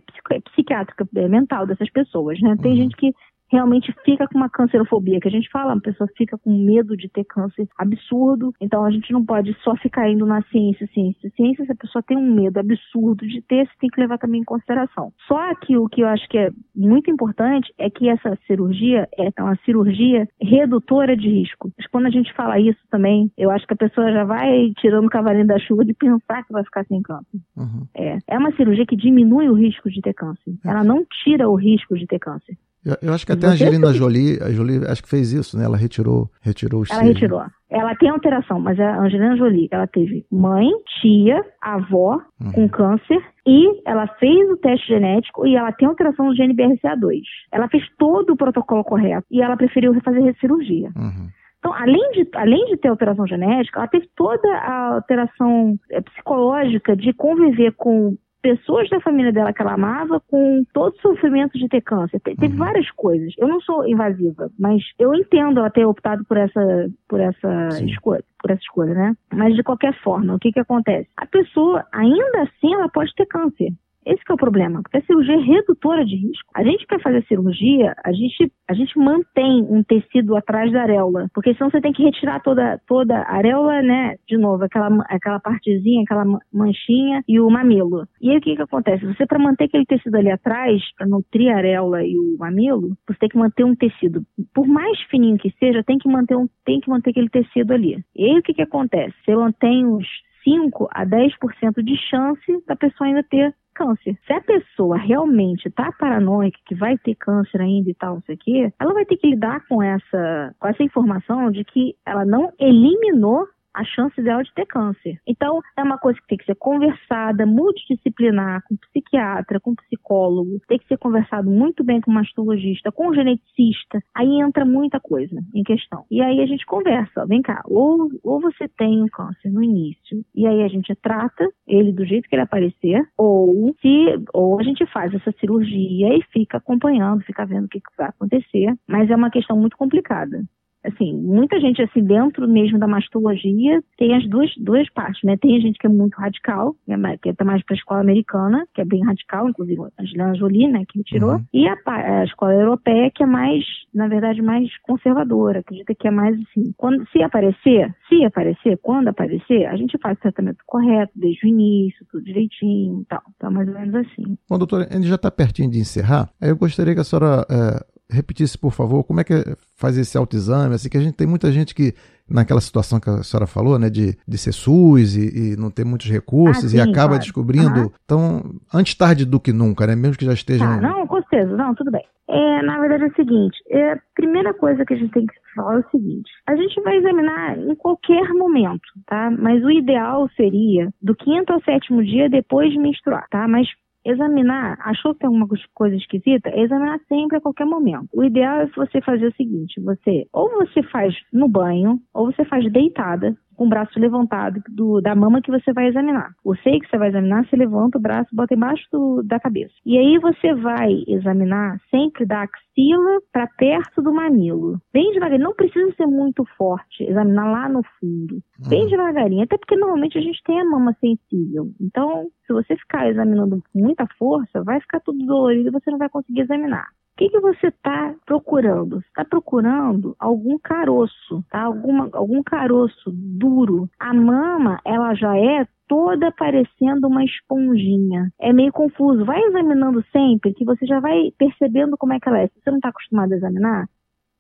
psiquiátrica 0.49 1.07
é, 1.15 1.27
mental 1.27 1.67
dessas 1.67 1.91
pessoas, 1.91 2.39
né? 2.41 2.55
Tem 2.61 2.71
uhum. 2.71 2.77
gente 2.77 2.95
que 2.95 3.13
realmente 3.53 3.93
fica 4.03 4.27
com 4.27 4.37
uma 4.37 4.49
cancerofobia, 4.49 5.19
que 5.19 5.27
a 5.27 5.31
gente 5.31 5.49
fala, 5.49 5.73
a 5.73 5.79
pessoa 5.79 6.09
fica 6.17 6.37
com 6.37 6.51
medo 6.51 6.97
de 6.97 7.07
ter 7.07 7.23
câncer 7.23 7.67
absurdo, 7.77 8.51
então 8.59 8.83
a 8.83 8.91
gente 8.91 9.11
não 9.13 9.23
pode 9.23 9.55
só 9.63 9.75
ficar 9.75 10.09
indo 10.09 10.25
na 10.25 10.41
ciência, 10.43 10.87
ciência, 10.93 11.31
ciência, 11.35 11.65
se 11.65 11.71
a 11.71 11.75
pessoa 11.75 12.03
tem 12.03 12.17
um 12.17 12.33
medo 12.33 12.59
absurdo 12.59 13.27
de 13.27 13.41
ter, 13.41 13.67
você 13.67 13.73
tem 13.79 13.89
que 13.89 14.01
levar 14.01 14.17
também 14.17 14.41
em 14.41 14.45
consideração. 14.45 15.13
Só 15.27 15.53
que 15.55 15.77
o 15.77 15.87
que 15.87 16.01
eu 16.01 16.07
acho 16.07 16.27
que 16.27 16.37
é 16.37 16.49
muito 16.75 17.11
importante 17.11 17.71
é 17.77 17.89
que 17.89 18.09
essa 18.09 18.37
cirurgia 18.47 19.07
é 19.17 19.29
uma 19.41 19.55
cirurgia 19.63 20.27
redutora 20.41 21.15
de 21.15 21.29
risco. 21.29 21.71
Mas 21.77 21.87
quando 21.87 22.07
a 22.07 22.09
gente 22.09 22.33
fala 22.33 22.59
isso 22.59 22.79
também, 22.89 23.31
eu 23.37 23.51
acho 23.51 23.67
que 23.67 23.73
a 23.73 23.77
pessoa 23.77 24.11
já 24.11 24.23
vai 24.23 24.71
tirando 24.77 25.05
o 25.05 25.09
cavalinho 25.09 25.45
da 25.45 25.59
chuva 25.59 25.85
de 25.85 25.93
pensar 25.93 26.43
que 26.43 26.51
vai 26.51 26.63
ficar 26.63 26.85
sem 26.85 27.01
câncer. 27.01 27.39
Uhum. 27.55 27.87
É. 27.93 28.17
é 28.27 28.37
uma 28.37 28.51
cirurgia 28.55 28.85
que 28.85 28.95
diminui 28.95 29.47
o 29.49 29.53
risco 29.53 29.89
de 29.89 30.01
ter 30.01 30.13
câncer. 30.13 30.53
Ela 30.65 30.83
não 30.83 31.05
tira 31.23 31.47
o 31.47 31.55
risco 31.55 31.95
de 31.95 32.07
ter 32.07 32.19
câncer. 32.19 32.57
Eu, 32.85 32.97
eu 33.01 33.13
acho 33.13 33.25
que 33.25 33.31
até 33.31 33.47
a 33.47 33.51
Angelina 33.51 33.93
Jolie, 33.93 34.39
a 34.41 34.51
Jolie 34.51 34.85
acho 34.87 35.03
que 35.03 35.09
fez 35.09 35.31
isso, 35.31 35.57
né? 35.57 35.65
Ela 35.65 35.77
retirou, 35.77 36.29
retirou 36.41 36.81
os 36.81 36.91
Ela 36.91 37.03
retirou. 37.03 37.43
Ela 37.69 37.95
tem 37.95 38.09
alteração, 38.09 38.59
mas 38.59 38.79
a 38.79 38.99
Angelina 38.99 39.35
Jolie, 39.37 39.67
ela 39.71 39.87
teve 39.87 40.25
mãe, 40.31 40.69
tia, 41.01 41.43
avó 41.61 42.21
uhum. 42.39 42.51
com 42.51 42.69
câncer 42.69 43.19
e 43.47 43.81
ela 43.85 44.07
fez 44.19 44.49
o 44.51 44.57
teste 44.57 44.87
genético 44.87 45.47
e 45.47 45.55
ela 45.55 45.71
tem 45.71 45.87
alteração 45.87 46.27
no 46.27 46.35
gene 46.35 46.53
BRCA2. 46.53 47.21
Ela 47.51 47.67
fez 47.69 47.83
todo 47.97 48.33
o 48.33 48.37
protocolo 48.37 48.83
correto 48.83 49.25
e 49.31 49.41
ela 49.41 49.57
preferiu 49.57 49.99
fazer 50.01 50.35
cirurgia. 50.39 50.91
Uhum. 50.95 51.29
Então, 51.63 51.73
além 51.73 52.11
de, 52.11 52.27
além 52.35 52.65
de 52.65 52.75
ter 52.75 52.89
alteração 52.89 53.25
genética, 53.25 53.79
ela 53.79 53.87
teve 53.87 54.09
toda 54.17 54.49
a 54.57 54.95
alteração 54.95 55.79
é, 55.89 56.01
psicológica 56.01 56.93
de 56.93 57.13
conviver 57.13 57.71
com 57.77 58.17
pessoas 58.43 58.89
da 58.89 58.99
família 58.99 59.31
dela 59.31 59.53
que 59.53 59.61
ela 59.61 59.73
amava 59.73 60.19
com 60.29 60.63
todo 60.73 60.93
o 60.93 61.01
sofrimento 61.01 61.57
de 61.57 61.67
ter 61.69 61.81
câncer. 61.81 62.19
Te, 62.19 62.35
teve 62.35 62.53
Uhum. 62.53 62.59
várias 62.59 62.91
coisas. 62.91 63.33
Eu 63.39 63.47
não 63.47 63.59
sou 63.61 63.87
invasiva, 63.87 64.51
mas 64.59 64.83
eu 64.99 65.15
entendo 65.15 65.59
ela 65.61 65.69
ter 65.69 65.85
optado 65.85 66.23
por 66.25 66.37
essa, 66.37 66.61
por 67.07 67.19
essa 67.19 67.81
escolha, 67.85 68.23
por 68.39 68.51
essa 68.51 68.61
escolha, 68.61 68.93
né? 68.93 69.15
Mas 69.33 69.55
de 69.55 69.63
qualquer 69.63 69.93
forma, 70.03 70.35
o 70.35 70.39
que 70.39 70.51
que 70.51 70.59
acontece? 70.59 71.09
A 71.17 71.25
pessoa, 71.25 71.85
ainda 71.93 72.41
assim, 72.41 72.73
ela 72.73 72.89
pode 72.89 73.15
ter 73.15 73.25
câncer. 73.25 73.71
Esse 74.05 74.21
é 74.29 74.33
o 74.33 74.37
problema, 74.37 74.81
porque 74.81 74.97
a 74.97 75.01
cirurgia 75.01 75.35
é 75.35 75.39
redutora 75.39 76.05
de 76.05 76.15
risco. 76.15 76.49
A 76.53 76.63
gente, 76.63 76.85
para 76.85 76.99
fazer 76.99 77.23
cirurgia, 77.25 77.93
a 78.03 78.11
gente, 78.11 78.51
a 78.67 78.73
gente 78.73 78.97
mantém 78.97 79.65
um 79.69 79.83
tecido 79.83 80.35
atrás 80.35 80.71
da 80.71 80.81
areola, 80.81 81.27
porque 81.33 81.53
senão 81.53 81.69
você 81.69 81.81
tem 81.81 81.93
que 81.93 82.03
retirar 82.03 82.41
toda, 82.41 82.79
toda 82.87 83.15
a 83.17 83.35
areola, 83.35 83.81
né? 83.81 84.15
De 84.27 84.37
novo, 84.37 84.63
aquela, 84.63 84.89
aquela 85.09 85.39
partezinha, 85.39 86.03
aquela 86.03 86.25
ma- 86.25 86.39
manchinha 86.51 87.23
e 87.27 87.39
o 87.39 87.49
mamilo. 87.49 88.07
E 88.21 88.31
aí 88.31 88.37
o 88.37 88.41
que 88.41 88.55
que 88.55 88.61
acontece? 88.61 89.05
Você, 89.05 89.25
para 89.25 89.39
manter 89.39 89.65
aquele 89.65 89.85
tecido 89.85 90.15
ali 90.15 90.31
atrás, 90.31 90.81
para 90.97 91.07
nutrir 91.07 91.51
a 91.53 91.57
areola 91.57 92.03
e 92.03 92.17
o 92.17 92.37
mamilo, 92.37 92.97
você 93.07 93.19
tem 93.19 93.29
que 93.29 93.37
manter 93.37 93.63
um 93.63 93.75
tecido. 93.75 94.23
Por 94.53 94.67
mais 94.67 94.99
fininho 95.09 95.37
que 95.37 95.51
seja, 95.59 95.83
tem 95.83 95.97
que 95.97 96.09
manter, 96.09 96.35
um, 96.35 96.47
tem 96.65 96.79
que 96.79 96.89
manter 96.89 97.11
aquele 97.11 97.29
tecido 97.29 97.73
ali. 97.73 98.03
E 98.15 98.25
aí 98.25 98.37
o 98.37 98.43
que 98.43 98.53
que 98.53 98.61
acontece? 98.61 99.13
Você 99.23 99.35
mantém 99.35 99.85
uns 99.85 100.07
5 100.43 100.87
a 100.91 101.05
10% 101.05 101.81
de 101.83 101.95
chance 102.09 102.65
da 102.67 102.75
pessoa 102.75 103.07
ainda 103.07 103.23
ter 103.23 103.53
câncer. 103.73 104.17
Se 104.25 104.33
a 104.33 104.41
pessoa 104.41 104.97
realmente 104.97 105.69
tá 105.69 105.91
paranoica 105.99 106.57
que 106.65 106.75
vai 106.75 106.97
ter 106.97 107.15
câncer 107.15 107.61
ainda 107.61 107.89
e 107.89 107.93
tal, 107.95 108.15
não 108.15 108.21
sei 108.21 108.35
o 108.35 108.37
quê, 108.37 108.73
ela 108.79 108.93
vai 108.93 109.05
ter 109.05 109.17
que 109.17 109.29
lidar 109.29 109.65
com 109.67 109.81
essa, 109.81 110.55
com 110.59 110.67
essa 110.67 110.83
informação 110.83 111.51
de 111.51 111.63
que 111.63 111.95
ela 112.05 112.25
não 112.25 112.51
eliminou 112.59 113.47
a 113.73 113.83
chance 113.83 114.21
dela 114.21 114.43
de 114.43 114.53
ter 114.53 114.65
câncer. 114.65 115.19
Então, 115.27 115.61
é 115.77 115.83
uma 115.83 115.97
coisa 115.97 116.19
que 116.19 116.27
tem 116.27 116.37
que 116.37 116.45
ser 116.45 116.55
conversada, 116.55 117.45
multidisciplinar, 117.45 118.63
com 118.67 118.75
psiquiatra, 118.75 119.59
com 119.59 119.75
psicólogo, 119.75 120.61
tem 120.67 120.77
que 120.77 120.87
ser 120.87 120.97
conversado 120.97 121.49
muito 121.49 121.83
bem 121.83 121.99
com 122.01 122.11
mastologista, 122.11 122.91
com 122.91 123.13
geneticista. 123.13 124.01
Aí 124.15 124.41
entra 124.41 124.65
muita 124.65 124.99
coisa 124.99 125.41
em 125.53 125.63
questão. 125.63 126.05
E 126.09 126.21
aí 126.21 126.41
a 126.41 126.45
gente 126.45 126.65
conversa, 126.65 127.23
ó, 127.23 127.25
vem 127.25 127.41
cá, 127.41 127.61
ou, 127.65 128.09
ou 128.23 128.39
você 128.39 128.67
tem 128.67 129.01
um 129.01 129.07
câncer 129.07 129.49
no 129.49 129.63
início, 129.63 130.23
e 130.35 130.45
aí 130.47 130.63
a 130.63 130.67
gente 130.67 130.93
trata 130.95 131.47
ele 131.67 131.91
do 131.91 132.05
jeito 132.05 132.27
que 132.27 132.35
ele 132.35 132.43
aparecer, 132.43 133.07
ou 133.17 133.73
se 133.81 134.23
ou 134.33 134.59
a 134.59 134.63
gente 134.63 134.85
faz 134.87 135.13
essa 135.13 135.31
cirurgia 135.39 136.15
e 136.15 136.23
fica 136.31 136.57
acompanhando, 136.57 137.23
fica 137.23 137.45
vendo 137.45 137.65
o 137.65 137.69
que, 137.69 137.79
que 137.79 137.97
vai 137.97 138.09
acontecer. 138.09 138.73
Mas 138.87 139.09
é 139.09 139.15
uma 139.15 139.31
questão 139.31 139.57
muito 139.57 139.77
complicada 139.77 140.43
assim, 140.83 141.13
muita 141.13 141.59
gente 141.59 141.81
assim 141.81 142.03
dentro 142.03 142.47
mesmo 142.47 142.77
da 142.79 142.87
mastologia 142.87 143.81
tem 143.97 144.15
as 144.15 144.27
duas, 144.27 144.51
duas 144.57 144.89
partes, 144.91 145.21
né? 145.23 145.37
Tem 145.37 145.57
a 145.57 145.59
gente 145.59 145.77
que 145.79 145.87
é 145.87 145.89
muito 145.89 146.15
radical, 146.15 146.75
que 146.85 146.91
é 146.93 146.97
mais, 146.97 147.19
que 147.19 147.29
é 147.29 147.43
mais 147.43 147.63
para 147.63 147.75
a 147.75 147.77
escola 147.77 148.01
americana, 148.01 148.65
que 148.73 148.81
é 148.81 148.85
bem 148.85 149.03
radical, 149.03 149.49
inclusive 149.49 149.81
a 149.81 150.01
Angelina 150.01 150.35
Jolie, 150.35 150.67
né, 150.67 150.83
que 150.87 150.97
me 150.97 151.03
tirou, 151.03 151.33
Uhum. 151.33 151.45
e 151.53 151.67
a, 151.67 151.75
a 151.85 152.23
escola 152.25 152.53
europeia 152.53 153.11
que 153.13 153.23
é 153.23 153.25
mais, 153.25 153.63
na 153.93 154.07
verdade, 154.07 154.41
mais 154.41 154.69
conservadora, 154.83 155.59
acredita 155.59 155.95
que 155.95 156.07
é 156.07 156.11
mais 156.11 156.35
assim, 156.41 156.73
quando 156.77 157.07
se 157.09 157.21
aparecer, 157.21 157.93
se 158.09 158.23
aparecer, 158.25 158.77
quando 158.81 159.07
aparecer, 159.07 159.65
a 159.67 159.75
gente 159.75 159.97
faz 159.99 160.17
o 160.17 160.21
tratamento 160.21 160.59
correto 160.65 161.11
desde 161.15 161.45
o 161.45 161.49
início, 161.49 162.05
tudo 162.11 162.23
direitinho, 162.23 163.01
e 163.01 163.05
tal. 163.05 163.21
Então, 163.35 163.51
mais 163.51 163.67
ou 163.67 163.73
menos 163.73 163.95
assim. 163.95 164.37
Bom, 164.49 164.57
doutora, 164.57 164.87
a 164.89 164.93
gente 164.95 165.07
já 165.07 165.15
está 165.15 165.31
pertinho 165.31 165.69
de 165.69 165.79
encerrar. 165.79 166.29
Aí 166.41 166.49
eu 166.49 166.57
gostaria 166.57 166.93
que 166.93 166.99
a 167.01 167.03
senhora 167.03 167.45
é, 167.49 167.85
repetisse, 168.13 168.57
por 168.57 168.71
favor, 168.71 169.03
como 169.03 169.19
é 169.19 169.23
que 169.23 169.33
é 169.33 169.43
fazer 169.77 170.01
esse 170.01 170.17
autoexame, 170.17 170.75
assim, 170.75 170.89
que 170.89 170.97
a 170.97 171.01
gente 171.01 171.15
tem 171.15 171.27
muita 171.27 171.51
gente 171.51 171.73
que, 171.75 171.93
naquela 172.29 172.61
situação 172.61 172.99
que 172.99 173.09
a 173.09 173.23
senhora 173.23 173.47
falou, 173.47 173.77
né, 173.77 173.89
de, 173.89 174.17
de 174.27 174.37
ser 174.37 174.53
SUS 174.53 175.15
e, 175.15 175.53
e 175.53 175.57
não 175.57 175.69
ter 175.69 175.85
muitos 175.85 176.09
recursos 176.09 176.73
Ah, 176.73 176.77
e 176.77 176.81
sim, 176.81 176.91
acaba 176.91 177.09
claro. 177.09 177.19
descobrindo. 177.19 177.79
Aham. 177.79 177.91
Então, 178.05 178.41
antes 178.73 178.95
tarde 178.95 179.25
do 179.25 179.39
que 179.39 179.51
nunca, 179.51 179.85
né, 179.87 179.95
mesmo 179.95 180.17
que 180.17 180.25
já 180.25 180.33
esteja... 180.33 180.65
Tá, 180.65 180.79
não, 180.79 181.05
com 181.07 181.21
certeza, 181.23 181.55
não, 181.57 181.73
tudo 181.75 181.91
bem. 181.91 182.03
É, 182.29 182.61
na 182.61 182.79
verdade 182.79 183.03
é 183.03 183.07
o 183.07 183.15
seguinte, 183.15 183.57
é, 183.69 183.91
a 183.91 183.99
primeira 184.15 184.53
coisa 184.53 184.85
que 184.85 184.93
a 184.93 184.97
gente 184.97 185.11
tem 185.11 185.25
que 185.25 185.33
falar 185.53 185.75
é 185.75 185.79
o 185.79 185.89
seguinte, 185.91 186.31
a 186.47 186.55
gente 186.55 186.81
vai 186.81 186.95
examinar 186.95 187.59
em 187.59 187.75
qualquer 187.75 188.29
momento, 188.29 188.87
tá? 189.05 189.29
Mas 189.29 189.61
o 189.61 189.69
ideal 189.69 190.29
seria 190.37 190.89
do 191.01 191.13
quinto 191.13 191.51
ao 191.51 191.61
sétimo 191.63 192.01
dia 192.01 192.29
depois 192.29 192.71
de 192.71 192.79
menstruar, 192.79 193.27
tá? 193.29 193.45
Mas 193.45 193.67
examinar, 194.05 194.77
achou 194.81 195.13
que 195.13 195.21
tem 195.21 195.27
alguma 195.27 195.47
coisa 195.73 195.95
esquisita? 195.95 196.49
Examinar 196.55 196.99
sempre 197.07 197.37
a 197.37 197.41
qualquer 197.41 197.65
momento. 197.65 198.07
O 198.13 198.23
ideal 198.23 198.61
é 198.61 198.67
você 198.67 199.01
fazer 199.01 199.27
o 199.27 199.35
seguinte, 199.35 199.81
você 199.81 200.27
ou 200.31 200.49
você 200.49 200.83
faz 200.83 201.15
no 201.31 201.47
banho, 201.47 201.99
ou 202.13 202.31
você 202.31 202.43
faz 202.45 202.69
deitada, 202.71 203.35
com 203.55 203.65
o 203.65 203.69
braço 203.69 203.99
levantado 203.99 204.61
do- 204.69 205.01
da 205.01 205.15
mama 205.15 205.41
que 205.41 205.51
você 205.51 205.71
vai 205.73 205.87
examinar. 205.87 206.33
O 206.43 206.55
seio 206.55 206.79
que 206.79 206.89
você 206.89 206.97
vai 206.97 207.09
examinar, 207.09 207.45
você 207.47 207.55
levanta 207.55 207.97
o 207.97 208.01
braço, 208.01 208.35
bota 208.35 208.53
embaixo 208.53 208.83
do- 208.91 209.23
da 209.23 209.39
cabeça. 209.39 209.73
E 209.85 209.97
aí 209.97 210.17
você 210.19 210.53
vai 210.55 211.03
examinar 211.07 211.79
sempre 211.89 212.25
da 212.25 212.43
axila 212.43 213.21
para 213.31 213.47
perto 213.47 214.01
do 214.01 214.13
mamilo. 214.13 214.79
Bem 214.93 215.11
devagarinho, 215.13 215.43
não 215.43 215.55
precisa 215.55 215.93
ser 215.95 216.05
muito 216.05 216.43
forte, 216.57 217.03
examinar 217.03 217.51
lá 217.51 217.69
no 217.69 217.81
fundo. 217.99 218.41
Bem 218.69 218.87
devagarinho, 218.87 219.43
até 219.43 219.57
porque 219.57 219.75
normalmente 219.75 220.17
a 220.17 220.21
gente 220.21 220.41
tem 220.43 220.59
a 220.59 220.65
mama 220.65 220.95
sensível. 220.99 221.69
Então, 221.81 222.27
se 222.45 222.53
você 222.53 222.75
ficar 222.75 223.09
examinando 223.09 223.61
com 223.71 223.79
muita 223.79 224.07
força, 224.17 224.63
vai 224.63 224.79
ficar 224.79 224.99
tudo 225.01 225.25
dolorido 225.25 225.69
e 225.69 225.71
você 225.71 225.91
não 225.91 225.97
vai 225.97 226.09
conseguir 226.09 226.41
examinar. 226.41 226.87
Que, 227.23 227.29
que 227.29 227.39
você 227.39 227.67
está 227.67 228.13
procurando? 228.25 228.97
Você 228.97 229.07
está 229.07 229.23
procurando 229.23 230.13
algum 230.19 230.59
caroço, 230.59 231.41
tá? 231.49 231.61
Alguma, 231.61 232.09
algum 232.11 232.43
caroço 232.43 233.09
duro. 233.13 233.89
A 233.97 234.13
mama, 234.13 234.77
ela 234.83 235.13
já 235.13 235.37
é 235.37 235.65
toda 235.87 236.33
parecendo 236.33 237.07
uma 237.07 237.23
esponjinha. 237.23 238.29
É 238.37 238.51
meio 238.51 238.73
confuso. 238.73 239.23
Vai 239.23 239.41
examinando 239.41 240.03
sempre, 240.11 240.53
que 240.53 240.65
você 240.65 240.85
já 240.85 240.99
vai 240.99 241.31
percebendo 241.37 241.95
como 241.97 242.11
é 242.11 242.19
que 242.19 242.27
ela 242.27 242.39
é. 242.39 242.47
Se 242.47 242.59
você 242.61 242.71
não 242.71 242.79
está 242.79 242.89
acostumado 242.89 243.31
a 243.31 243.37
examinar, 243.37 243.87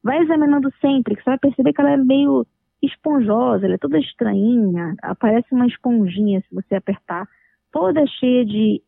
vai 0.03 0.17
examinando 0.21 0.69
sempre, 0.81 1.15
que 1.15 1.23
você 1.23 1.29
vai 1.29 1.39
perceber 1.39 1.71
que 1.71 1.79
ela 1.79 1.91
é 1.91 1.97
meio 1.97 2.45
esponjosa, 2.81 3.65
ela 3.65 3.75
é 3.75 3.77
toda 3.77 3.97
estranhinha, 3.97 4.93
ela 5.01 5.15
parece 5.15 5.47
uma 5.53 5.67
esponjinha 5.67 6.41
se 6.41 6.53
você 6.53 6.75
apertar, 6.75 7.29
toda 7.71 8.05
cheia 8.19 8.45
de 8.45 8.81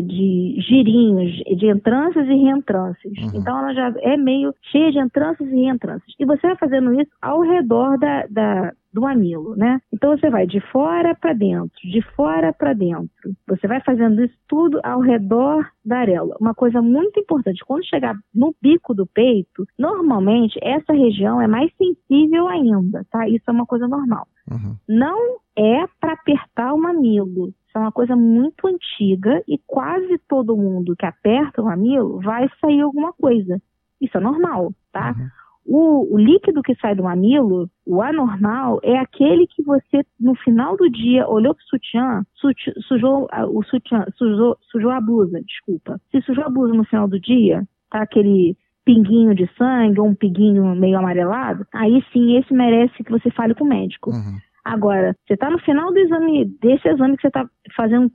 de 0.00 0.56
girinhos, 0.60 1.32
de 1.58 1.66
entrâncias 1.68 2.26
e 2.26 2.34
reentrâncias. 2.34 3.12
Então 3.34 3.58
ela 3.58 3.72
já 3.74 3.92
é 4.00 4.16
meio 4.16 4.54
cheia 4.70 4.92
de 4.92 4.98
entrâncias 4.98 5.48
e 5.48 5.54
reentrâncias. 5.54 6.14
E 6.18 6.24
você 6.24 6.46
vai 6.46 6.56
fazendo 6.56 6.92
isso 7.00 7.10
ao 7.20 7.40
redor 7.40 7.98
da, 7.98 8.26
da- 8.28 8.72
do 8.92 9.02
mamilo, 9.02 9.54
né? 9.56 9.80
Então 9.92 10.16
você 10.18 10.28
vai 10.28 10.48
de 10.48 10.60
fora 10.72 11.14
para 11.14 11.32
dentro, 11.32 11.70
de 11.84 12.02
fora 12.16 12.52
para 12.52 12.72
dentro. 12.72 13.08
Você 13.46 13.68
vai 13.68 13.80
fazendo 13.82 14.20
isso 14.24 14.34
tudo 14.48 14.80
ao 14.82 15.00
redor 15.00 15.64
da 15.84 15.98
areola. 15.98 16.36
Uma 16.40 16.54
coisa 16.54 16.82
muito 16.82 17.20
importante, 17.20 17.64
quando 17.64 17.84
chegar 17.86 18.16
no 18.34 18.52
bico 18.60 18.92
do 18.92 19.06
peito, 19.06 19.64
normalmente 19.78 20.58
essa 20.60 20.92
região 20.92 21.40
é 21.40 21.46
mais 21.46 21.70
sensível 21.76 22.48
ainda, 22.48 23.06
tá? 23.12 23.28
Isso 23.28 23.44
é 23.48 23.52
uma 23.52 23.66
coisa 23.66 23.86
normal 23.86 24.26
não 24.88 25.36
é 25.56 25.84
para 26.00 26.14
apertar 26.14 26.74
o 26.74 26.78
mamilo. 26.80 27.52
Isso 27.70 27.78
é 27.78 27.80
uma 27.82 27.92
coisa 27.92 28.16
muito 28.16 28.66
antiga 28.66 29.40
e 29.46 29.56
quase 29.64 30.18
todo 30.28 30.56
mundo 30.56 30.96
que 30.96 31.06
aperta 31.06 31.62
o 31.62 31.66
mamilo 31.66 32.18
vai 32.20 32.50
sair 32.60 32.80
alguma 32.80 33.12
coisa. 33.12 33.62
Isso 34.00 34.16
é 34.18 34.20
normal, 34.20 34.74
tá? 34.92 35.14
O, 35.64 36.14
o 36.14 36.18
líquido 36.18 36.62
que 36.62 36.74
sai 36.76 36.96
do 36.96 37.04
mamilo, 37.04 37.70
o 37.86 38.02
anormal, 38.02 38.80
é 38.82 38.98
aquele 38.98 39.46
que 39.46 39.62
você, 39.62 40.04
no 40.18 40.34
final 40.34 40.76
do 40.76 40.90
dia, 40.90 41.28
olhou 41.28 41.54
pro 41.54 41.62
sutiã, 41.64 42.24
suti- 42.34 42.72
sujou 42.88 43.28
a- 43.30 43.46
o 43.46 43.62
sutiã, 43.62 44.04
sujou, 44.16 44.56
sujou 44.72 44.90
a 44.90 45.00
blusa, 45.00 45.40
desculpa. 45.42 46.00
Se 46.10 46.20
sujou 46.22 46.42
a 46.44 46.48
blusa 46.50 46.74
no 46.74 46.82
final 46.84 47.06
do 47.06 47.20
dia, 47.20 47.62
tá 47.88 48.02
aquele 48.02 48.56
pinguinho 48.84 49.32
de 49.32 49.48
sangue 49.56 50.00
ou 50.00 50.08
um 50.08 50.14
pinguinho 50.14 50.74
meio 50.74 50.98
amarelado, 50.98 51.64
aí 51.72 52.02
sim 52.12 52.36
esse 52.36 52.52
merece 52.52 53.04
que 53.04 53.10
você 53.12 53.30
fale 53.30 53.54
com 53.54 53.62
o 53.62 53.68
médico. 53.68 54.10
Agora, 54.64 55.16
você 55.26 55.34
está 55.34 55.50
no 55.50 55.58
final 55.60 55.92
do 55.92 55.98
exame, 55.98 56.44
desse 56.60 56.88
exame 56.88 57.16
que 57.16 57.22
você 57.22 57.28
está 57.28 57.48
fazendo 57.76 58.10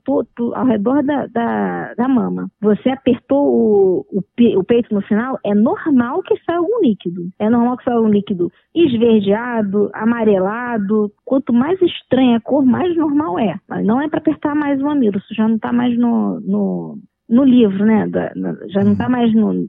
ao 0.54 0.64
redor 0.66 1.02
da, 1.02 1.26
da, 1.26 1.94
da 1.94 2.08
mama. 2.08 2.48
Você 2.60 2.88
apertou 2.90 3.46
o, 3.46 4.06
o, 4.12 4.58
o 4.58 4.64
peito 4.64 4.94
no 4.94 5.00
final, 5.02 5.38
é 5.44 5.54
normal 5.54 6.22
que 6.22 6.36
saia 6.44 6.58
algum 6.58 6.80
líquido. 6.82 7.28
É 7.38 7.50
normal 7.50 7.76
que 7.76 7.84
saia 7.84 7.96
algum 7.96 8.08
líquido 8.10 8.50
esverdeado, 8.74 9.90
amarelado. 9.92 11.12
Quanto 11.24 11.52
mais 11.52 11.80
estranha 11.82 12.36
a 12.36 12.40
cor, 12.40 12.64
mais 12.64 12.96
normal 12.96 13.38
é. 13.38 13.58
Mas 13.68 13.84
não 13.86 14.00
é 14.00 14.08
para 14.08 14.18
apertar 14.18 14.54
mais 14.54 14.80
o 14.80 14.84
mamilo, 14.84 15.18
isso 15.18 15.34
já 15.34 15.46
não 15.48 15.56
está 15.56 15.72
mais 15.72 15.96
no, 15.98 16.40
no, 16.40 16.98
no 17.28 17.44
livro, 17.44 17.84
né? 17.84 18.06
Da- 18.08 18.32
na- 18.36 18.56
já 18.68 18.84
não 18.84 18.92
está 18.92 19.08
mais 19.08 19.34
no- 19.34 19.68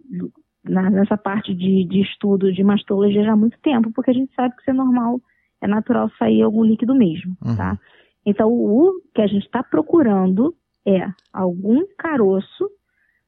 na- 0.63 0.89
nessa 0.89 1.17
parte 1.17 1.53
de, 1.53 1.85
de 1.85 2.01
estudo 2.01 2.51
de 2.51 2.63
mastologia 2.63 3.23
já 3.23 3.33
há 3.33 3.37
muito 3.37 3.58
tempo, 3.62 3.91
porque 3.93 4.12
a 4.12 4.13
gente 4.13 4.33
sabe 4.35 4.56
que 4.56 4.62
isso 4.62 4.71
é 4.71 4.73
normal, 4.73 5.19
é 5.62 5.67
natural 5.67 6.10
sair 6.17 6.41
algum 6.41 6.63
líquido 6.63 6.93
mesmo, 6.93 7.35
tá? 7.55 7.79
Então, 8.25 8.49
o 8.51 9.01
que 9.15 9.21
a 9.21 9.27
gente 9.27 9.45
está 9.45 9.63
procurando 9.63 10.53
é 10.85 11.08
algum 11.33 11.85
caroço 11.97 12.69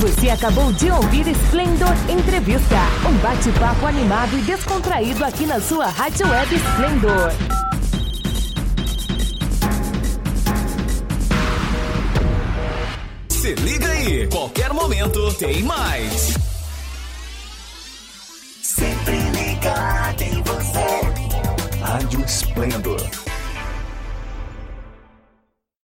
Você 0.00 0.30
acabou 0.30 0.72
de 0.72 0.90
ouvir 0.90 1.26
Splendor 1.28 1.92
Entrevista. 2.08 2.76
Um 3.06 3.18
bate-papo 3.22 3.84
animado 3.84 4.38
e 4.38 4.40
descontraído 4.40 5.22
aqui 5.22 5.44
na 5.44 5.60
sua 5.60 5.88
Rádio 5.88 6.26
Web 6.26 6.54
Splendor. 6.54 7.79
Se 13.40 13.54
liga 13.54 13.88
aí, 13.90 14.28
qualquer 14.28 14.70
momento 14.74 15.32
tem 15.32 15.62
mais. 15.62 16.34
Sempre 18.62 19.16
ligado 19.30 20.20
em 20.20 20.42
você. 20.42 21.80
Rádio 21.80 22.20
Esplendor 22.20 23.29